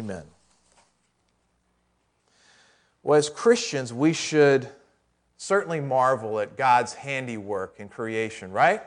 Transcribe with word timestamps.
Amen. 0.00 0.24
Well, 3.02 3.18
as 3.18 3.28
Christians, 3.28 3.92
we 3.92 4.14
should 4.14 4.66
certainly 5.36 5.78
marvel 5.78 6.40
at 6.40 6.56
God's 6.56 6.94
handiwork 6.94 7.74
in 7.76 7.90
creation, 7.90 8.50
right? 8.50 8.80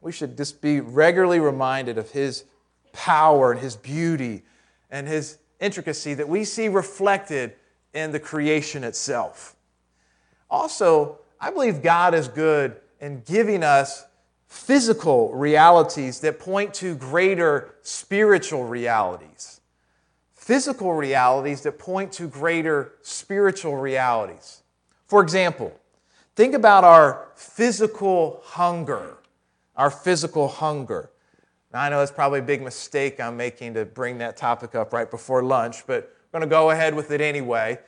We 0.00 0.12
should 0.12 0.36
just 0.36 0.60
be 0.60 0.80
regularly 0.80 1.40
reminded 1.40 1.98
of 1.98 2.12
His 2.12 2.44
power 2.92 3.50
and 3.50 3.60
His 3.60 3.74
beauty 3.74 4.44
and 4.88 5.08
His 5.08 5.38
intricacy 5.58 6.14
that 6.14 6.28
we 6.28 6.44
see 6.44 6.68
reflected 6.68 7.54
in 7.92 8.12
the 8.12 8.20
creation 8.20 8.84
itself. 8.84 9.56
Also, 10.48 11.18
I 11.40 11.50
believe 11.50 11.82
God 11.82 12.14
is 12.14 12.28
good 12.28 12.76
in 13.00 13.22
giving 13.26 13.64
us 13.64 14.04
physical 14.46 15.34
realities 15.34 16.20
that 16.20 16.38
point 16.38 16.72
to 16.74 16.94
greater 16.94 17.74
spiritual 17.82 18.62
realities. 18.62 19.59
Physical 20.40 20.94
realities 20.94 21.60
that 21.60 21.78
point 21.78 22.12
to 22.12 22.26
greater 22.26 22.94
spiritual 23.02 23.76
realities. 23.76 24.62
For 25.06 25.22
example, 25.22 25.78
think 26.34 26.54
about 26.54 26.82
our 26.82 27.28
physical 27.34 28.40
hunger. 28.42 29.18
Our 29.76 29.90
physical 29.90 30.48
hunger. 30.48 31.10
Now, 31.74 31.82
I 31.82 31.90
know 31.90 32.00
it's 32.00 32.10
probably 32.10 32.38
a 32.38 32.42
big 32.42 32.62
mistake 32.62 33.20
I'm 33.20 33.36
making 33.36 33.74
to 33.74 33.84
bring 33.84 34.16
that 34.18 34.38
topic 34.38 34.74
up 34.74 34.94
right 34.94 35.10
before 35.10 35.42
lunch, 35.42 35.86
but 35.86 36.16
I'm 36.32 36.40
going 36.40 36.48
to 36.48 36.50
go 36.50 36.70
ahead 36.70 36.94
with 36.94 37.10
it 37.10 37.20
anyway. 37.20 37.78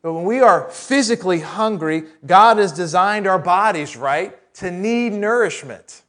But 0.00 0.12
when 0.12 0.22
we 0.22 0.38
are 0.38 0.70
physically 0.70 1.40
hungry, 1.40 2.04
God 2.24 2.58
has 2.58 2.70
designed 2.70 3.26
our 3.26 3.40
bodies, 3.40 3.96
right, 3.96 4.38
to 4.54 4.70
need 4.70 5.14
nourishment. 5.14 6.02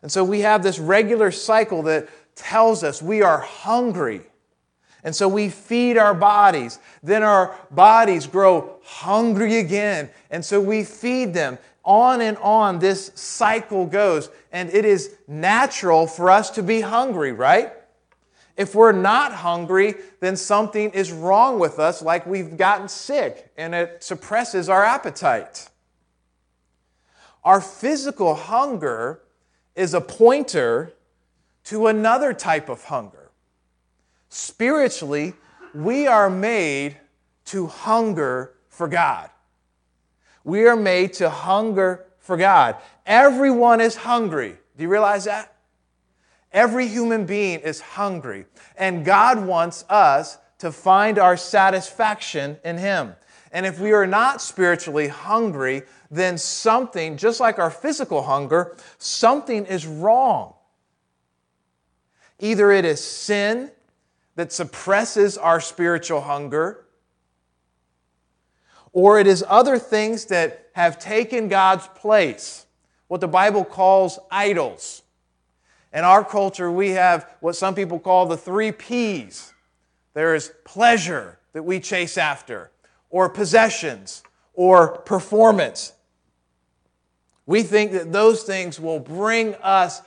And 0.00 0.10
so 0.10 0.24
we 0.24 0.40
have 0.40 0.62
this 0.62 0.78
regular 0.78 1.30
cycle 1.30 1.82
that 1.82 2.08
tells 2.34 2.82
us 2.82 3.02
we 3.02 3.20
are 3.20 3.40
hungry. 3.40 4.22
And 5.04 5.14
so 5.14 5.28
we 5.28 5.48
feed 5.48 5.96
our 5.96 6.14
bodies. 6.14 6.78
Then 7.02 7.22
our 7.22 7.56
bodies 7.70 8.26
grow 8.26 8.76
hungry 8.82 9.58
again. 9.58 10.10
And 10.30 10.44
so 10.44 10.60
we 10.60 10.84
feed 10.84 11.34
them. 11.34 11.58
On 11.84 12.20
and 12.20 12.36
on 12.38 12.78
this 12.78 13.10
cycle 13.14 13.86
goes. 13.86 14.28
And 14.52 14.68
it 14.70 14.84
is 14.84 15.16
natural 15.26 16.06
for 16.06 16.30
us 16.30 16.50
to 16.50 16.62
be 16.62 16.82
hungry, 16.82 17.32
right? 17.32 17.72
If 18.56 18.74
we're 18.74 18.92
not 18.92 19.32
hungry, 19.32 19.94
then 20.20 20.36
something 20.36 20.90
is 20.90 21.12
wrong 21.12 21.58
with 21.58 21.78
us, 21.78 22.02
like 22.02 22.26
we've 22.26 22.58
gotten 22.58 22.88
sick, 22.88 23.50
and 23.56 23.74
it 23.74 24.04
suppresses 24.04 24.68
our 24.68 24.84
appetite. 24.84 25.70
Our 27.42 27.62
physical 27.62 28.34
hunger 28.34 29.22
is 29.74 29.94
a 29.94 30.00
pointer 30.02 30.92
to 31.64 31.86
another 31.86 32.34
type 32.34 32.68
of 32.68 32.84
hunger. 32.84 33.19
Spiritually, 34.30 35.34
we 35.74 36.06
are 36.06 36.30
made 36.30 36.96
to 37.46 37.66
hunger 37.66 38.54
for 38.68 38.88
God. 38.88 39.28
We 40.44 40.66
are 40.66 40.76
made 40.76 41.12
to 41.14 41.28
hunger 41.28 42.06
for 42.18 42.36
God. 42.36 42.76
Everyone 43.04 43.80
is 43.80 43.96
hungry. 43.96 44.56
Do 44.76 44.84
you 44.84 44.88
realize 44.88 45.24
that? 45.24 45.54
Every 46.52 46.86
human 46.86 47.26
being 47.26 47.60
is 47.60 47.80
hungry, 47.80 48.46
and 48.76 49.04
God 49.04 49.44
wants 49.44 49.84
us 49.88 50.38
to 50.58 50.72
find 50.72 51.18
our 51.18 51.36
satisfaction 51.36 52.56
in 52.64 52.78
Him. 52.78 53.14
And 53.52 53.66
if 53.66 53.80
we 53.80 53.92
are 53.92 54.06
not 54.06 54.40
spiritually 54.40 55.08
hungry, 55.08 55.82
then 56.10 56.38
something, 56.38 57.16
just 57.16 57.40
like 57.40 57.58
our 57.58 57.70
physical 57.70 58.22
hunger, 58.22 58.76
something 58.98 59.66
is 59.66 59.86
wrong. 59.86 60.54
Either 62.38 62.70
it 62.70 62.84
is 62.84 63.02
sin 63.02 63.70
that 64.40 64.54
suppresses 64.54 65.36
our 65.36 65.60
spiritual 65.60 66.22
hunger, 66.22 66.86
or 68.90 69.20
it 69.20 69.26
is 69.26 69.44
other 69.46 69.78
things 69.78 70.24
that 70.24 70.70
have 70.72 70.98
taken 70.98 71.48
God's 71.48 71.86
place, 71.88 72.64
what 73.08 73.20
the 73.20 73.28
Bible 73.28 73.66
calls 73.66 74.18
idols. 74.30 75.02
In 75.92 76.04
our 76.04 76.24
culture, 76.24 76.72
we 76.72 76.92
have 76.92 77.28
what 77.40 77.54
some 77.54 77.74
people 77.74 77.98
call 77.98 78.24
the 78.24 78.36
three 78.38 78.72
P's 78.72 79.52
there 80.14 80.34
is 80.34 80.50
pleasure 80.64 81.38
that 81.52 81.64
we 81.64 81.78
chase 81.78 82.16
after, 82.16 82.70
or 83.10 83.28
possessions, 83.28 84.22
or 84.54 84.96
performance. 85.02 85.92
We 87.44 87.62
think 87.62 87.92
that 87.92 88.10
those 88.10 88.44
things 88.44 88.80
will 88.80 89.00
bring 89.00 89.54
us 89.56 90.00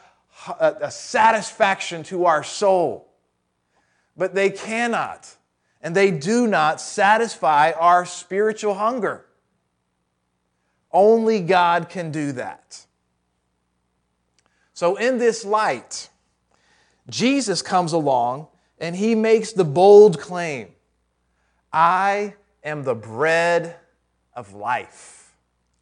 uh, 0.47 0.73
a, 0.81 0.89
satisfaction 0.89 2.01
to 2.05 2.25
our 2.25 2.44
soul, 2.44 3.12
but 4.16 4.35
they 4.35 4.50
cannot 4.50 5.35
and 5.81 5.96
they 5.96 6.12
do 6.12 6.47
not 6.47 6.79
satisfy 6.79 7.72
our 7.72 8.06
spiritual 8.06 8.75
hunger. 8.75 9.25
Only 10.91 11.41
God 11.41 11.90
can 11.90 12.12
do 12.12 12.31
that. 12.34 12.85
So, 14.74 14.96
in 14.96 15.18
this 15.18 15.44
light, 15.44 16.09
Jesus 17.09 17.62
comes 17.62 17.94
along 17.94 18.47
and 18.79 18.96
he 18.96 19.16
makes 19.16 19.51
the 19.51 19.63
bold 19.63 20.19
claim 20.19 20.69
I 21.72 22.35
am 22.63 22.84
the 22.84 22.95
bread 22.95 23.75
of 24.35 24.53
life. 24.53 25.22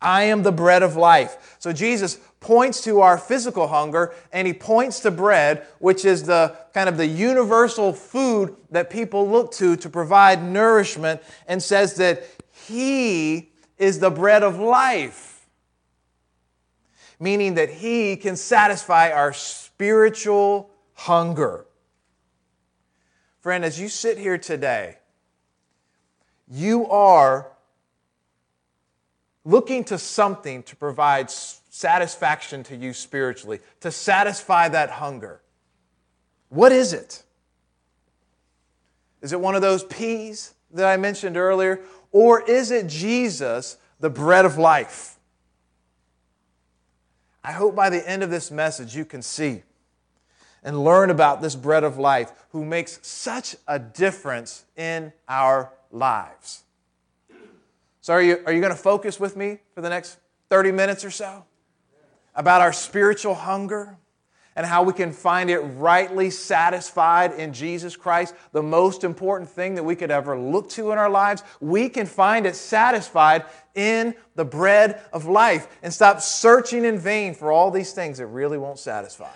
I 0.02 0.24
am 0.24 0.44
the 0.44 0.52
bread 0.52 0.82
of 0.82 0.96
life. 0.96 1.56
So 1.60 1.72
Jesus 1.72 2.20
points 2.40 2.84
to 2.86 3.02
our 3.02 3.18
physical 3.18 3.68
hunger 3.68 4.14
and 4.34 4.48
he 4.48 4.54
points 4.54 5.00
to 5.02 5.12
bread, 5.12 5.66
which 5.80 6.06
is 6.06 6.24
the 6.24 6.56
kind 6.74 6.90
of 6.90 6.98
the 6.98 7.06
universal 7.06 7.94
food 7.94 8.56
that 8.72 8.90
people 8.90 9.30
look 9.30 9.52
to 9.54 9.76
to 9.76 9.90
provide 9.90 10.44
nourishment, 10.44 11.22
and 11.48 11.62
says 11.62 11.96
that 11.96 12.24
he 12.68 13.52
is 13.78 14.00
the 14.00 14.10
bread 14.10 14.44
of 14.44 14.58
life, 14.58 15.48
meaning 17.20 17.54
that 17.56 17.70
he 17.70 18.16
can 18.16 18.36
satisfy 18.36 19.12
our 19.12 19.34
spiritual 19.34 20.72
hunger. 20.94 21.66
Friend, 23.42 23.66
as 23.66 23.80
you 23.80 23.90
sit 23.90 24.18
here 24.18 24.38
today, 24.38 24.98
you 26.48 26.88
are 26.88 27.52
looking 29.44 29.84
to 29.86 29.98
something 29.98 30.64
to 30.64 30.76
provide 30.76 31.30
satisfaction 31.30 32.64
to 32.64 32.76
you 32.76 32.94
spiritually, 32.94 33.60
to 33.80 33.92
satisfy 33.92 34.68
that 34.70 34.90
hunger. 34.90 35.42
What 36.50 36.72
is 36.72 36.94
it? 36.94 37.24
Is 39.22 39.34
it 39.34 39.40
one 39.40 39.56
of 39.56 39.62
those 39.62 39.84
P's 39.84 40.54
that 40.74 40.86
I 40.86 40.98
mentioned 40.98 41.38
earlier? 41.38 41.82
Or 42.12 42.42
is 42.42 42.72
it 42.72 42.88
Jesus, 42.88 43.78
the 44.00 44.10
bread 44.10 44.46
of 44.46 44.58
life? 44.58 45.18
I 47.44 47.54
hope 47.54 47.76
by 47.76 47.90
the 47.90 48.08
end 48.08 48.22
of 48.22 48.30
this 48.30 48.52
message 48.52 48.96
you 48.96 49.06
can 49.06 49.22
see 49.22 49.64
and 50.64 50.84
learn 50.84 51.10
about 51.10 51.42
this 51.42 51.56
bread 51.56 51.84
of 51.84 51.98
life 51.98 52.32
who 52.52 52.64
makes 52.64 53.00
such 53.02 53.56
a 53.68 53.80
difference 53.80 54.66
in 54.76 55.12
our 55.28 55.72
lives. 55.92 56.64
So, 58.12 58.16
are 58.16 58.22
you, 58.22 58.44
are 58.46 58.52
you 58.52 58.60
going 58.60 58.74
to 58.74 58.78
focus 58.78 59.22
with 59.22 59.38
me 59.38 59.60
for 59.74 59.80
the 59.80 59.88
next 59.88 60.20
30 60.50 60.74
minutes 60.74 61.06
or 61.06 61.12
so 61.12 61.46
about 62.36 62.60
our 62.60 62.74
spiritual 62.74 63.34
hunger 63.34 63.98
and 64.54 64.66
how 64.66 64.84
we 64.84 64.92
can 64.92 65.14
find 65.14 65.50
it 65.50 65.60
rightly 65.60 66.30
satisfied 66.30 67.32
in 67.32 67.54
Jesus 67.54 67.96
Christ? 67.96 68.36
The 68.52 68.62
most 68.62 69.06
important 69.06 69.50
thing 69.50 69.76
that 69.76 69.84
we 69.84 69.96
could 69.96 70.12
ever 70.12 70.38
look 70.38 70.70
to 70.72 70.92
in 70.92 70.98
our 70.98 71.10
lives. 71.10 71.42
We 71.62 71.88
can 71.88 72.06
find 72.06 72.46
it 72.46 72.58
satisfied 72.58 73.46
in 73.76 74.14
the 74.36 74.44
bread 74.44 75.02
of 75.14 75.28
life 75.28 75.70
and 75.82 75.94
stop 75.94 76.20
searching 76.20 76.84
in 76.84 77.00
vain 77.00 77.34
for 77.34 77.50
all 77.50 77.72
these 77.72 77.94
things 77.94 78.18
that 78.18 78.28
really 78.28 78.58
won't 78.58 78.80
satisfy. 78.80 79.32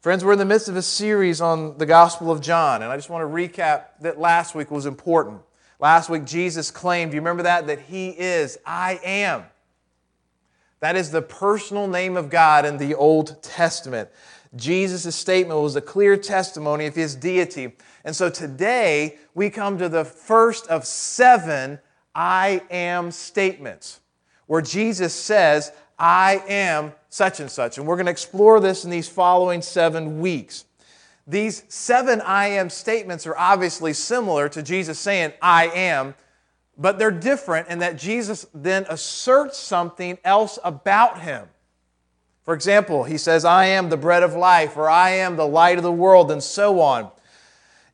Friends, 0.00 0.24
we're 0.24 0.32
in 0.32 0.40
the 0.40 0.44
midst 0.44 0.68
of 0.68 0.74
a 0.74 0.82
series 0.82 1.40
on 1.40 1.78
the 1.78 1.86
Gospel 1.86 2.32
of 2.32 2.40
John, 2.40 2.82
and 2.82 2.90
I 2.90 2.96
just 2.96 3.08
want 3.08 3.22
to 3.22 3.32
recap 3.32 3.84
that 4.00 4.18
last 4.18 4.56
week 4.56 4.72
was 4.72 4.84
important. 4.84 5.42
Last 5.80 6.10
week, 6.10 6.24
Jesus 6.24 6.70
claimed, 6.70 7.12
do 7.12 7.14
you 7.14 7.20
remember 7.20 7.44
that? 7.44 7.66
That 7.68 7.80
He 7.80 8.08
is, 8.08 8.58
I 8.66 9.00
am. 9.04 9.44
That 10.80 10.96
is 10.96 11.10
the 11.10 11.22
personal 11.22 11.86
name 11.86 12.16
of 12.16 12.30
God 12.30 12.64
in 12.64 12.78
the 12.78 12.94
Old 12.94 13.42
Testament. 13.42 14.08
Jesus' 14.56 15.14
statement 15.14 15.60
was 15.60 15.76
a 15.76 15.80
clear 15.80 16.16
testimony 16.16 16.86
of 16.86 16.94
His 16.94 17.14
deity. 17.14 17.76
And 18.04 18.16
so 18.16 18.30
today, 18.30 19.18
we 19.34 19.50
come 19.50 19.78
to 19.78 19.88
the 19.88 20.04
first 20.04 20.66
of 20.68 20.84
seven 20.84 21.78
I 22.14 22.62
am 22.70 23.10
statements, 23.12 24.00
where 24.46 24.62
Jesus 24.62 25.14
says, 25.14 25.70
I 25.98 26.42
am 26.48 26.92
such 27.08 27.38
and 27.38 27.50
such. 27.50 27.78
And 27.78 27.86
we're 27.86 27.96
going 27.96 28.06
to 28.06 28.12
explore 28.12 28.58
this 28.60 28.84
in 28.84 28.90
these 28.90 29.08
following 29.08 29.62
seven 29.62 30.20
weeks. 30.20 30.64
These 31.28 31.64
seven 31.68 32.22
I 32.22 32.48
am 32.48 32.70
statements 32.70 33.26
are 33.26 33.36
obviously 33.36 33.92
similar 33.92 34.48
to 34.48 34.62
Jesus 34.62 34.98
saying, 34.98 35.34
I 35.42 35.66
am, 35.66 36.14
but 36.78 36.98
they're 36.98 37.10
different 37.10 37.68
in 37.68 37.80
that 37.80 37.98
Jesus 37.98 38.46
then 38.54 38.86
asserts 38.88 39.58
something 39.58 40.16
else 40.24 40.58
about 40.64 41.20
him. 41.20 41.46
For 42.44 42.54
example, 42.54 43.04
he 43.04 43.18
says, 43.18 43.44
I 43.44 43.66
am 43.66 43.90
the 43.90 43.98
bread 43.98 44.22
of 44.22 44.34
life, 44.34 44.78
or 44.78 44.88
I 44.88 45.10
am 45.10 45.36
the 45.36 45.46
light 45.46 45.76
of 45.76 45.84
the 45.84 45.92
world, 45.92 46.30
and 46.30 46.42
so 46.42 46.80
on. 46.80 47.10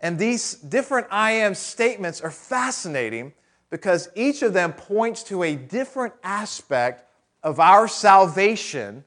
And 0.01 0.17
these 0.17 0.55
different 0.55 1.09
I 1.11 1.33
am 1.33 1.57
statements 1.57 2.21
are 2.21 2.31
fascinating 2.31 3.33
because 3.69 4.09
each 4.15 4.43
of 4.43 4.53
them 4.53 4.73
points 4.73 5.25
to 5.25 5.43
a 5.43 5.57
different 5.57 6.15
aspect 6.23 7.05
of 7.43 7.59
our 7.59 7.89
salvation 7.89 9.03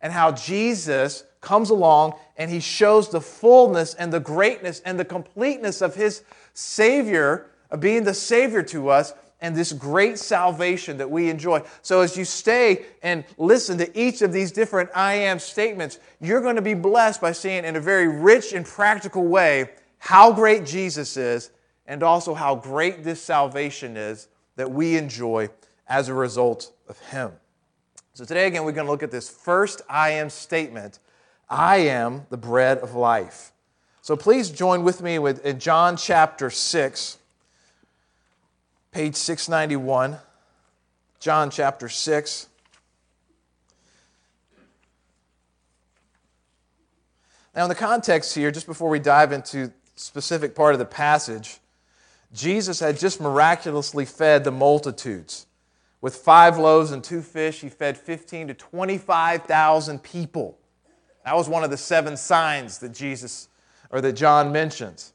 and 0.00 0.12
how 0.12 0.30
Jesus 0.30 1.24
comes 1.40 1.70
along 1.70 2.14
and 2.36 2.50
he 2.50 2.60
shows 2.60 3.10
the 3.10 3.20
fullness 3.20 3.94
and 3.94 4.12
the 4.12 4.20
greatness 4.20 4.80
and 4.84 4.98
the 4.98 5.04
completeness 5.04 5.80
of 5.80 5.94
his 5.94 6.22
Savior, 6.54 7.50
of 7.70 7.80
being 7.80 8.04
the 8.04 8.14
Savior 8.14 8.62
to 8.64 8.88
us, 8.88 9.12
and 9.40 9.54
this 9.54 9.72
great 9.72 10.18
salvation 10.18 10.96
that 10.98 11.10
we 11.10 11.30
enjoy. 11.30 11.62
So, 11.82 12.00
as 12.00 12.16
you 12.16 12.24
stay 12.24 12.86
and 13.02 13.24
listen 13.36 13.78
to 13.78 13.98
each 13.98 14.22
of 14.22 14.32
these 14.32 14.50
different 14.50 14.90
I 14.94 15.14
am 15.14 15.38
statements, 15.38 16.00
you're 16.20 16.40
going 16.40 16.56
to 16.56 16.62
be 16.62 16.74
blessed 16.74 17.20
by 17.20 17.32
seeing 17.32 17.64
in 17.64 17.76
a 17.76 17.80
very 17.80 18.08
rich 18.08 18.52
and 18.52 18.66
practical 18.66 19.24
way 19.24 19.70
how 19.98 20.32
great 20.32 20.64
Jesus 20.64 21.16
is 21.16 21.50
and 21.86 22.02
also 22.02 22.34
how 22.34 22.56
great 22.56 23.04
this 23.04 23.22
salvation 23.22 23.96
is 23.96 24.28
that 24.56 24.70
we 24.70 24.96
enjoy 24.96 25.48
as 25.86 26.08
a 26.08 26.14
result 26.14 26.72
of 26.88 26.98
Him. 26.98 27.32
So, 28.14 28.24
today 28.24 28.48
again, 28.48 28.64
we're 28.64 28.72
going 28.72 28.86
to 28.86 28.90
look 28.90 29.04
at 29.04 29.12
this 29.12 29.28
first 29.28 29.82
I 29.88 30.10
am 30.10 30.30
statement 30.30 30.98
I 31.50 31.78
am 31.78 32.26
the 32.30 32.36
bread 32.36 32.78
of 32.78 32.94
life. 32.94 33.52
So, 34.02 34.16
please 34.16 34.50
join 34.50 34.84
with 34.84 35.02
me 35.02 35.18
with, 35.18 35.44
in 35.44 35.58
John 35.58 35.96
chapter 35.96 36.50
6, 36.50 37.18
page 38.92 39.16
691. 39.16 40.18
John 41.20 41.50
chapter 41.50 41.88
6. 41.88 42.48
Now, 47.56 47.64
in 47.64 47.68
the 47.68 47.74
context 47.74 48.34
here, 48.34 48.50
just 48.50 48.66
before 48.66 48.88
we 48.88 49.00
dive 49.00 49.32
into 49.32 49.72
specific 49.96 50.54
part 50.54 50.74
of 50.74 50.78
the 50.78 50.84
passage, 50.84 51.58
Jesus 52.32 52.80
had 52.80 52.98
just 52.98 53.20
miraculously 53.20 54.04
fed 54.04 54.44
the 54.44 54.52
multitudes. 54.52 55.46
With 56.00 56.14
five 56.14 56.56
loaves 56.56 56.92
and 56.92 57.02
two 57.02 57.22
fish, 57.22 57.60
he 57.60 57.68
fed 57.68 57.98
15 57.98 58.48
to 58.48 58.54
25,000 58.54 60.02
people. 60.02 60.57
That 61.24 61.36
was 61.36 61.48
one 61.48 61.64
of 61.64 61.70
the 61.70 61.76
seven 61.76 62.16
signs 62.16 62.78
that 62.78 62.94
Jesus 62.94 63.48
or 63.90 64.00
that 64.00 64.12
John 64.12 64.52
mentions. 64.52 65.12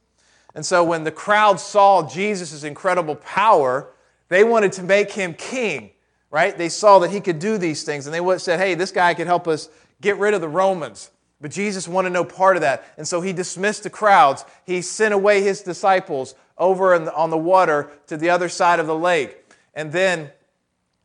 And 0.56 0.66
so 0.66 0.84
when 0.84 1.04
the 1.04 1.12
crowd 1.12 1.60
saw 1.60 2.08
Jesus' 2.08 2.64
incredible 2.64 3.16
power, 3.16 3.90
they 4.30 4.44
wanted 4.44 4.72
to 4.74 4.84
make 4.84 5.12
him 5.12 5.34
king, 5.34 5.92
right? 6.30 6.58
They 6.58 6.70
saw 6.70 7.00
that 7.00 7.12
he 7.12 7.20
could 7.20 7.40
do 7.40 7.58
these 7.58 7.84
things 7.84 8.06
and 8.06 8.14
they 8.14 8.38
said, 8.38 8.60
hey, 8.60 8.76
this 8.76 8.92
guy 8.92 9.14
could 9.14 9.28
help 9.28 9.48
us 9.48 9.70
get 10.02 10.18
rid 10.18 10.34
of 10.34 10.42
the 10.42 10.50
Romans. 10.50 11.10
But 11.42 11.52
Jesus 11.52 11.88
wanted 11.88 12.14
no 12.14 12.24
part 12.24 12.56
of 12.56 12.62
that. 12.62 12.86
And 12.98 13.08
so 13.08 13.20
he 13.22 13.34
dismissed 13.34 13.84
the 13.84 13.90
crowds. 13.90 14.46
He 14.66 14.82
sent 14.82 15.14
away 15.14 15.42
his 15.42 15.62
disciples 15.62 16.36
over 16.58 16.94
on 16.94 17.30
the 17.32 17.38
water 17.38 17.92
to 18.08 18.16
the 18.16 18.30
other 18.30 18.48
side 18.48 18.80
of 18.80 18.88
the 18.88 18.96
lake. 18.96 19.38
And 19.74 19.92
then 19.92 20.32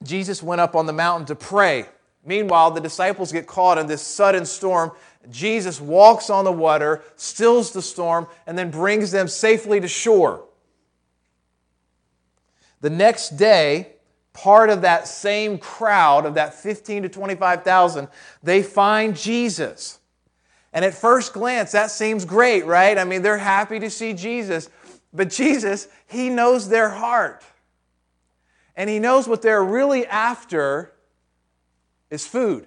Jesus 0.05 0.43
went 0.43 0.61
up 0.61 0.77
on 0.77 0.87
the 0.87 0.93
mountain 0.93 1.27
to 1.27 1.35
pray. 1.35 1.87
Meanwhile, 2.25 2.73
the 2.73 2.81
disciples 2.81 3.33
get 3.33 3.47
caught 3.47 3.79
in 3.79 3.87
this 3.87 4.03
sudden 4.03 4.45
storm. 4.45 4.93
Jesus 5.31 5.81
walks 5.81 6.31
on 6.31 6.45
the 6.45 6.53
water, 6.53 7.03
stills 7.17 7.73
the 7.73 7.83
storm, 7.83 8.27
and 8.47 8.57
then 8.57 8.71
brings 8.71 9.11
them 9.11 9.29
safely 9.29 9.81
to 9.81 9.89
shore. 9.89 10.45
The 12.81 12.91
next 12.91 13.37
day, 13.37 13.95
part 14.33 14.71
of 14.71 14.83
that 14.83 15.09
same 15.09 15.59
crowd 15.59 16.27
of 16.27 16.35
that 16.35 16.55
15 16.55 17.05
to 17.05 17.09
25,000, 17.09 18.09
they 18.43 18.63
find 18.63 19.17
Jesus. 19.17 19.99
And 20.73 20.85
at 20.85 20.95
first 20.95 21.33
glance, 21.33 21.73
that 21.73 21.91
seems 21.91 22.25
great, 22.25 22.67
right? 22.67 22.99
I 22.99 23.05
mean, 23.05 23.23
they're 23.23 23.39
happy 23.39 23.81
to 23.81 23.91
see 23.91 24.13
Jesus. 24.13 24.69
But 25.13 25.31
Jesus, 25.31 25.89
He 26.07 26.29
knows 26.29 26.69
their 26.69 26.91
heart 26.91 27.43
and 28.79 28.89
he 28.89 29.01
knows 29.01 29.27
what 29.27 29.43
they're 29.43 29.65
really 29.65 30.07
after 30.07 30.93
is 32.11 32.27
food. 32.27 32.67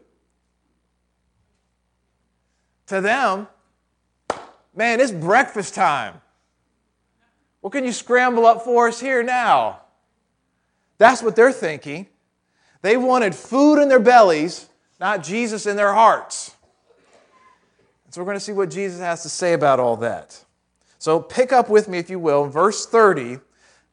To 2.88 3.02
them, 3.02 3.48
man, 4.76 5.00
it's 5.00 5.12
breakfast 5.12 5.76
time. 5.76 6.22
What 7.62 7.72
can 7.74 7.86
you 7.86 7.94
scramble 7.94 8.46
up 8.46 8.64
for 8.64 8.88
us 8.88 9.00
here 9.00 9.24
now? 9.24 9.82
That's 10.98 11.24
what 11.24 11.36
they're 11.36 11.52
thinking. 11.52 12.08
They 12.82 12.98
wanted 12.98 13.36
food 13.36 13.82
in 13.82 13.90
their 13.90 14.00
bellies, 14.00 14.68
not 15.00 15.24
Jesus 15.24 15.66
in 15.66 15.76
their 15.76 15.94
hearts. 15.94 16.56
so 18.10 18.22
we're 18.22 18.26
going 18.26 18.38
to 18.38 18.44
see 18.44 18.52
what 18.52 18.70
Jesus 18.70 19.00
has 19.00 19.24
to 19.24 19.30
say 19.30 19.54
about 19.54 19.80
all 19.80 19.96
that. 19.98 20.44
So 20.98 21.20
pick 21.20 21.52
up 21.52 21.70
with 21.70 21.88
me, 21.88 21.98
if 21.98 22.10
you 22.10 22.20
will, 22.20 22.46
verse 22.46 22.86
30. 22.86 23.40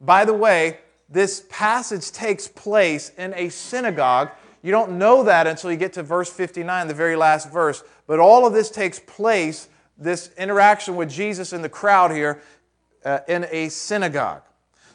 By 0.01 0.25
the 0.25 0.33
way, 0.33 0.79
this 1.09 1.43
passage 1.49 2.11
takes 2.11 2.47
place 2.47 3.11
in 3.17 3.33
a 3.35 3.49
synagogue. 3.49 4.29
You 4.61 4.71
don't 4.71 4.97
know 4.97 5.23
that 5.23 5.47
until 5.47 5.71
you 5.71 5.77
get 5.77 5.93
to 5.93 6.03
verse 6.03 6.31
59, 6.31 6.87
the 6.87 6.93
very 6.93 7.15
last 7.15 7.51
verse. 7.51 7.83
But 8.07 8.19
all 8.19 8.45
of 8.45 8.53
this 8.53 8.69
takes 8.69 8.99
place, 8.99 9.69
this 9.97 10.31
interaction 10.37 10.95
with 10.95 11.09
Jesus 11.09 11.53
in 11.53 11.61
the 11.61 11.69
crowd 11.69 12.11
here, 12.11 12.41
uh, 13.05 13.19
in 13.27 13.47
a 13.51 13.69
synagogue. 13.69 14.41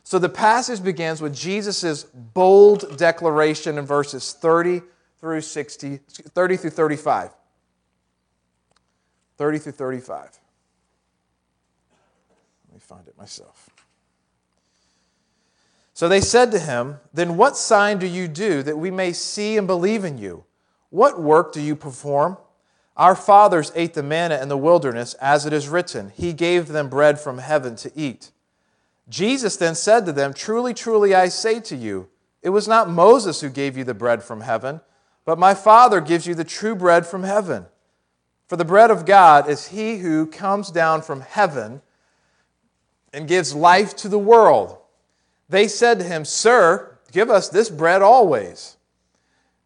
So 0.03 0.19
the 0.19 0.29
passage 0.29 0.85
begins 0.85 1.23
with 1.23 1.35
Jesus' 1.35 2.05
bold 2.05 2.99
declaration 2.99 3.79
in 3.79 3.87
verses 3.87 4.35
30 4.35 4.83
through 5.19 5.41
60, 5.41 5.97
30 5.97 6.57
through 6.59 6.71
35. 6.71 7.31
30 9.39 9.59
through 9.59 9.73
35. 9.73 10.21
Let 12.69 12.75
me 12.75 12.81
find 12.81 13.09
it 13.09 13.17
myself. 13.17 13.71
So 15.95 16.09
they 16.09 16.21
said 16.21 16.51
to 16.51 16.59
him, 16.59 16.99
Then 17.13 17.37
what 17.37 17.57
sign 17.57 17.99
do 17.99 18.07
you 18.07 18.27
do 18.27 18.63
that 18.65 18.77
we 18.77 18.91
may 18.91 19.13
see 19.13 19.57
and 19.57 19.67
believe 19.67 20.05
in 20.05 20.19
you? 20.19 20.45
What 20.91 21.23
work 21.23 21.53
do 21.53 21.61
you 21.61 21.77
perform? 21.77 22.37
Our 22.97 23.15
fathers 23.15 23.73
ate 23.75 23.95
the 23.95 24.03
manna 24.03 24.41
in 24.41 24.49
the 24.49 24.57
wilderness, 24.57 25.15
as 25.15 25.47
it 25.47 25.53
is 25.53 25.69
written, 25.69 26.13
He 26.15 26.33
gave 26.33 26.69
them 26.69 26.89
bread 26.89 27.19
from 27.19 27.39
heaven 27.39 27.77
to 27.77 27.93
eat. 27.97 28.33
Jesus 29.09 29.57
then 29.57 29.75
said 29.75 30.05
to 30.07 30.13
them, 30.13 30.35
Truly, 30.35 30.75
truly, 30.75 31.15
I 31.15 31.29
say 31.29 31.61
to 31.61 31.77
you, 31.77 32.09
it 32.43 32.51
was 32.51 32.69
not 32.69 32.91
Moses 32.91 33.41
who 33.41 33.49
gave 33.49 33.77
you 33.77 33.85
the 33.85 33.95
bread 33.95 34.23
from 34.23 34.43
heaven, 34.43 34.81
but 35.25 35.39
my 35.39 35.55
Father 35.55 36.01
gives 36.01 36.27
you 36.27 36.35
the 36.35 36.45
true 36.45 36.75
bread 36.75 37.07
from 37.07 37.23
heaven. 37.23 37.67
For 38.47 38.57
the 38.57 38.65
bread 38.65 38.91
of 38.91 39.07
God 39.07 39.49
is 39.49 39.69
he 39.69 39.99
who 39.99 40.27
comes 40.27 40.71
down 40.71 41.03
from 41.03 41.23
heaven 41.23 41.83
and 43.13 43.27
gives 43.27 43.55
life 43.55 43.97
to 43.97 44.09
the 44.09 44.19
world. 44.19 44.79
They 45.49 45.69
said 45.69 45.99
to 45.99 46.05
him, 46.05 46.25
Sir, 46.25 46.99
give 47.13 47.31
us 47.31 47.49
this 47.49 47.69
bread 47.71 48.03
always. 48.03 48.77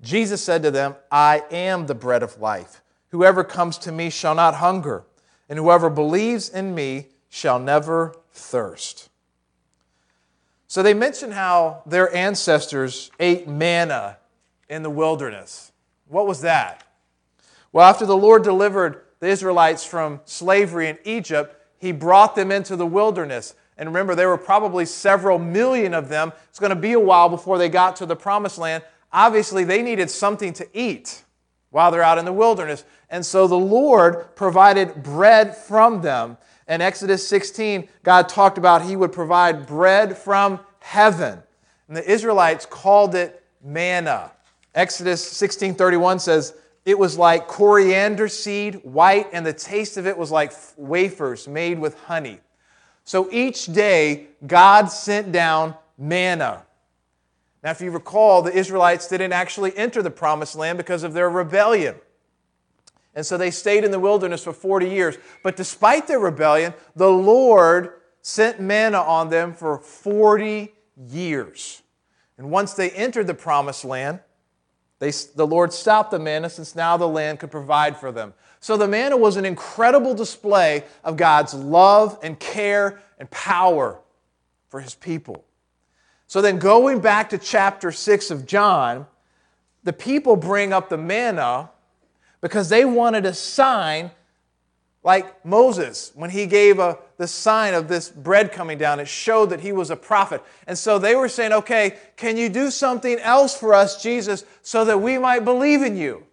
Jesus 0.01 0.43
said 0.43 0.63
to 0.63 0.71
them, 0.71 0.95
I 1.11 1.43
am 1.51 1.87
the 1.87 1.95
bread 1.95 2.23
of 2.23 2.41
life. 2.41 2.83
Whoever 3.11 3.43
comes 3.43 3.79
to 3.79 3.93
me 3.93 4.11
shall 4.11 4.35
not 4.35 4.55
hunger, 4.55 5.05
and 5.49 5.59
whoever 5.59 5.91
believes 5.91 6.49
in 6.49 6.75
me 6.75 7.09
shall 7.29 7.59
never 7.59 8.15
thirst. 8.33 9.09
So 10.67 10.83
they 10.83 10.95
mention 10.95 11.33
how 11.33 11.83
their 11.87 12.15
ancestors 12.15 13.11
ate 13.19 13.49
manna 13.49 14.19
in 14.69 14.83
the 14.83 14.91
wilderness. 14.91 15.73
What 16.07 16.27
was 16.27 16.43
that? 16.43 16.85
Well, 17.73 17.89
after 17.89 18.05
the 18.05 18.17
Lord 18.17 18.45
delivered 18.45 19.03
the 19.21 19.29
Israelites 19.29 19.85
from 19.85 20.21
slavery 20.27 20.89
in 20.89 20.99
Egypt, 21.05 21.55
he 21.79 21.93
brought 21.93 22.35
them 22.35 22.53
into 22.53 22.77
the 22.77 22.87
wilderness. 22.87 23.55
And 23.79 23.89
remember, 23.89 24.15
there 24.15 24.29
were 24.29 24.39
probably 24.39 24.85
several 24.85 25.39
million 25.39 25.95
of 25.95 26.09
them. 26.09 26.33
It's 26.49 26.59
going 26.59 26.71
to 26.71 26.77
be 26.77 26.93
a 26.93 27.01
while 27.01 27.29
before 27.29 27.59
they 27.59 27.69
got 27.69 27.97
to 27.97 28.07
the 28.07 28.17
promised 28.17 28.59
land. 28.59 28.83
Obviously, 29.13 29.65
they 29.65 29.83
needed 29.83 30.11
something 30.11 30.53
to 30.55 30.69
eat 30.73 31.23
while 31.71 31.91
they're 31.91 32.03
out 32.03 32.19
in 32.19 32.25
the 32.25 32.33
wilderness. 32.33 32.85
And 33.09 33.25
so 33.25 33.47
the 33.47 33.59
Lord 33.59 34.35
provided 34.37 35.03
bread 35.03 35.57
from 35.57 36.03
them. 36.03 36.37
In 36.67 36.81
Exodus 36.81 37.27
16, 37.27 37.89
God 38.03 38.29
talked 38.29 38.59
about 38.59 38.83
He 38.83 38.97
would 38.97 39.13
provide 39.13 39.67
bread 39.67 40.19
from 40.19 40.61
heaven. 40.81 41.43
And 41.87 41.97
the 41.97 42.11
Israelites 42.11 42.67
called 42.67 43.15
it 43.15 43.43
manna. 43.63 44.33
Exodus 44.75 45.25
16:31 45.25 46.21
says, 46.21 46.55
it 46.89 46.99
was 46.99 47.19
like 47.19 47.49
coriander 47.49 48.29
seed, 48.29 48.77
white, 48.77 49.29
and 49.35 49.45
the 49.45 49.53
taste 49.53 49.99
of 49.99 50.07
it 50.07 50.17
was 50.17 50.31
like 50.31 50.55
wafers 50.79 51.47
made 51.47 51.79
with 51.79 51.99
honey. 52.05 52.41
So 53.09 53.27
each 53.33 53.65
day, 53.65 54.27
God 54.47 54.93
sent 54.93 55.33
down 55.33 55.75
manna. 55.97 56.67
Now, 57.65 57.71
if 57.71 57.81
you 57.81 57.91
recall, 57.91 58.43
the 58.43 58.53
Israelites 58.53 59.09
didn't 59.09 59.33
actually 59.33 59.75
enter 59.79 60.03
the 60.03 60.11
promised 60.11 60.57
land 60.57 60.77
because 60.77 61.05
of 61.05 61.15
their 61.15 61.31
rebellion. 61.31 61.95
And 63.15 63.25
so 63.25 63.39
they 63.39 63.51
stayed 63.51 63.83
in 63.83 63.93
the 63.93 63.99
wilderness 63.99 64.45
for 64.45 64.53
40 64.53 64.91
years. 64.91 65.17
But 65.43 65.57
despite 65.57 66.07
their 66.07 66.19
rebellion, 66.19 66.75
the 66.97 67.09
Lord 67.09 67.95
sent 68.21 68.61
manna 68.61 68.99
on 68.99 69.31
them 69.31 69.55
for 69.55 69.79
40 69.79 70.71
years. 71.11 71.81
And 72.37 72.51
once 72.51 72.75
they 72.75 72.91
entered 72.91 73.27
the 73.27 73.33
promised 73.33 73.87
land, 73.87 74.21
They, 74.99 75.13
the 75.35 75.47
Lord 75.47 75.73
stopped 75.73 76.11
the 76.11 76.19
manna 76.19 76.51
since 76.51 76.77
now 76.77 76.99
the 76.99 77.09
land 77.09 77.39
could 77.39 77.51
provide 77.51 77.97
for 77.97 78.13
them. 78.13 78.35
So 78.61 78.77
the 78.77 78.89
manna 78.89 79.17
was 79.17 79.37
an 79.37 79.45
incredible 79.45 80.15
display 80.15 80.85
of 81.05 81.17
God's 81.17 81.55
love 81.55 82.19
and 82.23 82.39
care 82.39 83.01
and 83.19 83.31
power 83.31 84.01
for 84.69 84.81
his 84.81 84.95
people. 84.95 85.45
So 86.27 86.43
then, 86.43 86.59
going 86.59 87.01
back 87.01 87.31
to 87.31 87.39
chapter 87.39 87.91
6 87.91 88.31
of 88.31 88.45
John, 88.45 89.07
the 89.85 89.93
people 89.93 90.37
bring 90.37 90.73
up 90.73 90.91
the 90.91 90.99
manna 90.99 91.71
because 92.41 92.69
they 92.69 92.85
wanted 92.85 93.25
a 93.25 93.33
sign 93.33 94.11
like 95.09 95.45
Moses, 95.45 96.13
when 96.15 96.29
he 96.29 96.47
gave 96.47 96.79
a, 96.79 96.99
the 97.17 97.27
sign 97.27 97.73
of 97.73 97.89
this 97.89 98.11
bread 98.11 98.53
coming 98.53 98.77
down, 98.77 99.01
it 99.01 99.09
showed 99.09 99.51
that 99.51 99.61
he 99.61 99.73
was 99.73 99.91
a 99.91 99.97
prophet. 99.97 100.43
And 100.67 100.77
so 100.77 100.99
they 100.99 101.15
were 101.15 101.31
saying, 101.31 101.53
okay, 101.53 101.97
can 102.17 102.37
you 102.37 102.51
do 102.51 102.71
something 102.71 103.19
else 103.21 103.57
for 103.57 103.73
us, 103.73 104.03
Jesus, 104.03 104.45
so 104.61 104.85
that 104.85 105.01
we 105.01 105.17
might 105.17 105.47
believe 105.47 105.83
in 105.83 105.97
you? 105.97 106.25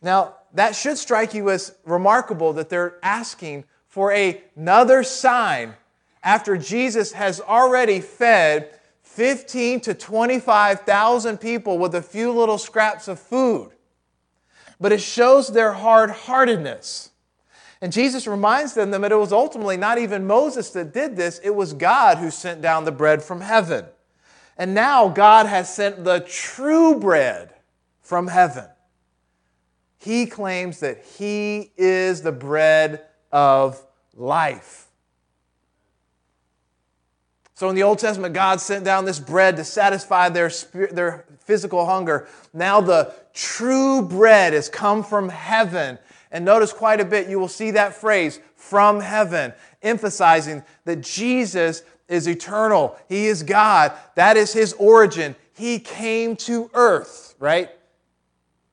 Now, 0.00 0.34
that 0.54 0.74
should 0.74 0.98
strike 0.98 1.34
you 1.34 1.50
as 1.50 1.74
remarkable 1.84 2.52
that 2.54 2.68
they're 2.68 2.98
asking 3.02 3.64
for 3.86 4.12
another 4.12 5.02
sign 5.02 5.74
after 6.22 6.56
Jesus 6.56 7.12
has 7.12 7.40
already 7.40 8.00
fed 8.00 8.70
15 9.02 9.80
to 9.80 9.94
25,000 9.94 11.38
people 11.38 11.78
with 11.78 11.94
a 11.94 12.02
few 12.02 12.32
little 12.32 12.58
scraps 12.58 13.08
of 13.08 13.18
food 13.18 13.72
but 14.80 14.92
it 14.92 15.00
shows 15.00 15.48
their 15.48 15.72
hard 15.72 16.10
heartedness. 16.10 17.10
And 17.80 17.92
Jesus 17.92 18.26
reminds 18.26 18.74
them 18.74 18.90
that 18.90 19.12
it 19.12 19.16
was 19.16 19.32
ultimately 19.32 19.76
not 19.76 19.98
even 19.98 20.26
Moses 20.26 20.70
that 20.70 20.92
did 20.92 21.16
this, 21.16 21.40
it 21.44 21.54
was 21.54 21.72
God 21.72 22.18
who 22.18 22.30
sent 22.30 22.60
down 22.60 22.84
the 22.84 22.92
bread 22.92 23.22
from 23.22 23.40
heaven. 23.40 23.84
And 24.56 24.74
now 24.74 25.08
God 25.08 25.46
has 25.46 25.72
sent 25.72 26.04
the 26.04 26.20
true 26.20 26.98
bread 26.98 27.54
from 28.00 28.26
heaven. 28.26 28.66
He 29.98 30.26
claims 30.26 30.80
that 30.80 31.04
He 31.04 31.72
is 31.76 32.22
the 32.22 32.32
bread 32.32 33.04
of 33.30 33.84
life. 34.14 34.86
So 37.54 37.68
in 37.68 37.74
the 37.74 37.82
Old 37.82 37.98
Testament, 37.98 38.34
God 38.34 38.60
sent 38.60 38.84
down 38.84 39.04
this 39.04 39.18
bread 39.18 39.56
to 39.56 39.64
satisfy 39.64 40.28
their, 40.28 40.48
spirit, 40.48 40.94
their 40.94 41.24
physical 41.40 41.86
hunger. 41.86 42.28
Now 42.54 42.80
the 42.80 43.12
true 43.34 44.02
bread 44.02 44.52
has 44.52 44.68
come 44.68 45.02
from 45.02 45.28
heaven. 45.28 45.98
And 46.30 46.44
notice 46.44 46.72
quite 46.72 47.00
a 47.00 47.04
bit, 47.04 47.28
you 47.28 47.40
will 47.40 47.48
see 47.48 47.72
that 47.72 47.94
phrase, 47.94 48.38
from 48.54 49.00
heaven, 49.00 49.52
emphasizing 49.82 50.62
that 50.84 51.00
Jesus 51.00 51.82
is 52.06 52.28
eternal. 52.28 52.96
He 53.08 53.26
is 53.26 53.42
God. 53.42 53.92
That 54.14 54.36
is 54.36 54.52
his 54.52 54.72
origin. 54.74 55.34
He 55.52 55.80
came 55.80 56.36
to 56.36 56.70
earth, 56.74 57.34
right? 57.40 57.70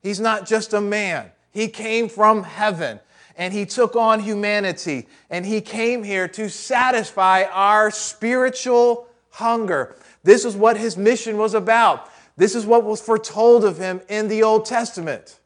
He's 0.06 0.20
not 0.20 0.46
just 0.46 0.72
a 0.72 0.80
man, 0.80 1.32
he 1.50 1.66
came 1.66 2.08
from 2.08 2.44
heaven 2.44 3.00
and 3.36 3.52
he 3.52 3.66
took 3.66 3.96
on 3.96 4.20
humanity 4.20 5.08
and 5.30 5.44
he 5.44 5.60
came 5.60 6.04
here 6.04 6.28
to 6.28 6.48
satisfy 6.48 7.42
our 7.50 7.90
spiritual 7.90 9.08
hunger. 9.30 9.96
This 10.22 10.44
is 10.44 10.54
what 10.54 10.76
his 10.76 10.96
mission 10.96 11.38
was 11.38 11.54
about. 11.54 12.08
This 12.36 12.54
is 12.54 12.64
what 12.64 12.84
was 12.84 13.00
foretold 13.00 13.64
of 13.64 13.78
him 13.78 14.00
in 14.08 14.28
the 14.28 14.44
Old 14.44 14.64
Testament. 14.64 15.40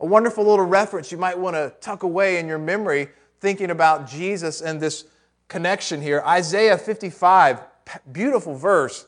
A 0.00 0.06
wonderful 0.06 0.44
little 0.44 0.66
reference 0.66 1.12
you 1.12 1.18
might 1.18 1.38
want 1.38 1.54
to 1.54 1.72
tuck 1.80 2.02
away 2.02 2.38
in 2.38 2.48
your 2.48 2.58
memory 2.58 3.08
thinking 3.38 3.70
about 3.70 4.08
Jesus 4.08 4.62
and 4.62 4.80
this 4.80 5.04
connection 5.46 6.02
here. 6.02 6.24
Isaiah 6.26 6.76
55, 6.76 7.60
beautiful 8.10 8.56
verse. 8.56 9.06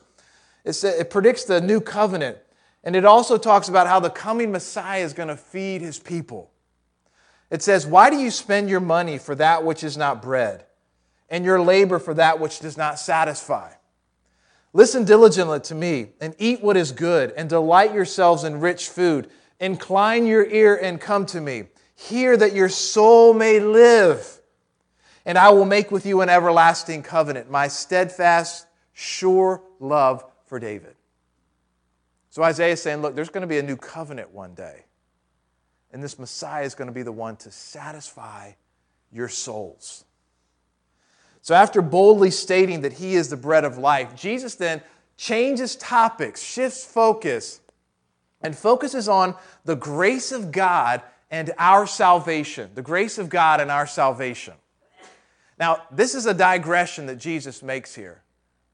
it 0.63 1.09
predicts 1.09 1.43
the 1.43 1.59
new 1.59 1.81
covenant. 1.81 2.37
And 2.83 2.95
it 2.95 3.05
also 3.05 3.37
talks 3.37 3.69
about 3.69 3.87
how 3.87 3.99
the 3.99 4.09
coming 4.09 4.51
Messiah 4.51 5.03
is 5.03 5.13
going 5.13 5.29
to 5.29 5.37
feed 5.37 5.81
his 5.81 5.99
people. 5.99 6.51
It 7.49 7.61
says, 7.61 7.85
Why 7.85 8.09
do 8.09 8.17
you 8.17 8.31
spend 8.31 8.69
your 8.69 8.79
money 8.79 9.17
for 9.17 9.35
that 9.35 9.63
which 9.63 9.83
is 9.83 9.97
not 9.97 10.21
bread, 10.21 10.65
and 11.29 11.45
your 11.45 11.61
labor 11.61 11.99
for 11.99 12.13
that 12.15 12.39
which 12.39 12.59
does 12.59 12.77
not 12.77 12.97
satisfy? 12.97 13.71
Listen 14.73 15.03
diligently 15.03 15.59
to 15.59 15.75
me, 15.75 16.07
and 16.21 16.33
eat 16.39 16.61
what 16.61 16.77
is 16.77 16.91
good, 16.91 17.33
and 17.35 17.49
delight 17.49 17.93
yourselves 17.93 18.45
in 18.45 18.61
rich 18.61 18.87
food. 18.87 19.29
Incline 19.59 20.25
your 20.25 20.45
ear 20.45 20.75
and 20.75 20.99
come 20.99 21.25
to 21.27 21.41
me. 21.41 21.65
Hear 21.95 22.35
that 22.37 22.55
your 22.55 22.69
soul 22.69 23.33
may 23.33 23.59
live. 23.59 24.39
And 25.25 25.37
I 25.37 25.49
will 25.51 25.65
make 25.65 25.91
with 25.91 26.05
you 26.05 26.21
an 26.21 26.29
everlasting 26.29 27.03
covenant, 27.03 27.51
my 27.51 27.67
steadfast, 27.67 28.65
sure 28.93 29.61
love 29.79 30.25
for 30.45 30.57
David. 30.57 30.95
So 32.31 32.41
Isaiah 32.43 32.73
is 32.73 32.81
saying, 32.81 33.01
look, 33.01 33.13
there's 33.13 33.29
going 33.29 33.41
to 33.41 33.47
be 33.47 33.57
a 33.57 33.63
new 33.63 33.75
covenant 33.75 34.31
one 34.31 34.53
day. 34.53 34.85
And 35.91 36.01
this 36.01 36.17
Messiah 36.17 36.63
is 36.63 36.73
going 36.73 36.87
to 36.87 36.93
be 36.93 37.03
the 37.03 37.11
one 37.11 37.35
to 37.37 37.51
satisfy 37.51 38.53
your 39.11 39.27
souls. 39.27 40.05
So, 41.41 41.53
after 41.53 41.81
boldly 41.81 42.31
stating 42.31 42.81
that 42.81 42.93
he 42.93 43.15
is 43.15 43.29
the 43.29 43.35
bread 43.35 43.65
of 43.65 43.77
life, 43.77 44.15
Jesus 44.15 44.55
then 44.55 44.81
changes 45.17 45.75
topics, 45.75 46.41
shifts 46.41 46.85
focus, 46.85 47.59
and 48.41 48.55
focuses 48.55 49.09
on 49.09 49.35
the 49.65 49.75
grace 49.75 50.31
of 50.31 50.51
God 50.51 51.01
and 51.31 51.51
our 51.57 51.85
salvation. 51.85 52.69
The 52.75 52.81
grace 52.81 53.17
of 53.17 53.27
God 53.27 53.59
and 53.59 53.69
our 53.69 53.87
salvation. 53.87 54.53
Now, 55.59 55.83
this 55.91 56.15
is 56.15 56.27
a 56.27 56.33
digression 56.33 57.07
that 57.07 57.17
Jesus 57.17 57.61
makes 57.61 57.93
here, 57.93 58.21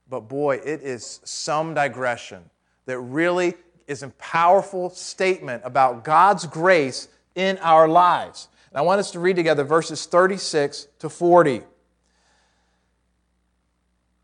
but 0.08 0.28
boy, 0.28 0.58
it 0.58 0.84
is 0.84 1.22
some 1.24 1.74
digression 1.74 2.50
that 2.88 2.98
really 3.00 3.54
is 3.86 4.02
a 4.02 4.10
powerful 4.10 4.90
statement 4.90 5.62
about 5.64 6.04
God's 6.04 6.48
grace 6.48 7.08
in 7.36 7.58
our 7.60 7.88
lives. 7.88 8.48
And 8.72 8.80
I 8.80 8.82
want 8.82 9.00
us 9.00 9.12
to 9.12 9.20
read 9.20 9.36
together 9.36 9.64
verses 9.64 10.06
36 10.08 10.88
to 11.00 11.10
40. 11.10 11.62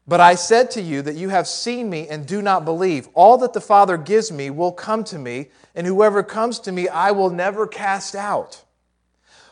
But 0.05 0.19
I 0.19 0.35
said 0.35 0.71
to 0.71 0.81
you 0.81 1.01
that 1.03 1.15
you 1.15 1.29
have 1.29 1.47
seen 1.47 1.89
me 1.89 2.07
and 2.09 2.25
do 2.25 2.41
not 2.41 2.65
believe. 2.65 3.07
All 3.13 3.37
that 3.37 3.53
the 3.53 3.61
Father 3.61 3.95
gives 3.95 4.31
me 4.31 4.49
will 4.49 4.73
come 4.73 5.03
to 5.05 5.17
me, 5.17 5.49
and 5.75 5.87
whoever 5.87 6.23
comes 6.23 6.59
to 6.61 6.71
me 6.71 6.89
I 6.89 7.11
will 7.11 7.29
never 7.29 7.67
cast 7.67 8.15
out. 8.15 8.63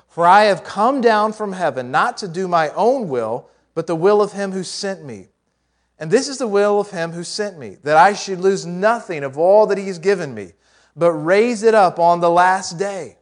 For 0.09 0.25
I 0.27 0.43
have 0.45 0.65
come 0.65 0.99
down 0.99 1.31
from 1.31 1.53
heaven 1.53 1.89
not 1.89 2.17
to 2.17 2.27
do 2.27 2.49
my 2.49 2.69
own 2.69 3.07
will, 3.07 3.49
but 3.73 3.87
the 3.87 3.95
will 3.95 4.21
of 4.21 4.33
him 4.33 4.51
who 4.51 4.63
sent 4.63 5.05
me. 5.05 5.30
And 6.01 6.09
this 6.09 6.27
is 6.27 6.39
the 6.39 6.47
will 6.47 6.79
of 6.79 6.89
him 6.89 7.11
who 7.11 7.23
sent 7.23 7.59
me, 7.59 7.77
that 7.83 7.95
I 7.95 8.13
should 8.13 8.39
lose 8.39 8.65
nothing 8.65 9.23
of 9.23 9.37
all 9.37 9.67
that 9.67 9.77
he 9.77 9.85
has 9.85 9.99
given 9.99 10.33
me, 10.33 10.53
but 10.95 11.11
raise 11.11 11.61
it 11.61 11.75
up 11.75 11.99
on 11.99 12.21
the 12.21 12.29
last 12.29 12.79
day. 12.79 13.19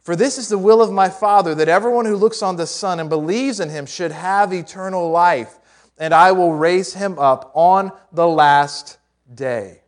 For 0.00 0.16
this 0.16 0.38
is 0.38 0.48
the 0.48 0.56
will 0.56 0.80
of 0.80 0.90
my 0.90 1.10
Father, 1.10 1.54
that 1.54 1.68
everyone 1.68 2.06
who 2.06 2.16
looks 2.16 2.42
on 2.42 2.56
the 2.56 2.66
Son 2.66 2.98
and 2.98 3.10
believes 3.10 3.60
in 3.60 3.68
him 3.68 3.84
should 3.84 4.10
have 4.10 4.54
eternal 4.54 5.10
life, 5.10 5.58
and 5.98 6.14
I 6.14 6.32
will 6.32 6.54
raise 6.54 6.94
him 6.94 7.18
up 7.18 7.52
on 7.54 7.92
the 8.10 8.26
last 8.26 8.96
day. 9.34 9.82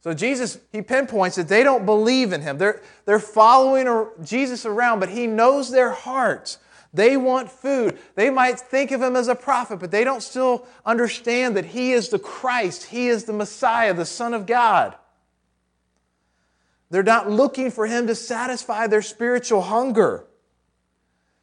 So 0.00 0.14
Jesus, 0.14 0.58
he 0.72 0.80
pinpoints 0.80 1.36
that 1.36 1.48
they 1.48 1.62
don't 1.62 1.84
believe 1.84 2.32
in 2.32 2.40
him. 2.40 2.56
They're, 2.56 2.80
they're 3.04 3.18
following 3.18 4.08
Jesus 4.24 4.64
around, 4.64 5.00
but 5.00 5.10
he 5.10 5.26
knows 5.26 5.70
their 5.70 5.90
hearts. 5.90 6.56
They 6.92 7.16
want 7.16 7.50
food. 7.50 7.98
They 8.14 8.30
might 8.30 8.58
think 8.58 8.92
of 8.92 9.02
him 9.02 9.14
as 9.14 9.28
a 9.28 9.34
prophet, 9.34 9.78
but 9.78 9.90
they 9.90 10.04
don't 10.04 10.22
still 10.22 10.66
understand 10.86 11.56
that 11.56 11.66
he 11.66 11.92
is 11.92 12.08
the 12.08 12.18
Christ. 12.18 12.84
He 12.84 13.08
is 13.08 13.24
the 13.24 13.32
Messiah, 13.32 13.92
the 13.92 14.06
Son 14.06 14.32
of 14.32 14.46
God. 14.46 14.94
They're 16.90 17.02
not 17.02 17.30
looking 17.30 17.70
for 17.70 17.86
him 17.86 18.06
to 18.06 18.14
satisfy 18.14 18.86
their 18.86 19.02
spiritual 19.02 19.60
hunger. 19.60 20.24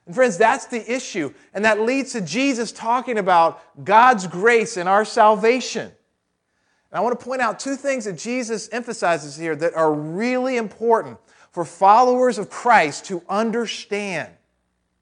And 0.08 0.16
friends, 0.16 0.38
that's 0.38 0.66
the 0.66 0.92
issue. 0.92 1.34
And 1.54 1.66
that 1.66 1.80
leads 1.82 2.14
to 2.14 2.22
Jesus 2.22 2.72
talking 2.72 3.18
about 3.20 3.62
God's 3.84 4.26
grace 4.26 4.78
and 4.78 4.90
our 4.90 5.06
salvation. 5.06 5.86
And 5.86 6.98
I 6.98 7.02
want 7.02 7.20
to 7.20 7.24
point 7.24 7.42
out 7.42 7.60
two 7.60 7.76
things 7.76 8.06
that 8.06 8.18
Jesus 8.18 8.70
emphasizes 8.72 9.36
here 9.36 9.56
that 9.56 9.76
are 9.76 9.94
really 9.94 10.58
important 10.58 11.20
for 11.52 11.66
followers 11.66 12.38
of 12.38 12.50
Christ 12.50 13.06
to 13.06 13.22
understand 13.30 14.30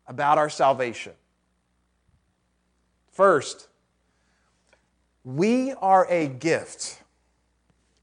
about 0.07 0.37
our 0.37 0.49
salvation. 0.49 1.13
First, 3.11 3.67
we 5.23 5.71
are 5.73 6.07
a 6.09 6.27
gift. 6.27 7.01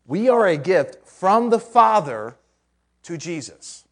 We 0.06 0.28
are 0.28 0.46
a 0.46 0.56
gift 0.56 1.06
from 1.06 1.50
the 1.50 1.58
Father 1.58 2.36
to 3.02 3.16
Jesus. 3.16 3.84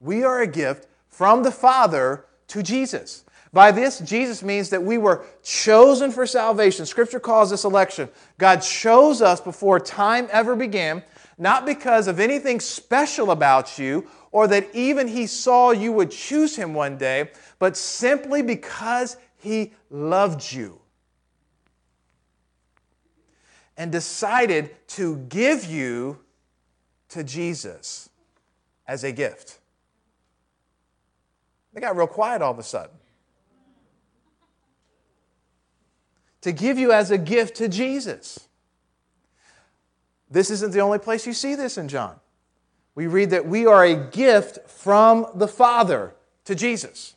We 0.00 0.24
are 0.24 0.40
a 0.40 0.46
gift 0.46 0.88
from 1.08 1.42
the 1.42 1.52
Father 1.52 2.24
to 2.48 2.62
Jesus. 2.62 3.24
By 3.52 3.70
this, 3.70 3.98
Jesus 4.00 4.42
means 4.42 4.70
that 4.70 4.82
we 4.82 4.96
were 4.96 5.24
chosen 5.42 6.10
for 6.10 6.26
salvation. 6.26 6.86
Scripture 6.86 7.20
calls 7.20 7.50
this 7.50 7.64
election. 7.64 8.08
God 8.38 8.56
chose 8.60 9.20
us 9.20 9.40
before 9.40 9.78
time 9.78 10.26
ever 10.32 10.56
began, 10.56 11.02
not 11.36 11.66
because 11.66 12.08
of 12.08 12.18
anything 12.18 12.60
special 12.60 13.30
about 13.30 13.78
you 13.78 14.08
or 14.32 14.48
that 14.48 14.68
even 14.74 15.06
He 15.06 15.26
saw 15.28 15.70
you 15.70 15.92
would 15.92 16.10
choose 16.10 16.56
Him 16.56 16.74
one 16.74 16.98
day, 16.98 17.30
but 17.60 17.76
simply 17.76 18.42
because 18.42 19.16
He 19.36 19.72
loved 19.90 20.52
you. 20.52 20.82
and 23.76 23.90
decided 23.90 24.70
to 24.86 25.16
give 25.28 25.64
you 25.64 26.18
to 27.08 27.24
Jesus 27.24 28.08
as 28.86 29.04
a 29.04 29.12
gift. 29.12 29.58
They 31.72 31.80
got 31.80 31.96
real 31.96 32.06
quiet 32.06 32.42
all 32.42 32.52
of 32.52 32.58
a 32.58 32.62
sudden. 32.62 32.94
To 36.42 36.52
give 36.52 36.78
you 36.78 36.92
as 36.92 37.10
a 37.10 37.18
gift 37.18 37.56
to 37.56 37.68
Jesus. 37.68 38.48
This 40.30 40.50
isn't 40.50 40.72
the 40.72 40.80
only 40.80 40.98
place 40.98 41.26
you 41.26 41.32
see 41.32 41.54
this 41.54 41.78
in 41.78 41.88
John. 41.88 42.18
We 42.94 43.06
read 43.06 43.30
that 43.30 43.46
we 43.46 43.66
are 43.66 43.84
a 43.84 43.94
gift 43.94 44.68
from 44.68 45.26
the 45.34 45.48
Father 45.48 46.14
to 46.44 46.54
Jesus. 46.54 47.14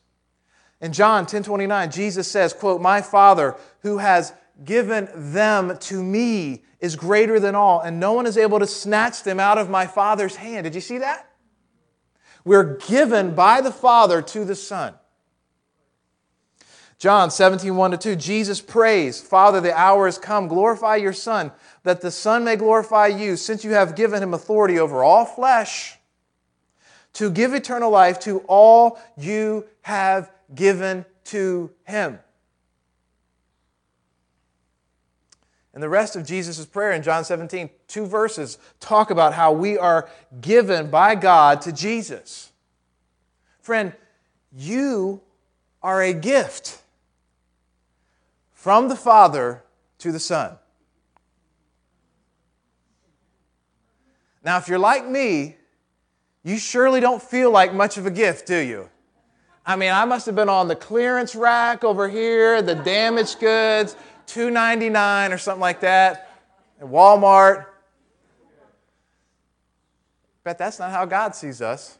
In 0.82 0.94
John 0.94 1.26
10:29, 1.26 1.92
Jesus 1.92 2.30
says, 2.30 2.54
quote, 2.54 2.82
"My 2.82 3.02
Father 3.02 3.56
who 3.82 3.98
has 3.98 4.34
given 4.64 5.10
them 5.14 5.78
to 5.80 6.04
me 6.04 6.64
is 6.80 6.96
greater 6.96 7.40
than 7.40 7.56
all, 7.56 7.82
and 7.82 8.00
no 8.00 8.14
one 8.14 8.26
is 8.26 8.38
able 8.38 8.60
to 8.60 8.68
snatch 8.68 9.24
them 9.24 9.40
out 9.40 9.58
of 9.58 9.70
my 9.70 9.86
Father's 9.86 10.38
hand." 10.38 10.64
Did 10.66 10.76
you 10.76 10.82
see 10.82 11.00
that? 11.00 11.28
We're 12.44 12.78
given 12.78 13.34
by 13.34 13.62
the 13.62 13.72
Father 13.72 14.22
to 14.22 14.46
the 14.46 14.56
Son. 14.56 14.94
John 16.98 17.30
17, 17.30 17.76
1 17.76 17.92
to 17.92 17.98
2, 17.98 18.16
Jesus 18.16 18.62
prays, 18.62 19.22
Father, 19.22 19.60
the 19.60 19.78
hour 19.78 20.06
has 20.06 20.18
come. 20.18 20.48
Glorify 20.48 20.96
your 20.96 21.14
Son, 21.14 21.52
that 21.84 22.02
the 22.02 22.12
Son 22.12 22.44
may 22.44 22.56
glorify 22.56 23.08
you, 23.08 23.36
since 23.36 23.64
you 23.64 23.72
have 23.72 23.96
given 23.96 24.24
him 24.24 24.34
authority 24.34 24.80
over 24.80 25.04
all 25.04 25.26
flesh, 25.26 25.98
to 27.14 27.30
give 27.30 27.54
eternal 27.54 27.92
life 27.92 28.20
to 28.22 28.40
all 28.48 29.00
you 29.18 29.66
have 29.82 30.32
given 30.54 31.06
to 31.26 31.70
him. 31.84 32.20
And 35.74 35.84
the 35.84 35.90
rest 35.90 36.16
of 36.16 36.26
Jesus' 36.26 36.66
prayer 36.66 36.94
in 36.94 37.04
John 37.04 37.26
17, 37.26 37.70
two 37.88 38.06
verses, 38.06 38.58
talk 38.80 39.12
about 39.12 39.34
how 39.34 39.52
we 39.52 39.78
are 39.78 40.10
given 40.40 40.90
by 40.90 41.16
God 41.16 41.62
to 41.64 41.74
Jesus. 41.74 42.54
Friend, 43.60 43.92
you 44.56 45.22
are 45.84 46.02
a 46.02 46.14
gift 46.14 46.82
from 48.66 48.88
the 48.88 48.96
Father 48.96 49.62
to 50.00 50.12
the 50.12 50.20
Son. 50.20 50.58
Now, 54.44 54.58
if 54.58 54.68
you're 54.68 54.80
like 54.80 55.08
me, 55.08 55.56
you 56.44 56.58
surely 56.58 57.00
don't 57.00 57.22
feel 57.22 57.52
like 57.52 57.76
much 57.76 58.00
of 58.00 58.08
a 58.08 58.10
gift, 58.10 58.48
do 58.48 58.58
you? 58.58 58.90
I 59.68 59.76
mean, 59.76 59.92
I 59.92 60.06
must 60.06 60.26
have 60.26 60.34
been 60.34 60.50
on 60.50 60.68
the 60.68 60.76
clearance 60.76 61.36
rack 61.36 61.84
over 61.84 62.10
here, 62.10 62.64
the 62.64 62.74
damaged 62.74 63.40
goods, 63.40 63.96
299 64.26 65.32
or 65.32 65.38
something 65.38 65.62
like 65.62 65.82
that 65.82 66.32
at 66.82 66.88
Walmart. 66.88 67.68
Bet 70.44 70.58
that's 70.58 70.80
not 70.80 70.90
how 70.90 71.06
God 71.06 71.36
sees 71.36 71.62
us. 71.62 72.00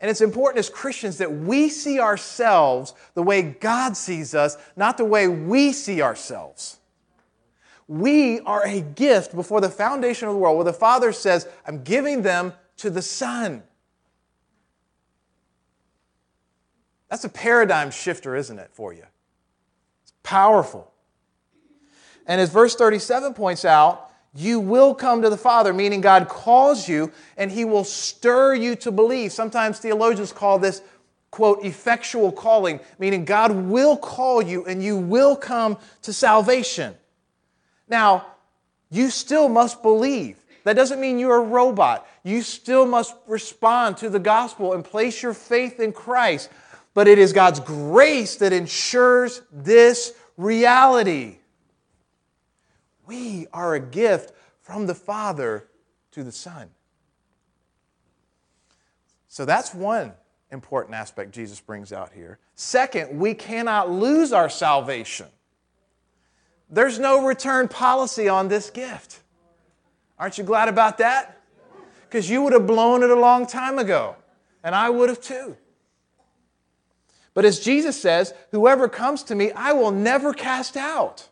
And 0.00 0.10
it's 0.10 0.20
important 0.20 0.58
as 0.58 0.68
Christians 0.68 1.18
that 1.18 1.32
we 1.32 1.68
see 1.68 2.00
ourselves 2.00 2.94
the 3.14 3.22
way 3.22 3.42
God 3.42 3.96
sees 3.96 4.34
us, 4.34 4.56
not 4.76 4.96
the 4.96 5.04
way 5.04 5.28
we 5.28 5.72
see 5.72 6.02
ourselves. 6.02 6.78
We 7.86 8.40
are 8.40 8.64
a 8.66 8.80
gift 8.80 9.34
before 9.34 9.60
the 9.60 9.68
foundation 9.68 10.28
of 10.28 10.34
the 10.34 10.40
world, 10.40 10.56
where 10.56 10.64
the 10.64 10.72
Father 10.72 11.12
says, 11.12 11.46
I'm 11.66 11.82
giving 11.82 12.22
them 12.22 12.52
to 12.78 12.90
the 12.90 13.02
Son. 13.02 13.62
That's 17.08 17.24
a 17.24 17.28
paradigm 17.28 17.90
shifter, 17.90 18.34
isn't 18.34 18.58
it, 18.58 18.70
for 18.72 18.92
you? 18.92 19.04
It's 20.02 20.12
powerful. 20.22 20.90
And 22.26 22.40
as 22.40 22.50
verse 22.50 22.74
37 22.74 23.34
points 23.34 23.64
out, 23.64 24.03
you 24.34 24.60
will 24.60 24.94
come 24.94 25.22
to 25.22 25.30
the 25.30 25.36
Father, 25.36 25.72
meaning 25.72 26.00
God 26.00 26.28
calls 26.28 26.88
you 26.88 27.12
and 27.36 27.50
He 27.50 27.64
will 27.64 27.84
stir 27.84 28.54
you 28.54 28.76
to 28.76 28.90
believe. 28.90 29.32
Sometimes 29.32 29.78
theologians 29.78 30.32
call 30.32 30.58
this, 30.58 30.82
quote, 31.30 31.64
effectual 31.64 32.32
calling, 32.32 32.80
meaning 32.98 33.24
God 33.24 33.52
will 33.52 33.96
call 33.96 34.42
you 34.42 34.64
and 34.66 34.82
you 34.82 34.96
will 34.96 35.36
come 35.36 35.78
to 36.02 36.12
salvation. 36.12 36.94
Now, 37.88 38.26
you 38.90 39.10
still 39.10 39.48
must 39.48 39.82
believe. 39.82 40.38
That 40.64 40.74
doesn't 40.74 41.00
mean 41.00 41.18
you're 41.18 41.36
a 41.36 41.44
robot. 41.44 42.06
You 42.22 42.42
still 42.42 42.86
must 42.86 43.14
respond 43.26 43.98
to 43.98 44.08
the 44.08 44.18
gospel 44.18 44.72
and 44.72 44.84
place 44.84 45.22
your 45.22 45.34
faith 45.34 45.78
in 45.78 45.92
Christ 45.92 46.50
but 46.94 47.08
it 47.08 47.18
is 47.18 47.32
God's 47.32 47.60
grace 47.60 48.36
that 48.36 48.52
ensures 48.52 49.42
this 49.52 50.14
reality. 50.36 51.38
We 53.06 53.46
are 53.52 53.74
a 53.74 53.80
gift 53.80 54.32
from 54.60 54.86
the 54.86 54.94
Father 54.94 55.68
to 56.12 56.24
the 56.24 56.32
Son. 56.32 56.70
So 59.28 59.44
that's 59.44 59.74
one 59.74 60.12
important 60.50 60.94
aspect 60.94 61.32
Jesus 61.32 61.60
brings 61.60 61.92
out 61.92 62.12
here. 62.12 62.38
Second, 62.54 63.18
we 63.18 63.34
cannot 63.34 63.90
lose 63.90 64.32
our 64.32 64.48
salvation. 64.48 65.26
There's 66.70 66.98
no 66.98 67.26
return 67.26 67.68
policy 67.68 68.28
on 68.28 68.48
this 68.48 68.70
gift. 68.70 69.20
Aren't 70.18 70.38
you 70.38 70.44
glad 70.44 70.68
about 70.68 70.98
that? 70.98 71.40
Because 72.08 72.30
you 72.30 72.42
would 72.42 72.52
have 72.52 72.66
blown 72.66 73.02
it 73.02 73.10
a 73.10 73.18
long 73.18 73.46
time 73.46 73.78
ago, 73.78 74.16
and 74.62 74.74
I 74.74 74.88
would 74.88 75.08
have 75.08 75.20
too. 75.20 75.56
But 77.34 77.44
as 77.44 77.58
Jesus 77.58 78.00
says, 78.00 78.32
whoever 78.52 78.88
comes 78.88 79.24
to 79.24 79.34
me, 79.34 79.50
I 79.50 79.72
will 79.72 79.90
never 79.90 80.32
cast 80.32 80.76
out. 80.76 81.28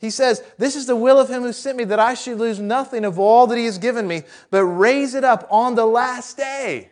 He 0.00 0.10
says, 0.10 0.42
This 0.56 0.76
is 0.76 0.86
the 0.86 0.96
will 0.96 1.20
of 1.20 1.28
him 1.28 1.42
who 1.42 1.52
sent 1.52 1.76
me, 1.76 1.84
that 1.84 2.00
I 2.00 2.14
should 2.14 2.38
lose 2.38 2.58
nothing 2.58 3.04
of 3.04 3.18
all 3.18 3.46
that 3.46 3.58
he 3.58 3.66
has 3.66 3.78
given 3.78 4.08
me, 4.08 4.22
but 4.50 4.64
raise 4.64 5.14
it 5.14 5.24
up 5.24 5.46
on 5.50 5.74
the 5.74 5.84
last 5.84 6.36
day. 6.36 6.90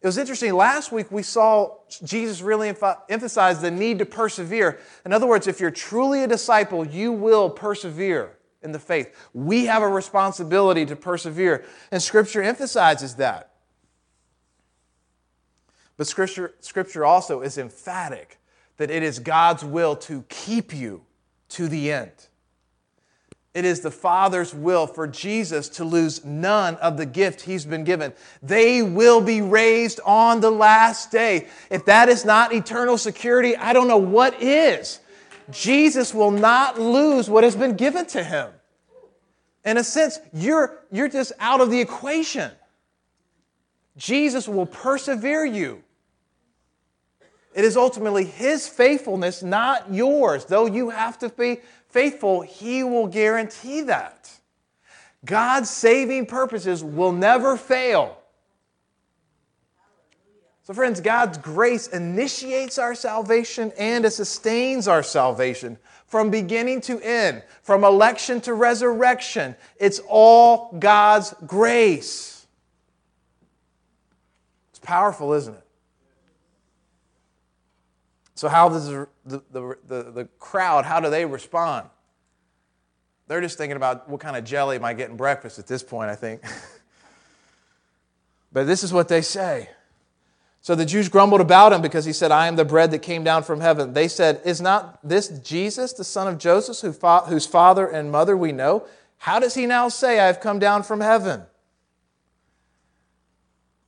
It 0.00 0.06
was 0.06 0.18
interesting. 0.18 0.54
Last 0.54 0.92
week 0.92 1.10
we 1.10 1.24
saw 1.24 1.78
Jesus 2.04 2.40
really 2.40 2.72
emphasize 3.08 3.60
the 3.60 3.70
need 3.70 3.98
to 3.98 4.06
persevere. 4.06 4.78
In 5.04 5.12
other 5.12 5.26
words, 5.26 5.48
if 5.48 5.58
you're 5.58 5.72
truly 5.72 6.22
a 6.22 6.28
disciple, 6.28 6.86
you 6.86 7.10
will 7.10 7.50
persevere 7.50 8.36
in 8.62 8.70
the 8.70 8.78
faith. 8.78 9.12
We 9.34 9.64
have 9.64 9.82
a 9.82 9.88
responsibility 9.88 10.86
to 10.86 10.94
persevere, 10.94 11.64
and 11.90 12.00
Scripture 12.00 12.42
emphasizes 12.42 13.16
that. 13.16 13.50
But 15.96 16.06
scripture, 16.06 16.54
scripture 16.60 17.04
also 17.04 17.40
is 17.40 17.56
emphatic 17.56 18.38
that 18.76 18.90
it 18.90 19.02
is 19.02 19.18
God's 19.18 19.64
will 19.64 19.96
to 19.96 20.24
keep 20.28 20.74
you 20.74 21.02
to 21.50 21.68
the 21.68 21.92
end. 21.92 22.12
It 23.54 23.64
is 23.64 23.80
the 23.80 23.90
Father's 23.90 24.54
will 24.54 24.86
for 24.86 25.06
Jesus 25.06 25.70
to 25.70 25.84
lose 25.84 26.22
none 26.26 26.76
of 26.76 26.98
the 26.98 27.06
gift 27.06 27.40
he's 27.40 27.64
been 27.64 27.84
given. 27.84 28.12
They 28.42 28.82
will 28.82 29.22
be 29.22 29.40
raised 29.40 29.98
on 30.04 30.42
the 30.42 30.50
last 30.50 31.10
day. 31.10 31.46
If 31.70 31.86
that 31.86 32.10
is 32.10 32.26
not 32.26 32.52
eternal 32.52 32.98
security, 32.98 33.56
I 33.56 33.72
don't 33.72 33.88
know 33.88 33.96
what 33.96 34.42
is. 34.42 35.00
Jesus 35.50 36.12
will 36.12 36.32
not 36.32 36.78
lose 36.78 37.30
what 37.30 37.44
has 37.44 37.56
been 37.56 37.76
given 37.76 38.04
to 38.08 38.22
him. 38.22 38.50
In 39.64 39.78
a 39.78 39.84
sense, 39.84 40.18
you're, 40.34 40.78
you're 40.92 41.08
just 41.08 41.32
out 41.40 41.62
of 41.62 41.70
the 41.70 41.80
equation. 41.80 42.50
Jesus 43.96 44.46
will 44.46 44.66
persevere 44.66 45.46
you. 45.46 45.82
It 47.56 47.64
is 47.64 47.78
ultimately 47.78 48.24
His 48.24 48.68
faithfulness, 48.68 49.42
not 49.42 49.90
yours. 49.90 50.44
Though 50.44 50.66
you 50.66 50.90
have 50.90 51.18
to 51.20 51.30
be 51.30 51.62
faithful, 51.88 52.42
He 52.42 52.84
will 52.84 53.06
guarantee 53.06 53.80
that. 53.80 54.30
God's 55.24 55.70
saving 55.70 56.26
purposes 56.26 56.84
will 56.84 57.12
never 57.12 57.56
fail. 57.56 58.18
So, 60.64 60.74
friends, 60.74 61.00
God's 61.00 61.38
grace 61.38 61.88
initiates 61.88 62.76
our 62.76 62.94
salvation 62.94 63.72
and 63.78 64.04
it 64.04 64.10
sustains 64.10 64.86
our 64.86 65.02
salvation 65.02 65.78
from 66.06 66.30
beginning 66.30 66.82
to 66.82 67.00
end, 67.00 67.42
from 67.62 67.84
election 67.84 68.42
to 68.42 68.52
resurrection. 68.52 69.56
It's 69.80 70.00
all 70.10 70.76
God's 70.78 71.34
grace. 71.46 72.46
It's 74.70 74.78
powerful, 74.80 75.32
isn't 75.32 75.54
it? 75.54 75.65
So, 78.36 78.48
how 78.48 78.68
does 78.68 78.86
the, 78.88 79.08
the, 79.24 79.42
the, 79.50 80.02
the, 80.12 80.28
crowd, 80.38 80.84
how 80.84 81.00
do 81.00 81.08
they 81.08 81.24
respond? 81.24 81.88
They're 83.28 83.40
just 83.40 83.56
thinking 83.56 83.76
about 83.76 84.08
what 84.10 84.20
kind 84.20 84.36
of 84.36 84.44
jelly 84.44 84.76
am 84.76 84.84
I 84.84 84.92
getting 84.92 85.16
breakfast 85.16 85.58
at 85.58 85.66
this 85.66 85.82
point, 85.82 86.10
I 86.10 86.14
think. 86.14 86.42
but 88.52 88.66
this 88.66 88.84
is 88.84 88.92
what 88.92 89.08
they 89.08 89.22
say. 89.22 89.70
So 90.60 90.74
the 90.74 90.84
Jews 90.84 91.08
grumbled 91.08 91.40
about 91.40 91.72
him 91.72 91.80
because 91.80 92.04
he 92.04 92.12
said, 92.12 92.30
I 92.30 92.46
am 92.46 92.56
the 92.56 92.64
bread 92.64 92.90
that 92.90 92.98
came 92.98 93.24
down 93.24 93.42
from 93.42 93.60
heaven. 93.60 93.94
They 93.94 94.06
said, 94.06 94.42
Is 94.44 94.60
not 94.60 94.98
this 95.02 95.28
Jesus, 95.28 95.94
the 95.94 96.04
son 96.04 96.28
of 96.28 96.36
Joseph, 96.36 96.80
who 96.80 96.92
fa- 96.92 97.24
whose 97.26 97.46
father 97.46 97.86
and 97.86 98.12
mother 98.12 98.36
we 98.36 98.52
know? 98.52 98.86
How 99.18 99.38
does 99.38 99.54
he 99.54 99.64
now 99.64 99.88
say, 99.88 100.20
I 100.20 100.26
have 100.26 100.40
come 100.40 100.58
down 100.58 100.82
from 100.82 101.00
heaven? 101.00 101.42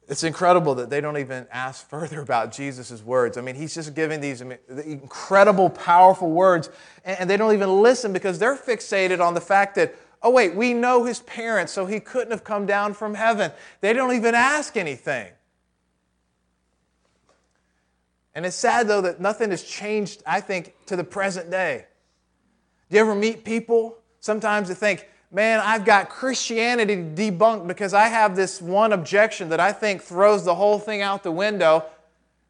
It's 0.08 0.24
incredible 0.24 0.74
that 0.76 0.88
they 0.88 1.02
don't 1.02 1.18
even 1.18 1.46
ask 1.52 1.86
further 1.86 2.20
about 2.22 2.50
Jesus' 2.50 3.02
words. 3.02 3.36
I 3.36 3.42
mean, 3.42 3.54
he's 3.54 3.74
just 3.74 3.94
giving 3.94 4.22
these 4.22 4.40
incredible, 4.40 5.68
powerful 5.68 6.30
words, 6.30 6.70
and 7.04 7.28
they 7.28 7.36
don't 7.36 7.52
even 7.52 7.82
listen 7.82 8.14
because 8.14 8.38
they're 8.38 8.56
fixated 8.56 9.20
on 9.20 9.34
the 9.34 9.40
fact 9.40 9.74
that, 9.74 9.94
oh, 10.22 10.30
wait, 10.30 10.54
we 10.54 10.72
know 10.72 11.04
his 11.04 11.20
parents, 11.20 11.72
so 11.74 11.84
he 11.84 12.00
couldn't 12.00 12.30
have 12.30 12.42
come 12.42 12.64
down 12.64 12.94
from 12.94 13.14
heaven. 13.14 13.52
They 13.82 13.92
don't 13.92 14.14
even 14.14 14.34
ask 14.34 14.78
anything. 14.78 15.30
And 18.34 18.46
it's 18.46 18.56
sad, 18.56 18.88
though, 18.88 19.02
that 19.02 19.20
nothing 19.20 19.50
has 19.50 19.62
changed, 19.62 20.22
I 20.24 20.40
think, 20.40 20.72
to 20.86 20.96
the 20.96 21.04
present 21.04 21.50
day. 21.50 21.84
Do 22.88 22.96
you 22.96 23.02
ever 23.02 23.14
meet 23.14 23.44
people 23.44 23.98
sometimes 24.20 24.68
that 24.68 24.76
think, 24.76 25.06
man, 25.30 25.60
I've 25.60 25.84
got 25.84 26.08
Christianity 26.08 26.96
debunked 26.96 27.66
because 27.66 27.94
I 27.94 28.08
have 28.08 28.36
this 28.36 28.60
one 28.60 28.92
objection 28.92 29.50
that 29.50 29.60
I 29.60 29.72
think 29.72 30.02
throws 30.02 30.44
the 30.44 30.54
whole 30.54 30.78
thing 30.78 31.02
out 31.02 31.22
the 31.22 31.32
window. 31.32 31.84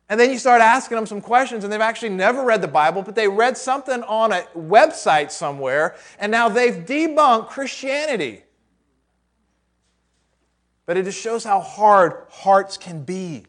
And 0.09 0.19
then 0.19 0.31
you 0.31 0.39
start 0.39 0.63
asking 0.63 0.97
them 0.97 1.07
some 1.07 1.21
questions, 1.21 1.65
and 1.65 1.73
they've 1.73 1.81
actually 1.81 2.11
never 2.11 2.43
read 2.45 2.63
the 2.63 2.69
Bible, 2.69 3.03
but 3.03 3.15
they 3.15 3.29
read 3.29 3.59
something 3.59 4.03
on 4.05 4.33
a 4.33 4.43
website 4.57 5.31
somewhere, 5.31 5.97
and 6.19 6.33
now 6.33 6.49
they've 6.49 6.75
debunked 6.75 7.49
Christianity. 7.49 8.43
But 10.87 10.97
it 10.97 11.05
just 11.05 11.21
shows 11.21 11.45
how 11.45 11.61
hard 11.61 12.25
hearts 12.31 12.79
can 12.79 13.03
be. 13.03 13.45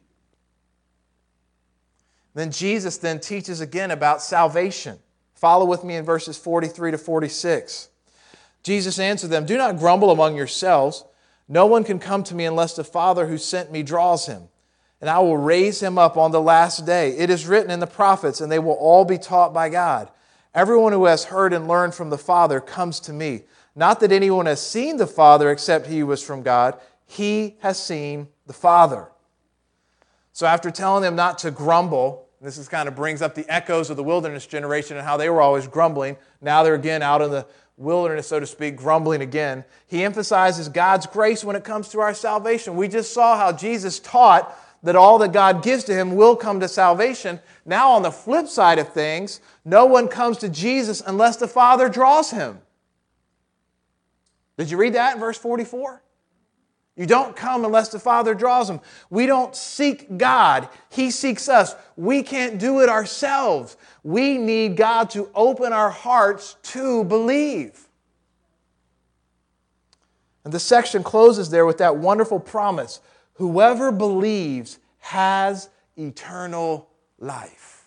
Then 2.34 2.52
Jesus 2.52 2.98
then 2.98 3.20
teaches 3.20 3.62
again 3.62 3.92
about 3.92 4.22
salvation. 4.22 5.00
Follow 5.36 5.66
with 5.66 5.86
me 5.86 5.96
in 5.96 6.04
verses 6.04 6.38
43 6.38 6.92
to 6.92 6.98
46. 6.98 7.89
Jesus 8.64 9.00
answered 9.00 9.30
them, 9.30 9.46
Do 9.46 9.58
not 9.58 9.78
grumble 9.78 10.12
among 10.12 10.36
yourselves. 10.36 11.06
No 11.48 11.66
one 11.66 11.84
can 11.84 12.00
come 12.00 12.24
to 12.24 12.36
me 12.36 12.46
unless 12.46 12.76
the 12.76 12.84
Father 12.84 13.28
who 13.28 13.38
sent 13.38 13.72
me 13.72 13.82
draws 13.82 14.28
him, 14.28 14.50
and 15.02 15.10
I 15.10 15.20
will 15.20 15.38
raise 15.38 15.82
him 15.82 15.98
up 15.98 16.16
on 16.16 16.32
the 16.32 16.42
last 16.42 16.86
day. 16.86 17.18
It 17.18 17.32
is 17.32 17.48
written 17.48 17.72
in 17.72 17.80
the 17.80 17.88
prophets, 17.88 18.40
and 18.40 18.52
they 18.52 18.60
will 18.60 18.74
all 18.74 19.04
be 19.04 19.18
taught 19.18 19.54
by 19.54 19.70
God. 19.70 20.12
Everyone 20.54 20.94
who 20.94 21.06
has 21.06 21.26
heard 21.26 21.54
and 21.54 21.68
learned 21.68 21.96
from 21.96 22.12
the 22.12 22.18
Father 22.18 22.60
comes 22.60 23.00
to 23.02 23.14
me. 23.14 23.44
Not 23.76 24.00
that 24.02 24.12
anyone 24.12 24.46
has 24.46 24.62
seen 24.62 24.98
the 24.98 25.08
Father 25.08 25.50
except 25.52 25.88
he 25.88 26.04
was 26.04 26.24
from 26.24 26.44
God, 26.44 26.80
he 27.06 27.58
has 27.62 27.82
seen 27.82 28.28
the 28.46 28.54
Father. 28.54 29.10
So, 30.32 30.46
after 30.46 30.70
telling 30.70 31.02
them 31.02 31.16
not 31.16 31.40
to 31.40 31.52
grumble, 31.52 32.28
this 32.42 32.58
is 32.58 32.70
kind 32.70 32.88
of 32.88 32.96
brings 32.96 33.22
up 33.22 33.36
the 33.36 33.50
echoes 33.50 33.90
of 33.90 33.98
the 33.98 34.04
wilderness 34.04 34.46
generation 34.46 34.96
and 34.98 35.06
how 35.06 35.18
they 35.18 35.30
were 35.30 35.42
always 35.42 35.68
grumbling. 35.68 36.18
Now 36.42 36.64
they're 36.64 36.76
again 36.76 37.02
out 37.02 37.22
in 37.22 37.32
the 37.32 37.46
wilderness, 37.80 38.28
so 38.28 38.40
to 38.40 38.46
speak, 38.46 38.76
grumbling 38.76 39.22
again. 39.22 39.64
He 39.88 40.04
emphasizes 40.04 40.70
God's 40.70 41.08
grace 41.08 41.44
when 41.44 41.56
it 41.56 41.64
comes 41.64 41.90
to 41.90 42.02
our 42.02 42.14
salvation. 42.14 42.76
We 42.76 42.88
just 42.88 43.14
saw 43.14 43.38
how 43.38 43.52
Jesus 43.54 44.00
taught 44.00 44.56
that 44.84 44.96
all 44.96 45.18
that 45.20 45.34
God 45.34 45.64
gives 45.64 45.84
to 45.86 45.94
him 45.94 46.16
will 46.16 46.36
come 46.36 46.60
to 46.60 46.68
salvation. 46.68 47.40
Now, 47.66 47.92
on 47.92 48.02
the 48.02 48.12
flip 48.12 48.48
side 48.48 48.80
of 48.80 48.94
things, 48.94 49.42
no 49.66 49.86
one 49.86 50.08
comes 50.08 50.38
to 50.40 50.50
Jesus 50.50 51.02
unless 51.06 51.38
the 51.38 51.48
Father 51.48 51.90
draws 51.90 52.32
him. 52.32 52.60
Did 54.58 54.72
you 54.72 54.78
read 54.78 54.94
that 54.94 55.16
in 55.16 55.20
verse 55.20 55.38
44? 55.38 56.02
You 57.00 57.06
don't 57.06 57.34
come 57.34 57.64
unless 57.64 57.88
the 57.88 58.00
Father 58.00 58.36
draws 58.36 58.70
him. 58.70 58.82
We 59.10 59.26
don't 59.26 59.56
seek 59.56 60.18
God, 60.18 60.68
He 60.90 61.12
seeks 61.12 61.48
us. 61.48 61.74
We 61.96 62.24
can't 62.24 62.60
do 62.60 62.82
it 62.82 62.90
ourselves. 62.90 63.78
We 64.04 64.38
need 64.38 64.78
God 64.78 65.10
to 65.12 65.30
open 65.36 65.74
our 65.74 65.90
hearts 65.90 66.56
to 66.64 67.04
believe. 67.04 67.88
And 70.44 70.54
the 70.54 70.60
section 70.60 71.04
closes 71.04 71.50
there 71.50 71.66
with 71.66 71.80
that 71.80 71.98
wonderful 71.98 72.40
promise 72.40 73.02
whoever 73.34 73.92
believes 73.92 74.80
has 75.00 75.70
eternal 75.98 76.90
life. 77.20 77.86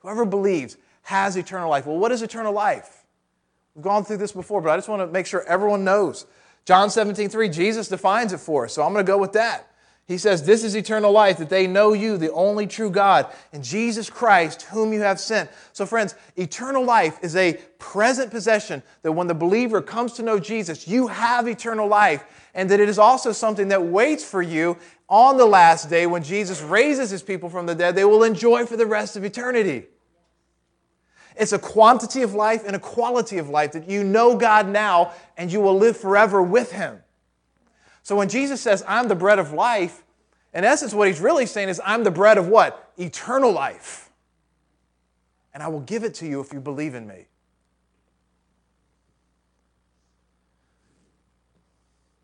Whoever 0.00 0.24
believes 0.24 0.76
has 1.02 1.36
eternal 1.36 1.70
life. 1.70 1.86
Well, 1.86 1.98
what 1.98 2.12
is 2.12 2.22
eternal 2.22 2.52
life? 2.52 3.04
We've 3.74 3.84
gone 3.84 4.04
through 4.04 4.18
this 4.18 4.32
before, 4.32 4.60
but 4.60 4.70
I 4.70 4.76
just 4.76 4.88
want 4.88 5.00
to 5.00 5.06
make 5.06 5.26
sure 5.26 5.42
everyone 5.44 5.84
knows. 5.84 6.26
John 6.64 6.90
17, 6.90 7.28
3, 7.28 7.48
Jesus 7.48 7.88
defines 7.88 8.32
it 8.32 8.38
for 8.38 8.64
us, 8.64 8.72
so 8.72 8.82
I'm 8.82 8.92
going 8.92 9.04
to 9.04 9.10
go 9.10 9.18
with 9.18 9.32
that. 9.32 9.71
He 10.08 10.18
says, 10.18 10.44
This 10.44 10.64
is 10.64 10.76
eternal 10.76 11.12
life, 11.12 11.38
that 11.38 11.48
they 11.48 11.66
know 11.66 11.92
you, 11.92 12.16
the 12.16 12.32
only 12.32 12.66
true 12.66 12.90
God, 12.90 13.32
and 13.52 13.62
Jesus 13.62 14.10
Christ, 14.10 14.62
whom 14.62 14.92
you 14.92 15.00
have 15.00 15.20
sent. 15.20 15.50
So, 15.72 15.86
friends, 15.86 16.14
eternal 16.36 16.84
life 16.84 17.18
is 17.22 17.36
a 17.36 17.54
present 17.78 18.30
possession 18.30 18.82
that 19.02 19.12
when 19.12 19.26
the 19.26 19.34
believer 19.34 19.80
comes 19.80 20.12
to 20.14 20.22
know 20.22 20.38
Jesus, 20.38 20.88
you 20.88 21.06
have 21.06 21.46
eternal 21.46 21.86
life, 21.86 22.24
and 22.54 22.68
that 22.70 22.80
it 22.80 22.88
is 22.88 22.98
also 22.98 23.32
something 23.32 23.68
that 23.68 23.82
waits 23.82 24.24
for 24.24 24.42
you 24.42 24.76
on 25.08 25.36
the 25.36 25.46
last 25.46 25.90
day 25.90 26.06
when 26.06 26.22
Jesus 26.22 26.62
raises 26.62 27.10
his 27.10 27.22
people 27.22 27.48
from 27.48 27.66
the 27.66 27.74
dead, 27.74 27.94
they 27.94 28.04
will 28.04 28.24
enjoy 28.24 28.66
for 28.66 28.76
the 28.76 28.86
rest 28.86 29.16
of 29.16 29.24
eternity. 29.24 29.84
It's 31.36 31.52
a 31.52 31.58
quantity 31.58 32.22
of 32.22 32.34
life 32.34 32.62
and 32.66 32.76
a 32.76 32.78
quality 32.78 33.38
of 33.38 33.48
life 33.48 33.72
that 33.72 33.88
you 33.88 34.04
know 34.04 34.36
God 34.36 34.68
now 34.68 35.12
and 35.36 35.52
you 35.52 35.60
will 35.60 35.76
live 35.76 35.96
forever 35.96 36.42
with 36.42 36.72
Him. 36.72 37.02
So 38.02 38.16
when 38.16 38.28
Jesus 38.28 38.60
says, 38.60 38.84
I'm 38.86 39.08
the 39.08 39.14
bread 39.14 39.38
of 39.38 39.52
life, 39.52 40.02
in 40.52 40.64
essence, 40.64 40.92
what 40.92 41.08
He's 41.08 41.20
really 41.20 41.46
saying 41.46 41.68
is, 41.68 41.80
I'm 41.84 42.04
the 42.04 42.10
bread 42.10 42.38
of 42.38 42.48
what? 42.48 42.92
Eternal 42.98 43.52
life. 43.52 44.10
And 45.54 45.62
I 45.62 45.68
will 45.68 45.80
give 45.80 46.04
it 46.04 46.14
to 46.14 46.26
you 46.26 46.40
if 46.40 46.52
you 46.52 46.60
believe 46.60 46.94
in 46.94 47.06
me. 47.06 47.26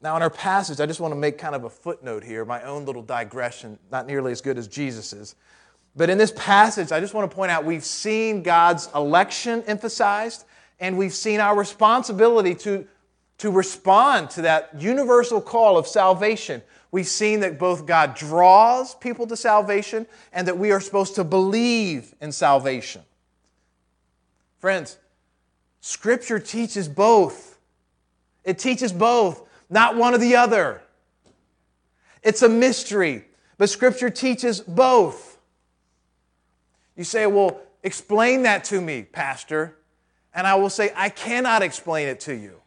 Now, 0.00 0.16
in 0.16 0.22
our 0.22 0.30
passage, 0.30 0.80
I 0.80 0.86
just 0.86 1.00
want 1.00 1.12
to 1.12 1.18
make 1.18 1.38
kind 1.38 1.54
of 1.54 1.64
a 1.64 1.70
footnote 1.70 2.22
here, 2.22 2.44
my 2.44 2.62
own 2.62 2.84
little 2.84 3.02
digression, 3.02 3.78
not 3.90 4.06
nearly 4.06 4.30
as 4.30 4.40
good 4.40 4.56
as 4.56 4.68
Jesus's. 4.68 5.34
But 5.96 6.08
in 6.08 6.18
this 6.18 6.32
passage, 6.36 6.92
I 6.92 7.00
just 7.00 7.14
want 7.14 7.28
to 7.28 7.34
point 7.34 7.50
out 7.50 7.64
we've 7.64 7.84
seen 7.84 8.42
God's 8.44 8.88
election 8.94 9.64
emphasized, 9.66 10.44
and 10.78 10.96
we've 10.96 11.14
seen 11.14 11.40
our 11.40 11.58
responsibility 11.58 12.54
to, 12.56 12.86
to 13.38 13.51
respond 13.51 14.31
to 14.31 14.42
that 14.42 14.70
universal 14.79 15.40
call 15.40 15.79
of 15.79 15.87
salvation. 15.87 16.62
We've 16.90 17.07
seen 17.07 17.40
that 17.40 17.59
both 17.59 17.87
God 17.87 18.14
draws 18.14 18.94
people 18.94 19.27
to 19.29 19.37
salvation 19.37 20.07
and 20.33 20.48
that 20.48 20.59
we 20.59 20.72
are 20.72 20.81
supposed 20.81 21.14
to 21.16 21.24
believe 21.24 22.14
in 22.20 22.33
salvation. 22.33 23.03
Friends, 24.59 24.98
Scripture 25.81 26.38
teaches 26.38 26.88
both. 26.88 27.59
It 28.44 28.59
teaches 28.59 28.92
both, 28.92 29.46
not 29.70 29.96
one 29.96 30.14
or 30.14 30.18
the 30.18 30.37
other. 30.37 30.83
It's 32.22 32.42
a 32.42 32.48
mystery, 32.48 33.24
but 33.57 33.70
Scripture 33.70 34.11
teaches 34.11 34.61
both. 34.61 35.38
You 36.96 37.05
say, 37.05 37.27
Well, 37.27 37.61
explain 37.85 38.42
that 38.42 38.64
to 38.64 38.81
me, 38.81 39.03
Pastor. 39.03 39.77
And 40.35 40.46
I 40.46 40.57
will 40.57 40.70
say, 40.70 40.92
I 40.94 41.09
cannot 41.09 41.62
explain 41.62 42.09
it 42.09 42.20
to 42.20 42.35
you. 42.35 42.61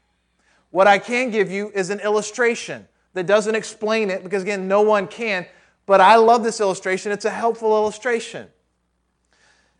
What 0.72 0.88
I 0.88 1.00
can 1.00 1.30
give 1.30 1.52
you 1.52 1.70
is 1.74 1.90
an 1.90 2.00
illustration 2.00 2.88
that 3.14 3.28
doesn't 3.28 3.56
explain 3.56 4.10
it 4.10 4.24
because, 4.24 4.42
again, 4.42 4.68
no 4.68 4.82
one 4.82 5.08
can. 5.08 5.46
But 5.86 6.02
I 6.02 6.16
love 6.16 6.44
this 6.44 6.60
illustration. 6.60 7.12
It's 7.12 7.26
a 7.26 7.30
helpful 7.30 7.76
illustration. 7.76 8.48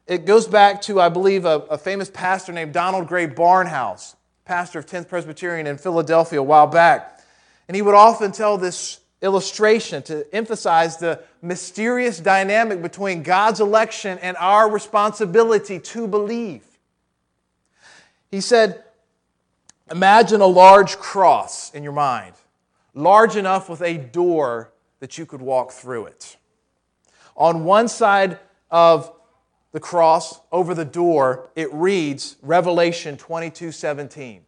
It 0.06 0.26
goes 0.26 0.48
back 0.48 0.82
to, 0.84 1.00
I 1.00 1.10
believe, 1.10 1.46
a, 1.46 1.60
a 1.70 1.78
famous 1.78 2.10
pastor 2.10 2.52
named 2.52 2.74
Donald 2.74 3.08
Grey 3.08 3.28
Barnhouse, 3.28 4.16
pastor 4.44 4.80
of 4.80 4.86
10th 4.86 5.08
Presbyterian 5.08 5.68
in 5.68 5.78
Philadelphia 5.78 6.40
a 6.40 6.44
while 6.44 6.68
back. 6.68 7.22
And 7.68 7.76
he 7.76 7.82
would 7.82 7.96
often 7.96 8.34
tell 8.34 8.58
this 8.58 9.00
illustration 9.22 10.04
to 10.04 10.26
emphasize 10.36 10.98
the 10.98 11.24
mysterious 11.42 12.20
dynamic 12.20 12.82
between 12.82 13.24
God's 13.24 13.62
election 13.62 14.18
and 14.20 14.36
our 14.38 14.70
responsibility 14.70 15.80
to 15.80 16.08
believe. 16.08 16.66
He 18.32 18.42
said, 18.42 18.84
Imagine 19.92 20.40
a 20.40 20.48
large 20.48 20.98
cross 20.98 21.74
in 21.74 21.84
your 21.84 21.92
mind, 21.92 22.34
large 22.94 23.36
enough 23.36 23.68
with 23.68 23.82
a 23.82 23.98
door 23.98 24.72
that 25.02 25.18
you 25.18 25.26
could 25.26 25.42
walk 25.42 25.72
through 25.72 26.06
it. 26.06 26.38
On 27.36 27.66
one 27.66 27.90
side 27.90 28.40
of 28.70 29.12
the 29.74 29.82
cross, 29.82 30.40
over 30.52 30.74
the 30.74 30.86
door, 30.86 31.50
it 31.56 31.74
reads 31.74 32.38
Revelation 32.42 33.18
22 33.18 33.74
17. 33.74 34.46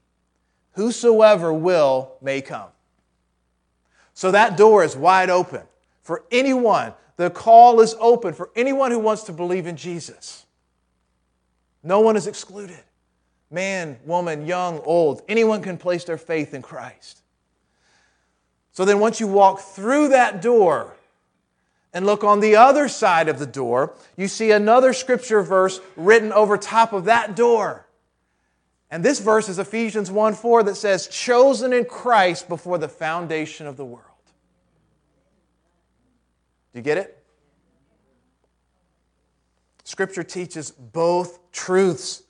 Whosoever 0.74 1.54
will 1.54 2.14
may 2.22 2.42
come. 2.42 2.70
So 4.14 4.32
that 4.32 4.56
door 4.56 4.84
is 4.84 4.96
wide 4.96 5.30
open 5.30 5.64
for 6.02 6.24
anyone. 6.32 6.94
The 7.18 7.30
call 7.30 7.82
is 7.82 7.96
open 8.00 8.34
for 8.34 8.50
anyone 8.56 8.92
who 8.92 9.00
wants 9.00 9.24
to 9.24 9.34
believe 9.34 9.68
in 9.68 9.76
Jesus. 9.76 10.46
No 11.84 12.00
one 12.00 12.16
is 12.16 12.28
excluded. 12.28 12.80
Man, 13.54 14.00
woman, 14.04 14.48
young, 14.48 14.80
old, 14.80 15.22
anyone 15.30 15.62
can 15.62 15.78
place 15.78 16.04
their 16.04 16.18
faith 16.18 16.56
in 16.56 16.64
Christ. 16.64 17.22
So 18.72 18.84
then, 18.84 19.00
once 19.00 19.20
you 19.20 19.28
walk 19.28 19.60
through 19.60 20.08
that 20.10 20.42
door 20.42 20.96
and 21.94 22.08
look 22.08 22.24
on 22.24 22.40
the 22.40 22.56
other 22.56 22.88
side 22.88 23.30
of 23.30 23.38
the 23.38 23.46
door, 23.46 23.94
you 24.18 24.28
see 24.28 24.50
another 24.50 24.92
scripture 24.92 25.44
verse 25.44 25.80
written 25.96 26.34
over 26.34 26.58
top 26.58 26.94
of 26.94 27.06
that 27.06 27.36
door. 27.36 27.86
And 28.90 29.06
this 29.06 29.20
verse 29.20 29.48
is 29.48 29.60
Ephesians 29.60 30.10
1 30.10 30.34
4 30.34 30.64
that 30.64 30.76
says, 30.76 31.06
chosen 31.06 31.74
in 31.74 31.86
Christ 31.86 32.50
before 32.50 32.80
the 32.80 32.90
foundation 32.90 33.68
of 33.68 33.78
the 33.78 33.86
world. 33.86 34.08
Do 36.74 36.80
you 36.80 36.84
get 36.84 36.98
it? 36.98 37.24
Scripture 39.84 40.24
teaches 40.24 40.72
both 40.72 41.52
truths. 41.52 42.24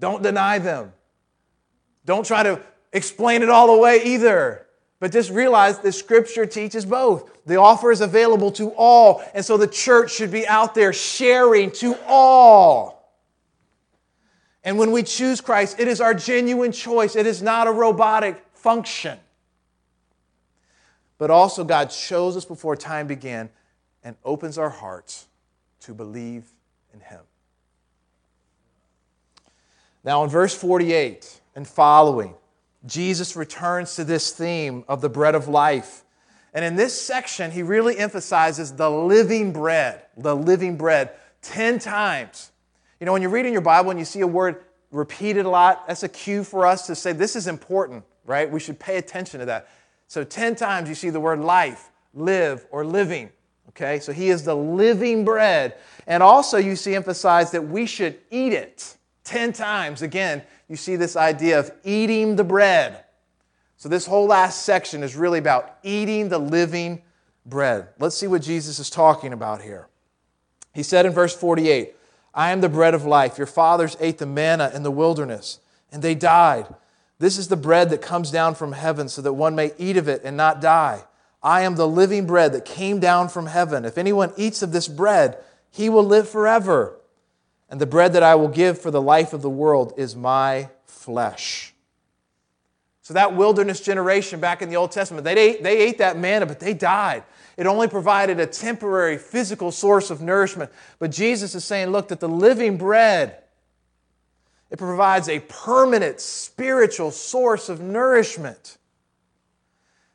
Don't 0.00 0.22
deny 0.22 0.58
them. 0.58 0.92
Don't 2.04 2.24
try 2.24 2.42
to 2.42 2.60
explain 2.92 3.42
it 3.42 3.48
all 3.48 3.70
away 3.70 4.02
either. 4.04 4.66
But 5.00 5.12
just 5.12 5.30
realize 5.30 5.78
that 5.80 5.92
Scripture 5.92 6.46
teaches 6.46 6.84
both. 6.84 7.30
The 7.46 7.56
offer 7.56 7.92
is 7.92 8.00
available 8.00 8.50
to 8.52 8.70
all, 8.70 9.22
and 9.32 9.44
so 9.44 9.56
the 9.56 9.68
church 9.68 10.12
should 10.12 10.30
be 10.30 10.46
out 10.46 10.74
there 10.74 10.92
sharing 10.92 11.70
to 11.72 11.96
all. 12.06 12.98
And 14.64 14.76
when 14.76 14.90
we 14.90 15.02
choose 15.02 15.40
Christ, 15.40 15.78
it 15.78 15.88
is 15.88 16.00
our 16.00 16.14
genuine 16.14 16.72
choice, 16.72 17.16
it 17.16 17.26
is 17.26 17.40
not 17.40 17.68
a 17.68 17.72
robotic 17.72 18.44
function. 18.54 19.18
But 21.16 21.30
also, 21.30 21.64
God 21.64 21.86
chose 21.86 22.36
us 22.36 22.44
before 22.44 22.76
time 22.76 23.06
began 23.06 23.50
and 24.04 24.16
opens 24.24 24.58
our 24.58 24.70
hearts 24.70 25.26
to 25.80 25.94
believe 25.94 26.44
in 26.92 27.00
Him. 27.00 27.20
Now, 30.08 30.24
in 30.24 30.30
verse 30.30 30.54
48 30.54 31.38
and 31.54 31.68
following, 31.68 32.32
Jesus 32.86 33.36
returns 33.36 33.94
to 33.96 34.04
this 34.04 34.30
theme 34.30 34.82
of 34.88 35.02
the 35.02 35.10
bread 35.10 35.34
of 35.34 35.48
life. 35.48 36.02
And 36.54 36.64
in 36.64 36.76
this 36.76 36.98
section, 36.98 37.50
he 37.50 37.62
really 37.62 37.98
emphasizes 37.98 38.72
the 38.72 38.90
living 38.90 39.52
bread, 39.52 40.00
the 40.16 40.34
living 40.34 40.78
bread, 40.78 41.10
10 41.42 41.78
times. 41.78 42.52
You 43.00 43.04
know, 43.04 43.12
when 43.12 43.20
you're 43.20 43.30
reading 43.30 43.52
your 43.52 43.60
Bible 43.60 43.90
and 43.90 43.98
you 43.98 44.06
see 44.06 44.22
a 44.22 44.26
word 44.26 44.64
repeated 44.92 45.44
a 45.44 45.50
lot, 45.50 45.86
that's 45.86 46.02
a 46.04 46.08
cue 46.08 46.42
for 46.42 46.64
us 46.64 46.86
to 46.86 46.94
say, 46.94 47.12
this 47.12 47.36
is 47.36 47.46
important, 47.46 48.02
right? 48.24 48.50
We 48.50 48.60
should 48.60 48.78
pay 48.78 48.96
attention 48.96 49.40
to 49.40 49.46
that. 49.46 49.68
So, 50.06 50.24
10 50.24 50.56
times 50.56 50.88
you 50.88 50.94
see 50.94 51.10
the 51.10 51.20
word 51.20 51.40
life, 51.40 51.90
live, 52.14 52.66
or 52.70 52.82
living. 52.82 53.28
Okay, 53.68 54.00
so 54.00 54.14
he 54.14 54.30
is 54.30 54.42
the 54.42 54.56
living 54.56 55.26
bread. 55.26 55.76
And 56.06 56.22
also, 56.22 56.56
you 56.56 56.76
see 56.76 56.94
emphasized 56.94 57.52
that 57.52 57.68
we 57.68 57.84
should 57.84 58.18
eat 58.30 58.54
it 58.54 58.94
10 59.28 59.52
times. 59.52 60.02
Again, 60.02 60.42
you 60.68 60.76
see 60.76 60.96
this 60.96 61.14
idea 61.16 61.58
of 61.58 61.70
eating 61.84 62.36
the 62.36 62.44
bread. 62.44 63.04
So, 63.76 63.88
this 63.88 64.06
whole 64.06 64.26
last 64.26 64.64
section 64.64 65.02
is 65.02 65.14
really 65.14 65.38
about 65.38 65.78
eating 65.82 66.30
the 66.30 66.38
living 66.38 67.02
bread. 67.46 67.88
Let's 67.98 68.16
see 68.16 68.26
what 68.26 68.42
Jesus 68.42 68.78
is 68.78 68.90
talking 68.90 69.32
about 69.32 69.62
here. 69.62 69.86
He 70.74 70.82
said 70.82 71.06
in 71.06 71.12
verse 71.12 71.34
48 71.34 71.94
I 72.34 72.50
am 72.50 72.60
the 72.60 72.68
bread 72.68 72.94
of 72.94 73.04
life. 73.04 73.38
Your 73.38 73.46
fathers 73.46 73.96
ate 74.00 74.18
the 74.18 74.26
manna 74.26 74.72
in 74.74 74.82
the 74.82 74.90
wilderness, 74.90 75.60
and 75.92 76.02
they 76.02 76.14
died. 76.14 76.74
This 77.18 77.36
is 77.36 77.48
the 77.48 77.56
bread 77.56 77.90
that 77.90 78.02
comes 78.02 78.30
down 78.30 78.54
from 78.54 78.72
heaven, 78.72 79.08
so 79.08 79.22
that 79.22 79.32
one 79.34 79.54
may 79.54 79.72
eat 79.78 79.96
of 79.96 80.08
it 80.08 80.22
and 80.24 80.36
not 80.36 80.60
die. 80.60 81.04
I 81.42 81.62
am 81.62 81.76
the 81.76 81.88
living 81.88 82.26
bread 82.26 82.52
that 82.52 82.64
came 82.64 82.98
down 82.98 83.28
from 83.28 83.46
heaven. 83.46 83.84
If 83.84 83.98
anyone 83.98 84.32
eats 84.36 84.62
of 84.62 84.72
this 84.72 84.88
bread, 84.88 85.38
he 85.70 85.88
will 85.88 86.04
live 86.04 86.28
forever. 86.28 86.97
And 87.68 87.80
the 87.80 87.86
bread 87.86 88.14
that 88.14 88.22
I 88.22 88.34
will 88.34 88.48
give 88.48 88.80
for 88.80 88.90
the 88.90 89.02
life 89.02 89.32
of 89.32 89.42
the 89.42 89.50
world 89.50 89.92
is 89.96 90.16
my 90.16 90.70
flesh. 90.86 91.74
So, 93.02 93.14
that 93.14 93.34
wilderness 93.34 93.80
generation 93.80 94.38
back 94.38 94.60
in 94.60 94.68
the 94.68 94.76
Old 94.76 94.92
Testament, 94.92 95.24
they 95.24 95.34
ate, 95.34 95.62
they 95.62 95.78
ate 95.78 95.96
that 95.96 96.18
manna, 96.18 96.44
but 96.44 96.60
they 96.60 96.74
died. 96.74 97.24
It 97.56 97.66
only 97.66 97.88
provided 97.88 98.38
a 98.38 98.46
temporary 98.46 99.16
physical 99.16 99.72
source 99.72 100.10
of 100.10 100.20
nourishment. 100.20 100.70
But 100.98 101.10
Jesus 101.10 101.54
is 101.54 101.64
saying, 101.64 101.88
look, 101.88 102.08
that 102.08 102.20
the 102.20 102.28
living 102.28 102.76
bread, 102.76 103.42
it 104.70 104.78
provides 104.78 105.28
a 105.28 105.40
permanent 105.40 106.20
spiritual 106.20 107.10
source 107.10 107.70
of 107.70 107.80
nourishment. 107.80 108.76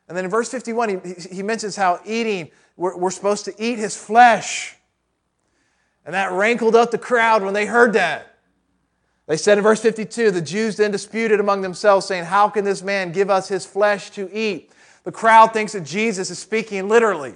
And 0.08 0.16
then 0.16 0.24
in 0.24 0.30
verse 0.30 0.48
51, 0.48 0.88
he, 0.88 1.36
he 1.36 1.42
mentions 1.42 1.76
how 1.76 2.00
eating, 2.06 2.50
we're, 2.76 2.96
we're 2.96 3.10
supposed 3.10 3.44
to 3.46 3.54
eat 3.58 3.78
his 3.78 3.96
flesh. 3.96 4.76
And 6.04 6.14
that 6.14 6.32
rankled 6.32 6.76
up 6.76 6.90
the 6.90 6.98
crowd 6.98 7.42
when 7.42 7.54
they 7.54 7.66
heard 7.66 7.94
that. 7.94 8.34
They 9.26 9.38
said 9.38 9.56
in 9.56 9.64
verse 9.64 9.80
52 9.80 10.30
the 10.30 10.42
Jews 10.42 10.76
then 10.76 10.90
disputed 10.90 11.40
among 11.40 11.62
themselves, 11.62 12.06
saying, 12.06 12.24
How 12.24 12.48
can 12.48 12.64
this 12.64 12.82
man 12.82 13.12
give 13.12 13.30
us 13.30 13.48
his 13.48 13.64
flesh 13.64 14.10
to 14.10 14.30
eat? 14.32 14.70
The 15.04 15.12
crowd 15.12 15.52
thinks 15.52 15.72
that 15.72 15.84
Jesus 15.84 16.30
is 16.30 16.38
speaking 16.38 16.88
literally, 16.88 17.34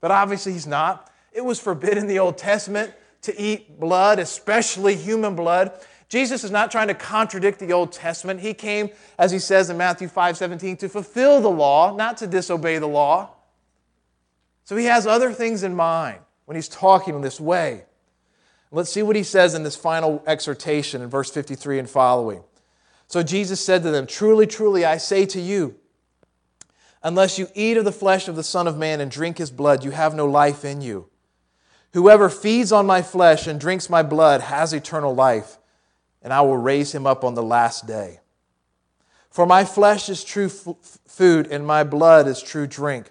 but 0.00 0.10
obviously 0.10 0.52
he's 0.52 0.66
not. 0.66 1.10
It 1.32 1.44
was 1.44 1.58
forbidden 1.58 1.98
in 1.98 2.06
the 2.06 2.18
Old 2.18 2.36
Testament 2.36 2.92
to 3.22 3.40
eat 3.40 3.80
blood, 3.80 4.18
especially 4.18 4.96
human 4.96 5.34
blood. 5.34 5.72
Jesus 6.08 6.44
is 6.44 6.50
not 6.50 6.70
trying 6.70 6.88
to 6.88 6.94
contradict 6.94 7.58
the 7.58 7.72
Old 7.72 7.92
Testament. 7.92 8.40
He 8.40 8.52
came, 8.52 8.90
as 9.18 9.32
he 9.32 9.38
says 9.38 9.70
in 9.70 9.78
Matthew 9.78 10.08
5 10.08 10.36
17, 10.36 10.76
to 10.78 10.88
fulfill 10.90 11.40
the 11.40 11.50
law, 11.50 11.94
not 11.96 12.18
to 12.18 12.26
disobey 12.26 12.78
the 12.78 12.86
law. 12.86 13.30
So 14.64 14.76
he 14.76 14.84
has 14.86 15.06
other 15.06 15.32
things 15.32 15.62
in 15.62 15.74
mind 15.74 16.18
when 16.44 16.56
he's 16.56 16.68
talking 16.68 17.14
in 17.14 17.20
this 17.20 17.40
way. 17.40 17.84
Let's 18.70 18.90
see 18.90 19.02
what 19.02 19.16
he 19.16 19.22
says 19.22 19.54
in 19.54 19.64
this 19.64 19.76
final 19.76 20.22
exhortation 20.26 21.02
in 21.02 21.10
verse 21.10 21.30
53 21.30 21.78
and 21.78 21.90
following. 21.90 22.42
So 23.06 23.22
Jesus 23.22 23.62
said 23.62 23.82
to 23.82 23.90
them, 23.90 24.06
Truly, 24.06 24.46
truly, 24.46 24.86
I 24.86 24.96
say 24.96 25.26
to 25.26 25.40
you, 25.40 25.76
unless 27.02 27.38
you 27.38 27.48
eat 27.54 27.76
of 27.76 27.84
the 27.84 27.92
flesh 27.92 28.28
of 28.28 28.36
the 28.36 28.42
Son 28.42 28.66
of 28.66 28.78
Man 28.78 29.02
and 29.02 29.10
drink 29.10 29.36
his 29.36 29.50
blood, 29.50 29.84
you 29.84 29.90
have 29.90 30.14
no 30.14 30.26
life 30.26 30.64
in 30.64 30.80
you. 30.80 31.10
Whoever 31.92 32.30
feeds 32.30 32.72
on 32.72 32.86
my 32.86 33.02
flesh 33.02 33.46
and 33.46 33.60
drinks 33.60 33.90
my 33.90 34.02
blood 34.02 34.40
has 34.40 34.72
eternal 34.72 35.14
life, 35.14 35.58
and 36.22 36.32
I 36.32 36.40
will 36.40 36.56
raise 36.56 36.94
him 36.94 37.06
up 37.06 37.22
on 37.24 37.34
the 37.34 37.42
last 37.42 37.86
day. 37.86 38.20
For 39.28 39.44
my 39.44 39.66
flesh 39.66 40.08
is 40.08 40.24
true 40.24 40.46
f- 40.46 40.98
food, 41.06 41.46
and 41.48 41.66
my 41.66 41.84
blood 41.84 42.26
is 42.26 42.42
true 42.42 42.66
drink. 42.66 43.10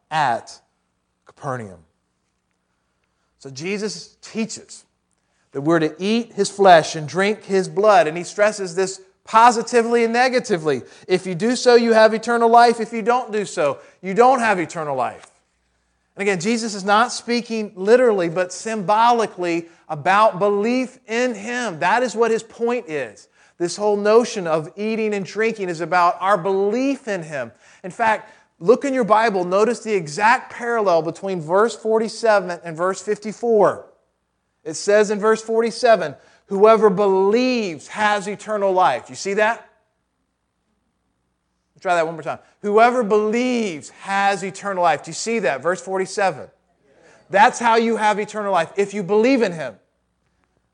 at 0.11 0.61
Capernaum. 1.25 1.79
So 3.39 3.49
Jesus 3.49 4.17
teaches 4.21 4.85
that 5.53 5.61
we're 5.61 5.79
to 5.79 5.95
eat 5.97 6.33
his 6.33 6.49
flesh 6.49 6.95
and 6.95 7.07
drink 7.07 7.43
his 7.43 7.67
blood, 7.67 8.07
and 8.07 8.15
he 8.15 8.23
stresses 8.23 8.75
this 8.75 9.01
positively 9.23 10.03
and 10.03 10.13
negatively. 10.13 10.81
If 11.07 11.25
you 11.25 11.33
do 11.33 11.55
so, 11.55 11.75
you 11.75 11.93
have 11.93 12.13
eternal 12.13 12.49
life. 12.49 12.79
If 12.79 12.93
you 12.93 13.01
don't 13.01 13.31
do 13.31 13.45
so, 13.45 13.79
you 14.01 14.13
don't 14.13 14.39
have 14.39 14.59
eternal 14.59 14.95
life. 14.95 15.27
And 16.15 16.21
again, 16.21 16.39
Jesus 16.39 16.75
is 16.75 16.83
not 16.83 17.11
speaking 17.11 17.71
literally, 17.75 18.29
but 18.29 18.51
symbolically 18.51 19.69
about 19.87 20.39
belief 20.39 20.99
in 21.07 21.33
him. 21.33 21.79
That 21.79 22.03
is 22.03 22.15
what 22.15 22.31
his 22.31 22.43
point 22.43 22.89
is. 22.89 23.27
This 23.57 23.77
whole 23.77 23.97
notion 23.97 24.47
of 24.47 24.71
eating 24.75 25.13
and 25.13 25.25
drinking 25.25 25.69
is 25.69 25.81
about 25.81 26.17
our 26.19 26.37
belief 26.37 27.07
in 27.07 27.23
him. 27.23 27.51
In 27.83 27.91
fact, 27.91 28.29
Look 28.61 28.85
in 28.85 28.93
your 28.93 29.03
Bible, 29.03 29.43
notice 29.43 29.79
the 29.79 29.95
exact 29.95 30.53
parallel 30.53 31.01
between 31.01 31.41
verse 31.41 31.75
47 31.75 32.59
and 32.63 32.77
verse 32.77 33.01
54. 33.01 33.87
It 34.63 34.75
says 34.75 35.09
in 35.09 35.19
verse 35.19 35.41
47, 35.41 36.13
whoever 36.45 36.91
believes 36.91 37.87
has 37.87 38.27
eternal 38.27 38.71
life. 38.71 39.09
You 39.09 39.15
see 39.15 39.33
that? 39.33 39.67
Try 41.81 41.95
that 41.95 42.05
one 42.05 42.13
more 42.13 42.21
time. 42.21 42.37
Whoever 42.61 43.01
believes 43.01 43.89
has 43.89 44.43
eternal 44.43 44.83
life. 44.83 45.03
Do 45.03 45.09
you 45.09 45.15
see 45.15 45.39
that? 45.39 45.63
Verse 45.63 45.81
47. 45.81 46.47
That's 47.31 47.57
how 47.57 47.77
you 47.77 47.97
have 47.97 48.19
eternal 48.19 48.51
life, 48.51 48.71
if 48.77 48.93
you 48.93 49.01
believe 49.01 49.41
in 49.41 49.53
him. 49.53 49.75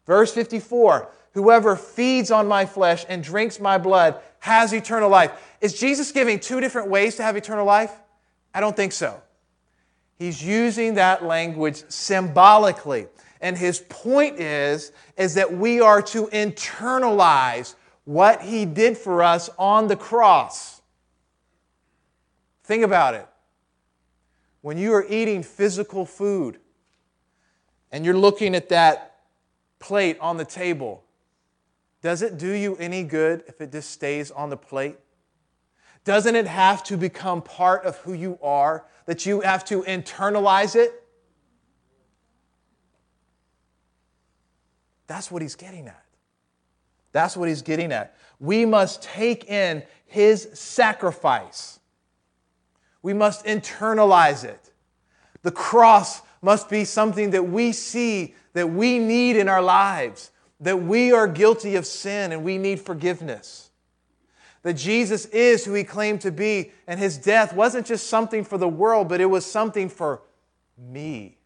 Verse 0.05 0.33
54 0.33 1.09
Whoever 1.31 1.77
feeds 1.77 2.31
on 2.31 2.47
my 2.47 2.65
flesh 2.65 3.05
and 3.07 3.23
drinks 3.23 3.59
my 3.61 3.77
blood 3.77 4.19
has 4.39 4.73
eternal 4.73 5.09
life. 5.09 5.31
Is 5.61 5.77
Jesus 5.77 6.11
giving 6.11 6.39
two 6.39 6.59
different 6.59 6.89
ways 6.89 7.15
to 7.15 7.23
have 7.23 7.35
eternal 7.35 7.65
life? 7.65 7.91
I 8.53 8.59
don't 8.59 8.75
think 8.75 8.91
so. 8.91 9.21
He's 10.17 10.43
using 10.43 10.95
that 10.95 11.23
language 11.23 11.83
symbolically. 11.89 13.07
And 13.41 13.57
his 13.57 13.79
point 13.89 14.39
is, 14.39 14.91
is 15.15 15.35
that 15.35 15.53
we 15.53 15.79
are 15.79 16.01
to 16.03 16.27
internalize 16.27 17.75
what 18.05 18.41
he 18.41 18.65
did 18.65 18.97
for 18.97 19.21
us 19.21 19.49
on 19.59 19.87
the 19.87 19.95
cross. 19.95 20.81
Think 22.63 22.83
about 22.83 23.13
it. 23.13 23.27
When 24.61 24.77
you 24.77 24.93
are 24.93 25.05
eating 25.07 25.43
physical 25.43 26.05
food 26.05 26.57
and 27.91 28.03
you're 28.03 28.17
looking 28.17 28.55
at 28.55 28.69
that 28.69 29.19
plate 29.79 30.17
on 30.19 30.37
the 30.37 30.45
table, 30.45 31.03
does 32.01 32.21
it 32.21 32.37
do 32.37 32.51
you 32.51 32.75
any 32.77 33.03
good 33.03 33.43
if 33.47 33.61
it 33.61 33.71
just 33.71 33.91
stays 33.91 34.31
on 34.31 34.49
the 34.49 34.57
plate? 34.57 34.97
Doesn't 36.07 36.37
it 36.37 36.47
have 36.47 36.85
to 36.85 36.95
become 36.95 37.41
part 37.41 37.83
of 37.83 37.97
who 37.97 38.13
you 38.13 38.39
are? 38.41 38.85
That 39.07 39.25
you 39.25 39.41
have 39.41 39.65
to 39.65 39.81
internalize 39.83 40.77
it? 40.77 41.03
That's 45.07 45.29
what 45.29 45.41
he's 45.41 45.55
getting 45.55 45.89
at. 45.89 46.05
That's 47.11 47.35
what 47.35 47.49
he's 47.49 47.61
getting 47.61 47.91
at. 47.91 48.15
We 48.39 48.65
must 48.65 49.03
take 49.03 49.49
in 49.49 49.83
his 50.05 50.47
sacrifice, 50.53 51.81
we 53.01 53.13
must 53.13 53.45
internalize 53.45 54.45
it. 54.45 54.71
The 55.41 55.51
cross 55.51 56.21
must 56.41 56.69
be 56.69 56.85
something 56.85 57.31
that 57.31 57.49
we 57.49 57.73
see 57.73 58.33
that 58.53 58.69
we 58.69 58.97
need 58.97 59.35
in 59.35 59.49
our 59.49 59.61
lives, 59.61 60.31
that 60.61 60.81
we 60.83 61.11
are 61.11 61.27
guilty 61.27 61.75
of 61.75 61.85
sin 61.85 62.31
and 62.31 62.45
we 62.45 62.57
need 62.57 62.79
forgiveness. 62.79 63.66
That 64.67 64.73
Jesus 64.73 65.27
is 65.27 65.63
who 65.63 65.71
he 65.75 65.85
claimed 65.85 66.19
to 66.19 66.29
be, 66.29 66.73
and 66.87 66.99
his 66.99 67.17
death 67.17 67.53
wasn't 67.53 67.87
just 67.87 68.07
something 68.07 68.43
for 68.43 68.57
the 68.57 68.67
world, 68.67 69.07
but 69.07 69.21
it 69.21 69.27
was 69.27 69.45
something 69.45 69.87
for 69.87 70.23
me. 70.77 71.37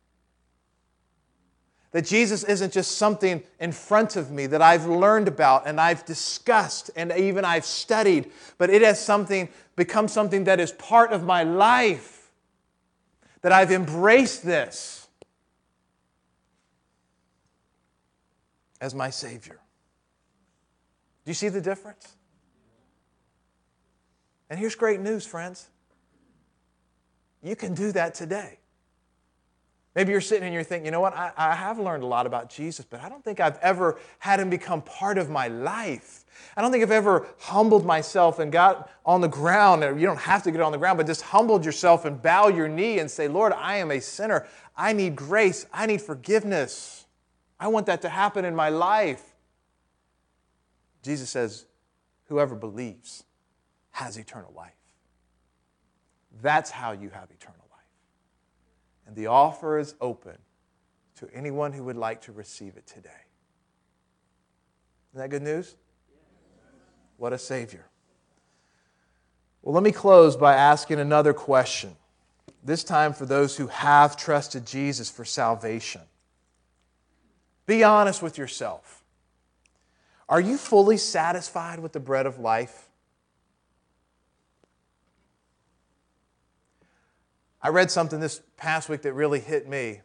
That 1.92 2.04
Jesus 2.04 2.44
isn't 2.44 2.74
just 2.74 2.98
something 2.98 3.44
in 3.60 3.74
front 3.74 4.16
of 4.16 4.32
me 4.32 4.48
that 4.48 4.64
I've 4.64 4.88
learned 4.88 5.28
about 5.28 5.68
and 5.68 5.80
I've 5.80 6.04
discussed 6.04 6.90
and 6.96 7.12
even 7.12 7.46
I've 7.46 7.64
studied, 7.64 8.32
but 8.58 8.72
it 8.72 8.82
has 8.82 9.00
something 9.00 9.50
become 9.76 10.08
something 10.08 10.46
that 10.46 10.60
is 10.60 10.72
part 10.72 11.12
of 11.12 11.24
my 11.24 11.44
life. 11.44 12.32
That 13.44 13.52
I've 13.52 13.72
embraced 13.72 14.44
this 14.44 15.08
as 18.82 18.96
my 18.96 19.12
Savior. 19.12 19.60
Do 21.24 21.30
you 21.30 21.36
see 21.36 21.50
the 21.50 21.62
difference? 21.62 22.16
And 24.52 24.60
here's 24.60 24.76
great 24.76 25.00
news, 25.00 25.26
friends. 25.26 25.70
You 27.42 27.56
can 27.56 27.74
do 27.74 27.94
that 27.94 28.14
today. 28.14 28.60
Maybe 29.96 30.12
you're 30.12 30.20
sitting 30.20 30.44
and 30.44 30.54
you're 30.54 30.66
thinking, 30.66 30.88
you 30.88 30.92
know 30.92 31.00
what, 31.00 31.14
I, 31.16 31.32
I, 31.38 31.56
have 31.56 31.80
learned 31.80 32.04
a 32.04 32.06
lot 32.06 32.26
about 32.26 32.50
Jesus, 32.50 32.86
but 32.88 33.00
I 33.00 33.08
don't 33.08 33.24
think 33.24 33.40
I've 33.40 33.58
ever 33.60 33.98
had 34.20 34.42
him 34.42 34.50
become 34.50 34.82
part 34.82 35.18
of 35.18 35.30
my 35.30 35.48
life. 35.48 36.26
I 36.58 36.62
don't 36.62 36.70
think 36.70 36.84
I've 36.84 36.92
ever 36.92 37.28
humbled 37.40 37.86
myself 37.86 38.40
and 38.40 38.52
got 38.52 38.92
on 39.06 39.22
the 39.22 39.30
ground. 39.30 39.84
You 39.84 40.06
don't 40.06 40.20
have 40.20 40.44
to 40.44 40.52
get 40.52 40.60
on 40.60 40.74
the 40.74 40.78
ground, 40.78 40.98
but 40.98 41.08
just 41.08 41.22
humbled 41.22 41.64
yourself 41.64 42.04
and 42.04 42.22
bow 42.22 42.50
your 42.50 42.68
knee 42.68 43.00
and 43.00 43.10
say, 43.10 43.30
Lord, 43.30 43.54
I 43.54 43.78
am 43.78 43.90
a 43.90 44.02
sinner. 44.02 44.48
I 44.76 44.92
need 44.92 45.16
grace. 45.16 45.66
I 45.74 45.86
need 45.86 46.02
forgiveness. 46.02 47.06
I 47.58 47.70
want 47.70 47.86
that 47.86 48.02
to 48.02 48.10
happen 48.10 48.44
in 48.44 48.54
my 48.54 48.68
life. 48.68 49.24
Jesus 51.04 51.30
says, 51.30 51.66
whoever 52.28 52.54
believes 52.54 53.24
has 53.92 54.18
eternal 54.18 54.54
life. 54.56 54.72
That's 56.42 56.72
how 56.72 56.92
you 56.94 57.10
have 57.10 57.30
eternal 57.32 57.66
life. 57.72 57.80
and 59.08 59.16
the 59.16 59.28
offer 59.28 59.78
is 59.78 59.94
open 60.00 60.38
to 61.18 61.28
anyone 61.34 61.74
who 61.74 61.84
would 61.84 61.98
like 61.98 62.22
to 62.22 62.32
receive 62.32 62.78
it 62.78 62.88
today. 62.88 63.10
Isn't 65.12 65.22
that 65.22 65.30
good 65.30 65.42
news? 65.42 65.76
What 67.18 67.34
a 67.34 67.38
Savior. 67.38 67.86
Well, 69.62 69.74
let 69.74 69.84
me 69.84 69.92
close 69.92 70.36
by 70.36 70.56
asking 70.56 71.00
another 71.00 71.34
question, 71.34 71.96
this 72.64 72.84
time 72.84 73.14
for 73.14 73.26
those 73.26 73.58
who 73.58 73.68
have 73.68 74.16
trusted 74.16 74.66
Jesus 74.66 75.10
for 75.10 75.26
salvation. 75.26 76.02
Be 77.66 77.84
honest 77.84 78.22
with 78.22 78.38
yourself. 78.38 79.04
Are 80.30 80.40
you 80.40 80.58
fully 80.58 80.98
satisfied 80.98 81.80
with 81.80 81.92
the 81.92 82.00
bread 82.00 82.26
of 82.26 82.40
life? 82.40 82.88
I 87.64 87.70
read 87.70 87.92
something 87.92 88.20
this 88.20 88.42
past 88.58 88.90
week 88.90 89.04
that 89.04 89.14
really 89.14 89.40
hit 89.40 89.68
me, 89.68 90.02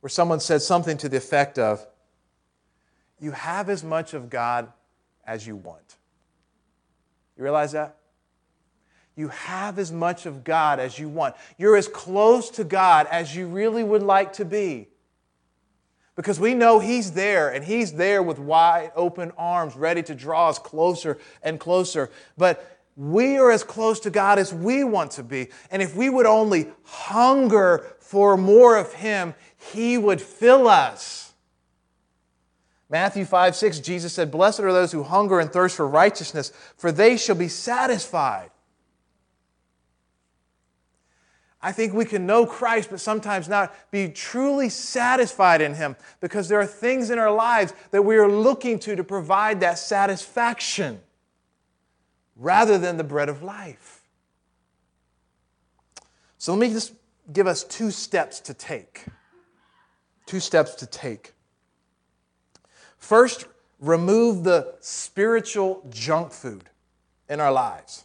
where 0.00 0.10
someone 0.10 0.40
said 0.40 0.62
something 0.62 0.96
to 0.98 1.08
the 1.08 1.16
effect 1.16 1.58
of, 1.58 1.86
You 3.18 3.32
have 3.32 3.70
as 3.70 3.82
much 3.82 4.14
of 4.14 4.28
God 4.28 4.72
as 5.26 5.46
you 5.46 5.56
want. 5.56 5.96
You 7.36 7.44
realize 7.44 7.72
that? 7.72 7.96
You 9.16 9.28
have 9.28 9.78
as 9.78 9.90
much 9.90 10.26
of 10.26 10.44
God 10.44 10.78
as 10.78 10.98
you 10.98 11.08
want. 11.08 11.34
You're 11.58 11.76
as 11.76 11.88
close 11.88 12.50
to 12.50 12.64
God 12.64 13.06
as 13.10 13.34
you 13.34 13.46
really 13.46 13.84
would 13.84 14.02
like 14.02 14.34
to 14.34 14.44
be. 14.44 14.88
Because 16.16 16.38
we 16.38 16.54
know 16.54 16.78
He's 16.78 17.12
there, 17.12 17.48
and 17.48 17.64
He's 17.64 17.94
there 17.94 18.22
with 18.22 18.38
wide 18.38 18.92
open 18.94 19.32
arms, 19.38 19.76
ready 19.76 20.02
to 20.02 20.14
draw 20.14 20.50
us 20.50 20.58
closer 20.58 21.18
and 21.42 21.58
closer. 21.58 22.10
But 22.36 22.79
we 22.96 23.38
are 23.38 23.50
as 23.50 23.62
close 23.62 24.00
to 24.00 24.10
God 24.10 24.38
as 24.38 24.52
we 24.52 24.84
want 24.84 25.12
to 25.12 25.22
be. 25.22 25.48
And 25.70 25.80
if 25.80 25.96
we 25.96 26.10
would 26.10 26.26
only 26.26 26.68
hunger 26.82 27.96
for 28.00 28.36
more 28.36 28.76
of 28.76 28.92
Him, 28.92 29.34
He 29.72 29.96
would 29.96 30.20
fill 30.20 30.68
us. 30.68 31.32
Matthew 32.88 33.24
5 33.24 33.54
6, 33.54 33.78
Jesus 33.80 34.12
said, 34.12 34.30
Blessed 34.30 34.60
are 34.60 34.72
those 34.72 34.92
who 34.92 35.04
hunger 35.04 35.38
and 35.38 35.52
thirst 35.52 35.76
for 35.76 35.86
righteousness, 35.86 36.52
for 36.76 36.90
they 36.90 37.16
shall 37.16 37.36
be 37.36 37.48
satisfied. 37.48 38.50
I 41.62 41.72
think 41.72 41.92
we 41.92 42.06
can 42.06 42.26
know 42.26 42.46
Christ, 42.46 42.88
but 42.90 43.00
sometimes 43.00 43.48
not 43.48 43.74
be 43.90 44.08
truly 44.08 44.70
satisfied 44.70 45.60
in 45.60 45.74
Him 45.74 45.94
because 46.20 46.48
there 46.48 46.58
are 46.58 46.66
things 46.66 47.10
in 47.10 47.18
our 47.18 47.30
lives 47.30 47.74
that 47.92 48.02
we 48.02 48.16
are 48.16 48.30
looking 48.30 48.78
to 48.80 48.96
to 48.96 49.04
provide 49.04 49.60
that 49.60 49.78
satisfaction 49.78 51.00
rather 52.40 52.78
than 52.78 52.96
the 52.96 53.04
bread 53.04 53.28
of 53.28 53.42
life. 53.42 54.00
So 56.38 56.52
let 56.54 56.60
me 56.60 56.72
just 56.72 56.94
give 57.32 57.46
us 57.46 57.62
two 57.62 57.90
steps 57.90 58.40
to 58.40 58.54
take. 58.54 59.04
Two 60.24 60.40
steps 60.40 60.74
to 60.76 60.86
take. 60.86 61.34
First, 62.96 63.44
remove 63.78 64.42
the 64.42 64.74
spiritual 64.80 65.86
junk 65.90 66.32
food 66.32 66.64
in 67.28 67.40
our 67.40 67.52
lives. 67.52 68.04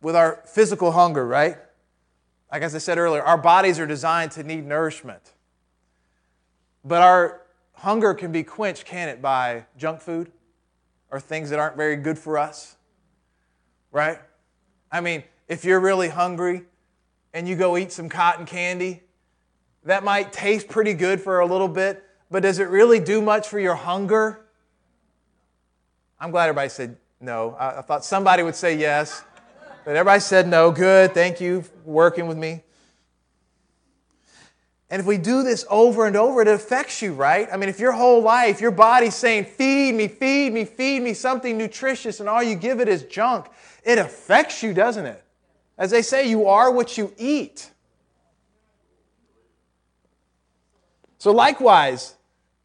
With 0.00 0.14
our 0.14 0.42
physical 0.46 0.92
hunger, 0.92 1.26
right? 1.26 1.58
Like 2.52 2.62
as 2.62 2.74
I 2.74 2.78
said 2.78 2.98
earlier, 2.98 3.22
our 3.22 3.38
bodies 3.38 3.80
are 3.80 3.86
designed 3.86 4.30
to 4.32 4.44
need 4.44 4.64
nourishment. 4.64 5.32
But 6.84 7.02
our 7.02 7.42
hunger 7.74 8.14
can 8.14 8.30
be 8.30 8.44
quenched, 8.44 8.84
can 8.84 9.08
it, 9.08 9.20
by 9.20 9.64
junk 9.76 10.00
food? 10.00 10.30
Or 11.12 11.20
things 11.20 11.50
that 11.50 11.60
aren't 11.60 11.76
very 11.76 11.94
good 11.94 12.18
for 12.18 12.38
us, 12.38 12.74
right? 13.92 14.18
I 14.90 15.02
mean, 15.02 15.22
if 15.46 15.64
you're 15.64 15.78
really 15.78 16.08
hungry 16.08 16.64
and 17.34 17.46
you 17.46 17.54
go 17.54 17.76
eat 17.76 17.92
some 17.92 18.08
cotton 18.08 18.46
candy, 18.46 19.02
that 19.84 20.02
might 20.02 20.32
taste 20.32 20.68
pretty 20.68 20.94
good 20.94 21.20
for 21.20 21.40
a 21.40 21.46
little 21.46 21.68
bit, 21.68 22.02
but 22.30 22.42
does 22.42 22.58
it 22.58 22.68
really 22.68 22.98
do 22.98 23.20
much 23.20 23.46
for 23.46 23.60
your 23.60 23.74
hunger? 23.74 24.40
I'm 26.18 26.30
glad 26.30 26.44
everybody 26.44 26.70
said 26.70 26.96
no. 27.20 27.56
I, 27.58 27.78
I 27.78 27.82
thought 27.82 28.04
somebody 28.04 28.42
would 28.42 28.56
say 28.56 28.74
yes, 28.76 29.22
but 29.84 29.94
everybody 29.94 30.20
said 30.20 30.48
no. 30.48 30.70
Good, 30.70 31.12
thank 31.12 31.40
you 31.40 31.62
for 31.62 31.72
working 31.84 32.26
with 32.26 32.38
me. 32.38 32.62
And 34.92 35.00
if 35.00 35.06
we 35.06 35.16
do 35.16 35.42
this 35.42 35.64
over 35.70 36.06
and 36.06 36.16
over, 36.16 36.42
it 36.42 36.48
affects 36.48 37.00
you, 37.00 37.14
right? 37.14 37.48
I 37.50 37.56
mean, 37.56 37.70
if 37.70 37.80
your 37.80 37.92
whole 37.92 38.20
life, 38.20 38.60
your 38.60 38.70
body's 38.70 39.14
saying, 39.14 39.46
feed 39.46 39.94
me, 39.94 40.06
feed 40.06 40.52
me, 40.52 40.66
feed 40.66 41.00
me 41.00 41.14
something 41.14 41.56
nutritious, 41.56 42.20
and 42.20 42.28
all 42.28 42.42
you 42.42 42.54
give 42.54 42.78
it 42.78 42.88
is 42.88 43.04
junk, 43.04 43.46
it 43.84 43.96
affects 43.96 44.62
you, 44.62 44.74
doesn't 44.74 45.06
it? 45.06 45.24
As 45.78 45.90
they 45.90 46.02
say, 46.02 46.28
you 46.28 46.46
are 46.46 46.70
what 46.70 46.98
you 46.98 47.10
eat. 47.16 47.70
So, 51.16 51.32
likewise, 51.32 52.14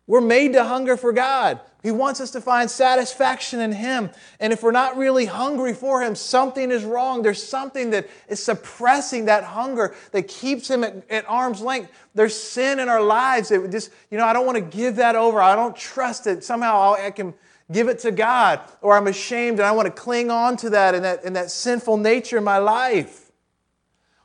we're 0.06 0.20
made 0.20 0.52
to 0.52 0.66
hunger 0.66 0.98
for 0.98 1.14
God. 1.14 1.62
He 1.84 1.92
wants 1.92 2.20
us 2.20 2.32
to 2.32 2.42
find 2.42 2.70
satisfaction 2.70 3.60
in 3.60 3.72
Him. 3.72 4.10
And 4.40 4.52
if 4.52 4.64
we're 4.64 4.72
not 4.72 4.98
really 4.98 5.26
hungry 5.26 5.74
for 5.74 6.02
Him, 6.02 6.16
something 6.16 6.72
is 6.72 6.84
wrong. 6.84 7.22
There's 7.22 7.42
something 7.42 7.92
that 7.92 8.10
is 8.28 8.44
suppressing 8.44 9.26
that 9.26 9.44
hunger 9.44 9.96
that 10.12 10.28
keeps 10.28 10.70
Him 10.70 10.84
at, 10.84 11.10
at 11.10 11.30
arm's 11.30 11.62
length. 11.62 11.92
There's 12.16 12.36
sin 12.36 12.80
in 12.80 12.90
our 12.90 13.02
lives 13.02 13.50
that 13.50 13.70
just, 13.72 13.92
you 14.10 14.18
know, 14.18 14.26
I 14.26 14.34
don't 14.34 14.46
want 14.46 14.58
to 14.58 14.78
give 14.78 14.96
that 14.98 15.16
over. 15.16 15.40
I 15.40 15.56
don't 15.56 15.76
trust 15.76 16.26
it. 16.26 16.44
Somehow 16.44 16.94
I 16.94 17.12
can 17.12 17.34
give 17.72 17.90
it 17.90 18.00
to 18.00 18.12
God, 18.12 18.62
or 18.82 18.96
I'm 18.96 19.08
ashamed 19.08 19.60
and 19.60 19.68
I 19.68 19.72
want 19.72 19.86
to 19.88 19.92
cling 19.92 20.32
on 20.32 20.58
to 20.58 20.70
that 20.72 20.96
and 20.96 21.04
that, 21.04 21.24
and 21.24 21.36
that 21.36 21.52
sinful 21.52 21.98
nature 21.98 22.38
in 22.38 22.44
my 22.44 22.58
life. 22.58 23.32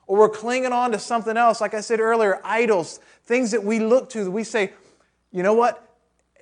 Or 0.06 0.18
we're 0.18 0.28
clinging 0.28 0.72
on 0.72 0.92
to 0.92 0.98
something 0.98 1.36
else, 1.36 1.60
like 1.60 1.74
I 1.74 1.80
said 1.80 2.00
earlier, 2.00 2.40
idols, 2.44 3.00
things 3.24 3.50
that 3.50 3.62
we 3.62 3.78
look 3.78 4.10
to, 4.10 4.24
that 4.24 4.30
we 4.30 4.44
say, 4.44 4.72
you 5.30 5.42
know 5.42 5.54
what? 5.54 5.91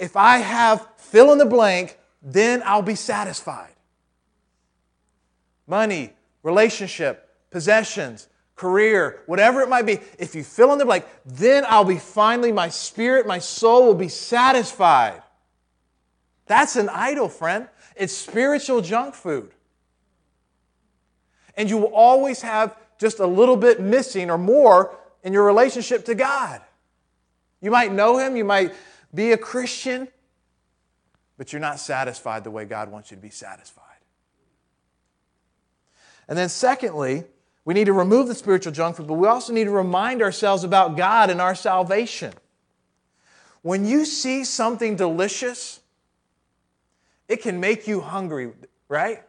If 0.00 0.16
I 0.16 0.38
have 0.38 0.86
fill 0.96 1.32
in 1.32 1.38
the 1.38 1.46
blank, 1.46 1.98
then 2.22 2.62
I'll 2.64 2.82
be 2.82 2.94
satisfied. 2.94 3.72
Money, 5.66 6.12
relationship, 6.42 7.28
possessions, 7.50 8.28
career, 8.56 9.20
whatever 9.26 9.60
it 9.60 9.68
might 9.68 9.86
be, 9.86 9.98
if 10.18 10.34
you 10.34 10.42
fill 10.42 10.72
in 10.72 10.78
the 10.78 10.84
blank, 10.84 11.04
then 11.24 11.64
I'll 11.68 11.84
be 11.84 11.98
finally, 11.98 12.52
my 12.52 12.68
spirit, 12.68 13.26
my 13.26 13.38
soul 13.38 13.86
will 13.86 13.94
be 13.94 14.08
satisfied. 14.08 15.22
That's 16.46 16.76
an 16.76 16.88
idol, 16.88 17.28
friend. 17.28 17.68
It's 17.94 18.12
spiritual 18.12 18.80
junk 18.80 19.14
food. 19.14 19.52
And 21.56 21.70
you 21.70 21.78
will 21.78 21.94
always 21.94 22.42
have 22.42 22.76
just 22.98 23.18
a 23.18 23.26
little 23.26 23.56
bit 23.56 23.80
missing 23.80 24.30
or 24.30 24.38
more 24.38 24.96
in 25.22 25.32
your 25.32 25.44
relationship 25.44 26.04
to 26.06 26.14
God. 26.14 26.60
You 27.60 27.70
might 27.70 27.92
know 27.92 28.18
him, 28.18 28.36
you 28.36 28.44
might 28.44 28.72
be 29.14 29.32
a 29.32 29.38
Christian, 29.38 30.08
but 31.36 31.52
you're 31.52 31.60
not 31.60 31.80
satisfied 31.80 32.44
the 32.44 32.50
way 32.50 32.64
God 32.64 32.90
wants 32.90 33.10
you 33.10 33.16
to 33.16 33.22
be 33.22 33.30
satisfied. 33.30 33.84
And 36.28 36.38
then, 36.38 36.48
secondly, 36.48 37.24
we 37.64 37.74
need 37.74 37.86
to 37.86 37.92
remove 37.92 38.28
the 38.28 38.34
spiritual 38.34 38.72
junk 38.72 38.96
food, 38.96 39.06
but 39.06 39.14
we 39.14 39.26
also 39.26 39.52
need 39.52 39.64
to 39.64 39.70
remind 39.70 40.22
ourselves 40.22 40.64
about 40.64 40.96
God 40.96 41.30
and 41.30 41.40
our 41.40 41.54
salvation. 41.54 42.32
When 43.62 43.84
you 43.84 44.04
see 44.04 44.44
something 44.44 44.96
delicious, 44.96 45.80
it 47.28 47.42
can 47.42 47.60
make 47.60 47.86
you 47.86 48.00
hungry, 48.00 48.52
right? 48.88 49.22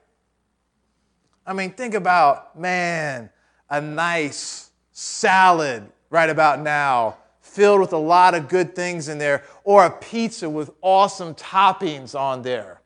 I 1.45 1.53
mean, 1.53 1.71
think 1.71 1.93
about, 1.93 2.57
man, 2.57 3.29
a 3.69 3.81
nice 3.81 4.71
salad 4.91 5.91
right 6.09 6.29
about 6.29 6.61
now, 6.61 7.17
filled 7.51 7.81
with 7.81 7.91
a 7.91 7.97
lot 7.97 8.33
of 8.33 8.47
good 8.47 8.73
things 8.73 9.09
in 9.09 9.17
there, 9.17 9.43
or 9.65 9.85
a 9.85 9.91
pizza 9.91 10.49
with 10.49 10.71
awesome 10.81 11.35
toppings 11.35 12.17
on 12.17 12.43
there. 12.43 12.79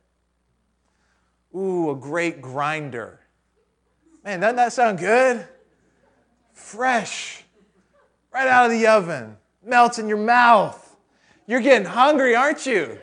Ooh, 1.55 1.91
a 1.91 1.95
great 1.95 2.41
grinder. 2.41 3.19
Man, 4.23 4.39
doesn't 4.39 4.55
that 4.55 4.73
sound 4.73 4.97
good? 4.97 5.47
Fresh, 6.53 7.43
right 8.33 8.47
out 8.47 8.65
of 8.65 8.71
the 8.71 8.87
oven, 8.87 9.37
melts 9.63 9.99
in 9.99 10.07
your 10.07 10.17
mouth. 10.17 10.95
You're 11.45 11.61
getting 11.61 11.87
hungry, 11.87 12.35
aren't 12.35 12.65
you? 12.65 12.97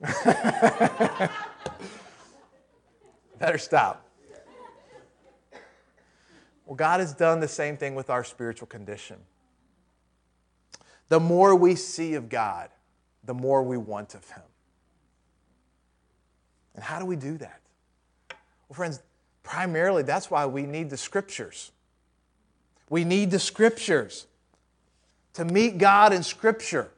Better 3.38 3.58
stop. 3.58 4.05
Well, 6.66 6.76
God 6.76 7.00
has 7.00 7.14
done 7.14 7.40
the 7.40 7.48
same 7.48 7.76
thing 7.76 7.94
with 7.94 8.10
our 8.10 8.24
spiritual 8.24 8.66
condition. 8.66 9.16
The 11.08 11.20
more 11.20 11.54
we 11.54 11.76
see 11.76 12.14
of 12.14 12.28
God, 12.28 12.70
the 13.24 13.34
more 13.34 13.62
we 13.62 13.76
want 13.76 14.14
of 14.14 14.28
Him. 14.28 14.42
And 16.74 16.84
how 16.84 16.98
do 16.98 17.06
we 17.06 17.16
do 17.16 17.38
that? 17.38 17.60
Well, 18.68 18.74
friends, 18.74 19.00
primarily 19.42 20.02
that's 20.02 20.30
why 20.30 20.44
we 20.46 20.62
need 20.62 20.90
the 20.90 20.96
scriptures. 20.96 21.70
We 22.90 23.04
need 23.04 23.30
the 23.30 23.38
scriptures 23.38 24.26
to 25.34 25.44
meet 25.44 25.78
God 25.78 26.12
in 26.12 26.22
Scripture. 26.22 26.90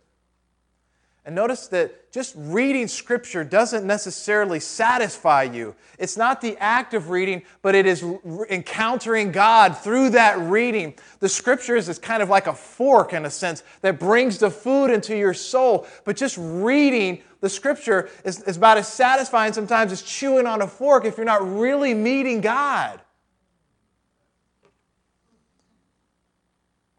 And 1.25 1.35
notice 1.35 1.69
that 1.69 2.08
just 2.19 2.35
reading 2.37 2.89
Scripture 2.89 3.45
doesn't 3.45 3.87
necessarily 3.87 4.59
satisfy 4.59 5.45
you. 5.45 5.73
It's 6.01 6.17
not 6.17 6.41
the 6.41 6.57
act 6.59 6.93
of 6.93 7.11
reading, 7.11 7.43
but 7.63 7.77
it 7.77 7.87
is 7.87 8.05
encountering 8.51 9.31
God 9.31 9.79
through 9.79 10.11
that 10.11 10.37
reading. 10.41 10.95
The 11.21 11.29
Scriptures 11.29 11.89
is 11.89 11.97
kind 11.97 12.21
of 12.21 12.29
like 12.29 12.49
a 12.49 12.53
fork, 12.53 13.13
in 13.13 13.25
a 13.25 13.31
sense, 13.31 13.63
that 13.83 14.01
brings 14.01 14.39
the 14.39 14.51
food 14.51 14.91
into 14.91 15.17
your 15.17 15.33
soul. 15.33 15.87
But 16.05 16.17
just 16.17 16.37
reading 16.41 17.23
the 17.41 17.49
Scripture 17.49 18.11
is, 18.25 18.43
is 18.43 18.57
about 18.57 18.79
as 18.79 18.89
satisfying 18.89 19.53
sometimes 19.53 19.93
as 19.93 20.03
chewing 20.03 20.49
on 20.49 20.61
a 20.61 20.67
fork 20.67 21.05
if 21.05 21.19
you're 21.19 21.25
not 21.25 21.49
really 21.49 21.95
meeting 21.95 22.41
God. 22.41 23.01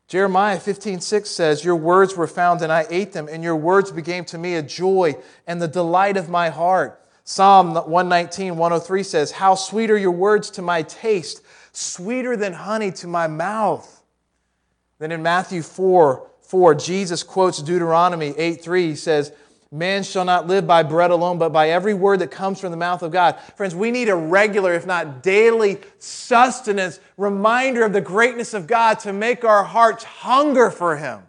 Jeremiah 0.09 0.59
15, 0.59 1.01
6 1.01 1.29
says, 1.29 1.63
Your 1.63 1.75
words 1.75 2.17
were 2.17 2.25
found 2.25 2.63
and 2.63 2.71
I 2.71 2.87
ate 2.89 3.13
them, 3.13 3.29
and 3.29 3.43
your 3.43 3.55
words 3.55 3.91
became 3.91 4.25
to 4.25 4.39
me 4.39 4.55
a 4.55 4.63
joy 4.63 5.15
and 5.45 5.61
the 5.61 5.67
delight 5.67 6.17
of 6.17 6.29
my 6.29 6.49
heart. 6.49 6.99
Psalm 7.23 7.75
119, 7.75 8.57
103 8.57 9.03
says, 9.03 9.31
How 9.31 9.53
sweet 9.53 9.91
are 9.91 9.97
your 9.97 10.09
words 10.09 10.49
to 10.51 10.63
my 10.63 10.81
taste, 10.81 11.43
sweeter 11.73 12.35
than 12.35 12.53
honey 12.53 12.91
to 12.93 13.07
my 13.07 13.27
mouth. 13.27 14.01
Then 14.97 15.11
in 15.11 15.21
Matthew 15.21 15.61
4, 15.61 16.27
4, 16.41 16.73
Jesus 16.73 17.21
quotes 17.21 17.61
Deuteronomy 17.61 18.33
8, 18.35 18.63
3. 18.63 18.87
He 18.87 18.95
says, 18.95 19.31
Man 19.71 20.01
shall 20.01 20.25
not 20.25 20.47
live 20.47 20.65
by 20.65 20.81
bread 20.81 21.11
alone, 21.11 21.37
but 21.37 21.49
by 21.49 21.69
every 21.69 21.93
word 21.93 22.19
that 22.19 22.31
comes 22.31 22.59
from 22.59 22.71
the 22.71 22.77
mouth 22.77 23.03
of 23.03 23.11
God. 23.11 23.39
Friends, 23.55 23.75
we 23.75 23.91
need 23.91 24.09
a 24.09 24.15
regular, 24.15 24.73
if 24.73 24.87
not 24.87 25.21
daily, 25.21 25.79
sustenance, 25.99 26.99
reminder 27.17 27.83
of 27.83 27.93
the 27.93 28.01
greatness 28.01 28.55
of 28.55 28.65
God 28.65 28.99
to 29.01 29.13
make 29.13 29.45
our 29.45 29.63
hearts 29.63 30.03
hunger 30.03 30.71
for 30.71 30.97
Him. 30.97 31.21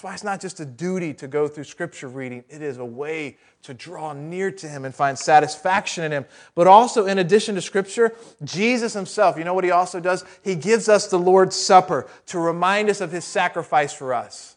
That's 0.00 0.02
why 0.02 0.14
it's 0.14 0.24
not 0.24 0.40
just 0.40 0.60
a 0.60 0.66
duty 0.66 1.14
to 1.14 1.28
go 1.28 1.48
through 1.48 1.64
scripture 1.64 2.08
reading, 2.08 2.44
it 2.50 2.60
is 2.60 2.76
a 2.76 2.84
way 2.84 3.38
to 3.62 3.72
draw 3.72 4.12
near 4.12 4.50
to 4.50 4.68
Him 4.68 4.84
and 4.84 4.94
find 4.94 5.18
satisfaction 5.18 6.04
in 6.04 6.12
Him. 6.12 6.26
But 6.54 6.66
also, 6.66 7.06
in 7.06 7.18
addition 7.18 7.54
to 7.54 7.62
scripture, 7.62 8.14
Jesus 8.44 8.92
Himself, 8.92 9.38
you 9.38 9.44
know 9.44 9.54
what 9.54 9.64
He 9.64 9.70
also 9.70 9.98
does? 9.98 10.26
He 10.42 10.56
gives 10.56 10.90
us 10.90 11.08
the 11.08 11.18
Lord's 11.18 11.56
Supper 11.56 12.06
to 12.26 12.38
remind 12.38 12.90
us 12.90 13.00
of 13.00 13.12
His 13.12 13.24
sacrifice 13.24 13.94
for 13.94 14.12
us. 14.12 14.56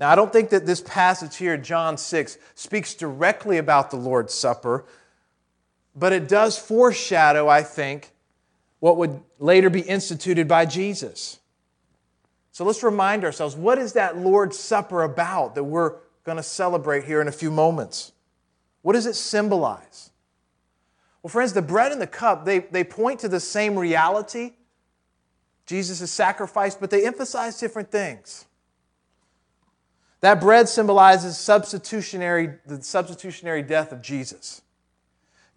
Now, 0.00 0.08
I 0.08 0.14
don't 0.14 0.32
think 0.32 0.48
that 0.50 0.64
this 0.64 0.80
passage 0.80 1.36
here, 1.36 1.58
John 1.58 1.98
6, 1.98 2.38
speaks 2.54 2.94
directly 2.94 3.58
about 3.58 3.90
the 3.90 3.98
Lord's 3.98 4.32
Supper, 4.32 4.86
but 5.94 6.14
it 6.14 6.26
does 6.26 6.58
foreshadow, 6.58 7.48
I 7.48 7.62
think, 7.62 8.12
what 8.78 8.96
would 8.96 9.20
later 9.38 9.68
be 9.68 9.82
instituted 9.82 10.48
by 10.48 10.64
Jesus. 10.64 11.38
So 12.50 12.64
let's 12.64 12.82
remind 12.82 13.24
ourselves 13.24 13.54
what 13.54 13.76
is 13.78 13.92
that 13.92 14.16
Lord's 14.16 14.58
Supper 14.58 15.02
about 15.02 15.54
that 15.54 15.64
we're 15.64 15.96
going 16.24 16.36
to 16.36 16.42
celebrate 16.42 17.04
here 17.04 17.20
in 17.20 17.28
a 17.28 17.32
few 17.32 17.50
moments? 17.50 18.12
What 18.80 18.94
does 18.94 19.04
it 19.04 19.14
symbolize? 19.14 20.10
Well, 21.22 21.30
friends, 21.30 21.52
the 21.52 21.60
bread 21.60 21.92
and 21.92 22.00
the 22.00 22.06
cup, 22.06 22.46
they, 22.46 22.60
they 22.60 22.84
point 22.84 23.20
to 23.20 23.28
the 23.28 23.40
same 23.40 23.78
reality, 23.78 24.52
Jesus' 25.66 26.10
sacrifice, 26.10 26.74
but 26.74 26.88
they 26.88 27.06
emphasize 27.06 27.58
different 27.58 27.90
things. 27.90 28.46
That 30.20 30.40
bread 30.40 30.68
symbolizes 30.68 31.38
substitutionary, 31.38 32.54
the 32.66 32.82
substitutionary 32.82 33.62
death 33.62 33.92
of 33.92 34.02
Jesus. 34.02 34.62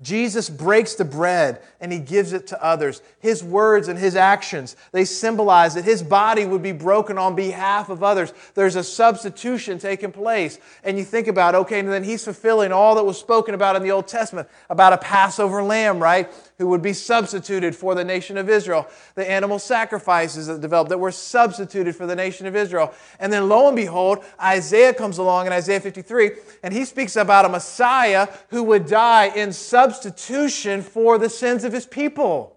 Jesus 0.03 0.49
breaks 0.49 0.95
the 0.95 1.05
bread 1.05 1.61
and 1.79 1.91
he 1.91 1.99
gives 1.99 2.33
it 2.33 2.47
to 2.47 2.63
others. 2.63 3.01
His 3.19 3.43
words 3.43 3.87
and 3.87 3.97
his 3.97 4.15
actions, 4.15 4.75
they 4.91 5.05
symbolize 5.05 5.75
that 5.75 5.85
his 5.85 6.03
body 6.03 6.45
would 6.45 6.61
be 6.61 6.73
broken 6.73 7.17
on 7.17 7.35
behalf 7.35 7.89
of 7.89 8.03
others. 8.03 8.33
There's 8.53 8.75
a 8.75 8.83
substitution 8.83 9.79
taking 9.79 10.11
place. 10.11 10.59
And 10.83 10.97
you 10.97 11.05
think 11.05 11.27
about, 11.27 11.55
okay, 11.55 11.79
and 11.79 11.87
then 11.87 12.03
he's 12.03 12.23
fulfilling 12.23 12.73
all 12.73 12.95
that 12.95 13.05
was 13.05 13.17
spoken 13.17 13.55
about 13.55 13.77
in 13.77 13.83
the 13.83 13.91
Old 13.91 14.07
Testament 14.07 14.49
about 14.69 14.93
a 14.93 14.97
Passover 14.97 15.63
lamb, 15.63 15.99
right? 15.99 16.29
Who 16.57 16.67
would 16.67 16.81
be 16.81 16.93
substituted 16.93 17.75
for 17.75 17.95
the 17.95 18.03
nation 18.03 18.37
of 18.37 18.49
Israel. 18.49 18.87
The 19.15 19.29
animal 19.29 19.59
sacrifices 19.59 20.47
that 20.47 20.61
developed 20.61 20.89
that 20.89 20.99
were 20.99 21.11
substituted 21.11 21.95
for 21.95 22.05
the 22.05 22.15
nation 22.15 22.45
of 22.45 22.55
Israel. 22.55 22.93
And 23.19 23.33
then 23.33 23.49
lo 23.49 23.67
and 23.67 23.75
behold, 23.75 24.23
Isaiah 24.41 24.93
comes 24.93 25.17
along 25.17 25.47
in 25.47 25.53
Isaiah 25.53 25.79
53 25.79 26.31
and 26.63 26.73
he 26.73 26.85
speaks 26.85 27.15
about 27.15 27.45
a 27.45 27.49
Messiah 27.49 28.27
who 28.49 28.63
would 28.63 28.85
die 28.85 29.25
in 29.35 29.51
substitution 29.51 30.81
for 30.81 31.17
the 31.17 31.29
sins 31.29 31.63
of 31.63 31.73
his 31.73 31.85
people. 31.85 32.53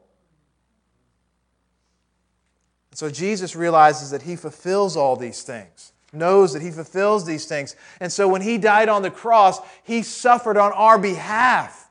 So 2.97 3.11
Jesus 3.11 3.55
realizes 3.55 4.11
that 4.11 4.23
he 4.23 4.37
fulfills 4.37 4.97
all 4.97 5.17
these 5.17 5.43
things, 5.43 5.93
knows 6.15 6.55
that 6.55 6.63
he 6.63 6.71
fulfills 6.71 7.27
these 7.27 7.45
things. 7.45 7.77
And 8.01 8.11
so 8.11 8.27
when 8.27 8.41
he 8.41 8.57
died 8.57 8.89
on 8.89 9.03
the 9.03 9.11
cross, 9.11 9.61
he 9.85 10.03
suffered 10.03 10.57
on 10.57 10.73
our 10.73 10.99
behalf. 10.99 11.86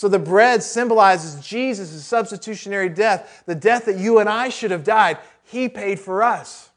So 0.00 0.08
the 0.08 0.18
bread 0.18 0.62
symbolizes 0.62 1.46
Jesus' 1.46 2.06
substitutionary 2.06 2.88
death, 2.88 3.42
the 3.44 3.54
death 3.54 3.84
that 3.84 3.98
you 3.98 4.18
and 4.18 4.30
I 4.30 4.48
should 4.48 4.70
have 4.70 4.82
died. 4.82 5.18
He 5.44 5.68
paid 5.68 6.00
for 6.00 6.22
us. 6.22 6.70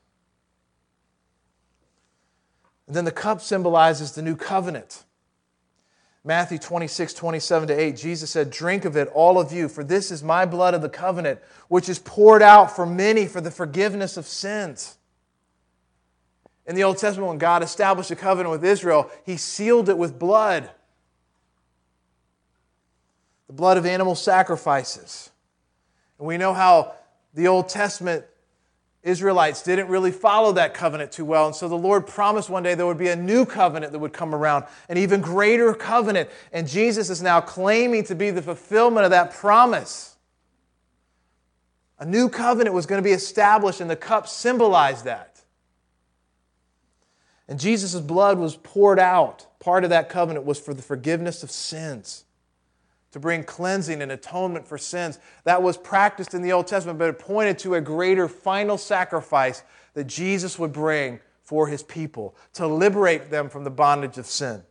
And 2.85 2.93
then 2.93 3.05
the 3.05 3.13
cup 3.13 3.39
symbolizes 3.39 4.11
the 4.11 4.21
new 4.21 4.35
covenant. 4.35 5.05
Matthew 6.25 6.57
26, 6.57 7.13
27 7.13 7.69
to 7.69 7.73
8, 7.73 7.95
Jesus 7.95 8.29
said, 8.29 8.49
Drink 8.49 8.83
of 8.83 8.97
it, 8.97 9.07
all 9.13 9.39
of 9.39 9.53
you, 9.53 9.69
for 9.69 9.85
this 9.85 10.11
is 10.11 10.21
my 10.21 10.45
blood 10.45 10.73
of 10.73 10.81
the 10.81 10.89
covenant, 10.89 11.39
which 11.69 11.87
is 11.87 11.99
poured 11.99 12.41
out 12.41 12.75
for 12.75 12.85
many 12.85 13.25
for 13.25 13.39
the 13.39 13.51
forgiveness 13.51 14.17
of 14.17 14.25
sins. 14.25 14.97
In 16.67 16.75
the 16.75 16.83
Old 16.83 16.97
Testament, 16.97 17.29
when 17.29 17.37
God 17.37 17.63
established 17.63 18.11
a 18.11 18.17
covenant 18.17 18.51
with 18.51 18.65
Israel, 18.65 19.09
he 19.25 19.37
sealed 19.37 19.87
it 19.87 19.97
with 19.97 20.19
blood 20.19 20.69
the 23.53 23.57
blood 23.57 23.77
of 23.77 23.85
animal 23.85 24.15
sacrifices. 24.15 25.29
And 26.17 26.27
we 26.27 26.37
know 26.37 26.55
how 26.55 26.93
the 27.35 27.47
Old 27.47 27.69
Testament 27.69 28.25
Israelites 29.03 29.61
didn't 29.61 29.89
really 29.89 30.09
follow 30.09 30.53
that 30.53 30.73
covenant 30.73 31.11
too 31.11 31.23
well. 31.23 31.45
And 31.45 31.55
so 31.55 31.67
the 31.67 31.77
Lord 31.77 32.07
promised 32.07 32.49
one 32.49 32.63
day 32.63 32.73
there 32.73 32.87
would 32.87 32.97
be 32.97 33.09
a 33.09 33.15
new 33.15 33.45
covenant 33.45 33.91
that 33.91 33.99
would 33.99 34.11
come 34.11 34.33
around, 34.33 34.65
an 34.89 34.97
even 34.97 35.21
greater 35.21 35.75
covenant. 35.75 36.31
And 36.51 36.67
Jesus 36.67 37.11
is 37.11 37.21
now 37.21 37.41
claiming 37.41 38.05
to 38.05 38.15
be 38.15 38.31
the 38.31 38.41
fulfillment 38.41 39.05
of 39.05 39.11
that 39.11 39.35
promise. 39.35 40.15
A 41.99 42.05
new 42.07 42.29
covenant 42.29 42.73
was 42.73 42.87
going 42.87 43.03
to 43.03 43.07
be 43.07 43.13
established, 43.13 43.81
and 43.81 43.89
the 43.89 43.95
cup 43.95 44.27
symbolized 44.27 45.05
that. 45.05 45.41
And 47.47 47.59
Jesus' 47.59 47.99
blood 47.99 48.39
was 48.39 48.55
poured 48.55 48.99
out. 48.99 49.45
Part 49.59 49.83
of 49.83 49.91
that 49.91 50.09
covenant 50.09 50.43
was 50.43 50.59
for 50.59 50.73
the 50.73 50.81
forgiveness 50.81 51.43
of 51.43 51.51
sins 51.51 52.23
to 53.13 53.19
bring 53.19 53.43
cleansing 53.43 54.01
and 54.01 54.11
atonement 54.11 54.67
for 54.67 54.77
sins. 54.77 55.19
That 55.45 55.61
was 55.61 55.77
practiced 55.77 56.33
in 56.33 56.41
the 56.41 56.51
Old 56.51 56.67
Testament, 56.67 56.99
but 56.99 57.09
it 57.09 57.19
pointed 57.19 57.59
to 57.59 57.75
a 57.75 57.81
greater 57.81 58.27
final 58.27 58.77
sacrifice 58.77 59.63
that 59.93 60.07
Jesus 60.07 60.59
would 60.59 60.73
bring 60.73 61.19
for 61.43 61.67
his 61.67 61.83
people 61.83 62.35
to 62.53 62.67
liberate 62.67 63.29
them 63.29 63.49
from 63.49 63.63
the 63.63 63.69
bondage 63.69 64.17
of 64.17 64.25
sin 64.25 64.63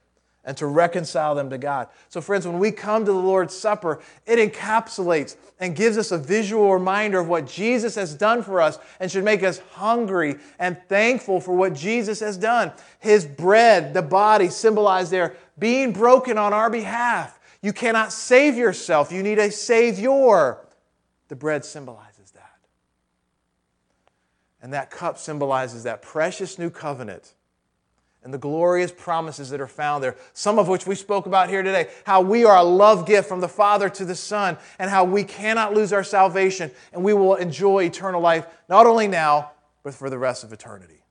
and 0.44 0.56
to 0.56 0.66
reconcile 0.66 1.36
them 1.36 1.50
to 1.50 1.58
God. 1.58 1.86
So, 2.08 2.20
friends, 2.20 2.44
when 2.44 2.58
we 2.58 2.72
come 2.72 3.04
to 3.04 3.12
the 3.12 3.16
Lord's 3.18 3.54
Supper, 3.54 4.00
it 4.26 4.40
encapsulates 4.40 5.36
and 5.60 5.76
gives 5.76 5.96
us 5.96 6.10
a 6.10 6.18
visual 6.18 6.72
reminder 6.72 7.20
of 7.20 7.28
what 7.28 7.46
Jesus 7.46 7.94
has 7.94 8.12
done 8.12 8.42
for 8.42 8.60
us 8.60 8.80
and 8.98 9.08
should 9.08 9.22
make 9.22 9.44
us 9.44 9.60
hungry 9.70 10.34
and 10.58 10.76
thankful 10.88 11.40
for 11.40 11.54
what 11.54 11.74
Jesus 11.74 12.18
has 12.18 12.36
done. 12.36 12.72
His 12.98 13.24
bread, 13.24 13.94
the 13.94 14.02
body, 14.02 14.48
symbolized 14.48 15.12
there 15.12 15.36
being 15.60 15.92
broken 15.92 16.38
on 16.38 16.52
our 16.52 16.70
behalf. 16.70 17.38
You 17.62 17.72
cannot 17.72 18.12
save 18.12 18.56
yourself, 18.56 19.12
you 19.12 19.22
need 19.22 19.38
a 19.38 19.50
Savior. 19.50 20.58
The 21.28 21.36
bread 21.36 21.64
symbolizes 21.64 22.32
that. 22.32 22.58
And 24.60 24.74
that 24.74 24.90
cup 24.90 25.16
symbolizes 25.16 25.84
that 25.84 26.02
precious 26.02 26.58
new 26.58 26.70
covenant 26.70 27.34
and 28.24 28.32
the 28.32 28.38
glorious 28.38 28.92
promises 28.92 29.50
that 29.50 29.60
are 29.60 29.66
found 29.66 30.02
there, 30.02 30.16
some 30.32 30.58
of 30.58 30.68
which 30.68 30.86
we 30.86 30.94
spoke 30.94 31.26
about 31.26 31.48
here 31.48 31.62
today. 31.62 31.88
How 32.04 32.20
we 32.20 32.44
are 32.44 32.56
a 32.56 32.62
love 32.62 33.06
gift 33.06 33.28
from 33.28 33.40
the 33.40 33.48
Father 33.48 33.88
to 33.90 34.04
the 34.04 34.14
Son, 34.14 34.56
and 34.78 34.90
how 34.90 35.04
we 35.04 35.24
cannot 35.24 35.74
lose 35.74 35.92
our 35.92 36.04
salvation, 36.04 36.70
and 36.92 37.02
we 37.02 37.14
will 37.14 37.34
enjoy 37.34 37.84
eternal 37.84 38.20
life, 38.20 38.46
not 38.68 38.86
only 38.86 39.08
now, 39.08 39.50
but 39.82 39.94
for 39.94 40.08
the 40.08 40.18
rest 40.18 40.44
of 40.44 40.52
eternity. 40.52 41.02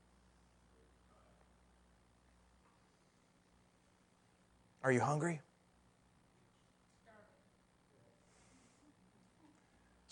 Are 4.82 4.90
you 4.90 5.00
hungry? 5.00 5.40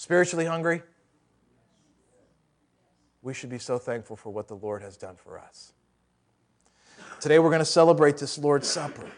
Spiritually 0.01 0.47
hungry? 0.47 0.83
We 3.21 3.35
should 3.35 3.51
be 3.51 3.59
so 3.59 3.77
thankful 3.77 4.17
for 4.17 4.31
what 4.31 4.49
the 4.49 4.57
Lord 4.57 4.81
has 4.81 4.97
done 4.97 5.15
for 5.15 5.39
us. 5.39 5.75
Today 7.21 7.39
we're 7.39 7.51
going 7.51 7.59
to 7.59 7.67
celebrate 7.67 8.17
this 8.17 8.39
Lord's 8.39 8.67
Supper. 8.67 9.11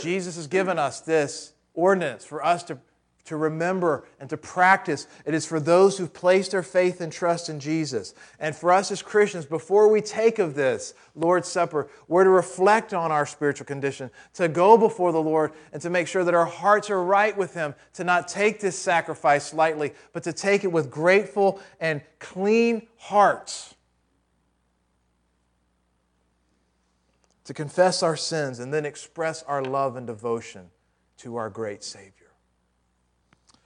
Jesus 0.00 0.36
has 0.36 0.46
given 0.46 0.78
us 0.78 1.00
this 1.00 1.52
ordinance 1.74 2.24
for 2.24 2.42
us 2.42 2.62
to, 2.62 2.78
to 3.24 3.36
remember 3.36 4.06
and 4.20 4.28
to 4.30 4.36
practice. 4.36 5.06
It 5.24 5.34
is 5.34 5.46
for 5.46 5.58
those 5.58 5.96
who've 5.96 6.12
placed 6.12 6.50
their 6.50 6.62
faith 6.62 7.00
and 7.00 7.12
trust 7.12 7.48
in 7.48 7.58
Jesus. 7.58 8.14
And 8.38 8.54
for 8.54 8.72
us 8.72 8.90
as 8.90 9.02
Christians, 9.02 9.46
before 9.46 9.88
we 9.88 10.00
take 10.00 10.38
of 10.38 10.54
this 10.54 10.94
Lord's 11.14 11.48
Supper, 11.48 11.88
we're 12.08 12.24
to 12.24 12.30
reflect 12.30 12.92
on 12.92 13.10
our 13.10 13.26
spiritual 13.26 13.66
condition, 13.66 14.10
to 14.34 14.48
go 14.48 14.76
before 14.76 15.12
the 15.12 15.22
Lord 15.22 15.52
and 15.72 15.80
to 15.82 15.90
make 15.90 16.06
sure 16.06 16.24
that 16.24 16.34
our 16.34 16.44
hearts 16.44 16.90
are 16.90 17.02
right 17.02 17.36
with 17.36 17.54
Him, 17.54 17.74
to 17.94 18.04
not 18.04 18.28
take 18.28 18.60
this 18.60 18.78
sacrifice 18.78 19.54
lightly, 19.54 19.92
but 20.12 20.22
to 20.24 20.32
take 20.32 20.64
it 20.64 20.72
with 20.72 20.90
grateful 20.90 21.60
and 21.80 22.02
clean 22.18 22.86
hearts. 22.96 23.74
to 27.44 27.52
confess 27.52 28.02
our 28.02 28.16
sins 28.16 28.58
and 28.58 28.72
then 28.72 28.86
express 28.86 29.42
our 29.42 29.62
love 29.62 29.96
and 29.96 30.06
devotion 30.06 30.70
to 31.18 31.36
our 31.36 31.50
great 31.50 31.84
Savior. 31.84 32.23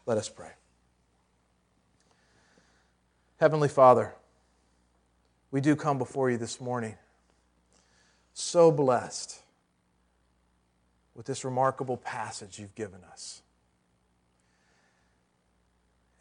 Let 0.09 0.17
us 0.17 0.31
pray. 0.31 0.49
Heavenly 3.37 3.69
Father, 3.69 4.15
we 5.51 5.61
do 5.61 5.77
come 5.77 5.99
before 5.99 6.31
you 6.31 6.39
this 6.39 6.63
morning 6.63 6.95
so 8.33 8.73
blessed 8.73 9.39
with 11.15 11.27
this 11.27 11.45
remarkable 11.45 11.99
passage 11.99 12.59
you've 12.59 12.75
given 12.75 13.01
us. 13.13 13.43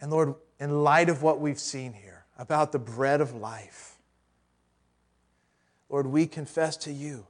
And 0.02 0.12
Lord, 0.12 0.36
in 0.60 0.84
light 0.84 1.08
of 1.08 1.24
what 1.24 1.40
we've 1.40 1.58
seen 1.58 1.94
here 1.94 2.26
about 2.38 2.74
the 2.74 2.80
bread 2.80 3.22
of 3.22 3.36
life, 3.36 3.96
Lord, 5.88 6.08
we 6.08 6.28
confess 6.28 6.76
to 6.76 6.92
you 6.92 7.26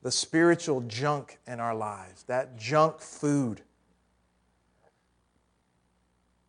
the 0.00 0.10
spiritual 0.10 0.80
junk 0.80 1.38
in 1.46 1.60
our 1.60 1.74
lives, 1.74 2.22
that 2.22 2.56
junk 2.56 3.00
food. 3.00 3.60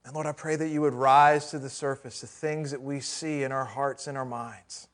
And 0.05 0.13
Lord, 0.13 0.27
I 0.27 0.33
pray 0.33 0.55
that 0.55 0.69
you 0.69 0.81
would 0.81 0.93
rise 0.93 1.49
to 1.49 1.57
the 1.57 1.69
surface 1.69 2.21
the 2.21 2.27
things 2.27 2.69
that 2.71 2.81
we 2.81 2.99
see 2.99 3.41
in 3.41 3.51
our 3.51 3.65
hearts 3.65 4.05
and 4.05 4.15
our 4.15 4.25
minds, 4.25 4.87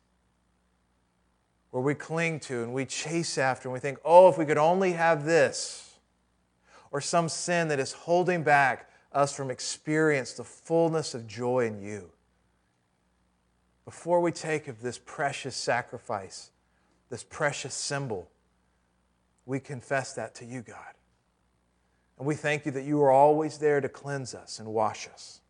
where 1.72 1.84
we 1.84 1.94
cling 1.94 2.40
to 2.42 2.64
and 2.64 2.74
we 2.74 2.86
chase 2.86 3.38
after 3.38 3.68
and 3.68 3.74
we 3.74 3.80
think, 3.80 4.00
oh, 4.06 4.30
if 4.30 4.38
we 4.38 4.46
could 4.46 4.58
only 4.58 4.94
have 4.94 5.26
this, 5.26 5.98
or 6.92 7.02
some 7.02 7.28
sin 7.28 7.68
that 7.68 7.80
is 7.80 7.92
holding 7.92 8.42
back 8.42 8.90
us 9.12 9.36
from 9.36 9.52
experience 9.52 10.32
the 10.34 10.44
fullness 10.46 11.14
of 11.14 11.28
joy 11.28 11.66
in 11.66 11.82
you. 11.82 12.10
Before 13.84 14.22
we 14.22 14.32
take 14.32 14.70
of 14.70 14.82
this 14.82 14.98
precious 14.98 15.56
sacrifice, 15.56 16.52
this 17.10 17.24
precious 17.24 17.74
symbol, 17.74 18.30
we 19.46 19.60
confess 19.60 20.14
that 20.14 20.36
to 20.36 20.46
you, 20.46 20.62
God. 20.62 20.94
And 22.22 22.28
we 22.28 22.36
thank 22.36 22.68
you 22.68 22.72
that 22.74 22.84
you 22.84 23.02
are 23.02 23.10
always 23.10 23.58
there 23.58 23.82
to 23.82 23.90
cleanse 23.90 24.36
us 24.36 24.60
and 24.60 24.72
wash 24.72 25.08
us. 25.08 25.42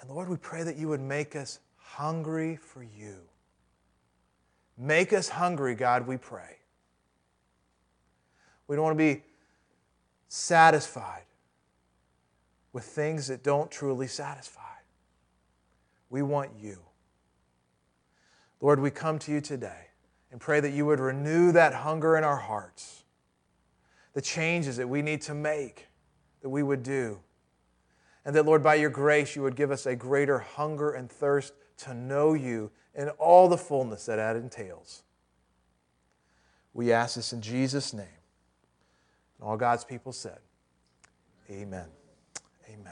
And 0.00 0.08
Lord, 0.08 0.28
we 0.28 0.36
pray 0.36 0.62
that 0.62 0.76
you 0.76 0.86
would 0.90 1.00
make 1.00 1.34
us 1.34 1.58
hungry 1.76 2.54
for 2.54 2.84
you. 2.84 3.16
Make 4.78 5.12
us 5.12 5.28
hungry, 5.28 5.74
God, 5.74 6.06
we 6.06 6.18
pray. 6.18 6.58
We 8.68 8.76
don't 8.76 8.84
want 8.84 8.96
to 8.96 9.04
be 9.16 9.24
satisfied 10.28 11.24
with 12.72 12.84
things 12.84 13.26
that 13.26 13.42
don't 13.42 13.72
truly 13.72 14.06
satisfy. 14.06 14.60
We 16.10 16.22
want 16.22 16.50
you. 16.60 16.78
Lord, 18.60 18.78
we 18.78 18.92
come 18.92 19.18
to 19.18 19.32
you 19.32 19.40
today 19.40 19.88
and 20.30 20.40
pray 20.40 20.60
that 20.60 20.72
you 20.72 20.86
would 20.86 21.00
renew 21.00 21.50
that 21.50 21.74
hunger 21.74 22.16
in 22.16 22.22
our 22.22 22.36
hearts. 22.36 23.01
The 24.12 24.20
changes 24.20 24.76
that 24.76 24.88
we 24.88 25.02
need 25.02 25.22
to 25.22 25.34
make, 25.34 25.88
that 26.42 26.48
we 26.48 26.62
would 26.62 26.82
do. 26.82 27.20
And 28.24 28.36
that, 28.36 28.44
Lord, 28.44 28.62
by 28.62 28.76
your 28.76 28.90
grace, 28.90 29.34
you 29.34 29.42
would 29.42 29.56
give 29.56 29.70
us 29.70 29.86
a 29.86 29.96
greater 29.96 30.38
hunger 30.38 30.92
and 30.92 31.10
thirst 31.10 31.54
to 31.78 31.94
know 31.94 32.34
you 32.34 32.70
in 32.94 33.08
all 33.10 33.48
the 33.48 33.58
fullness 33.58 34.06
that 34.06 34.16
that 34.16 34.36
entails. 34.36 35.02
We 36.74 36.92
ask 36.92 37.16
this 37.16 37.32
in 37.32 37.40
Jesus' 37.40 37.92
name. 37.92 38.06
And 39.38 39.48
all 39.48 39.56
God's 39.56 39.84
people 39.84 40.12
said, 40.12 40.38
Amen. 41.50 41.86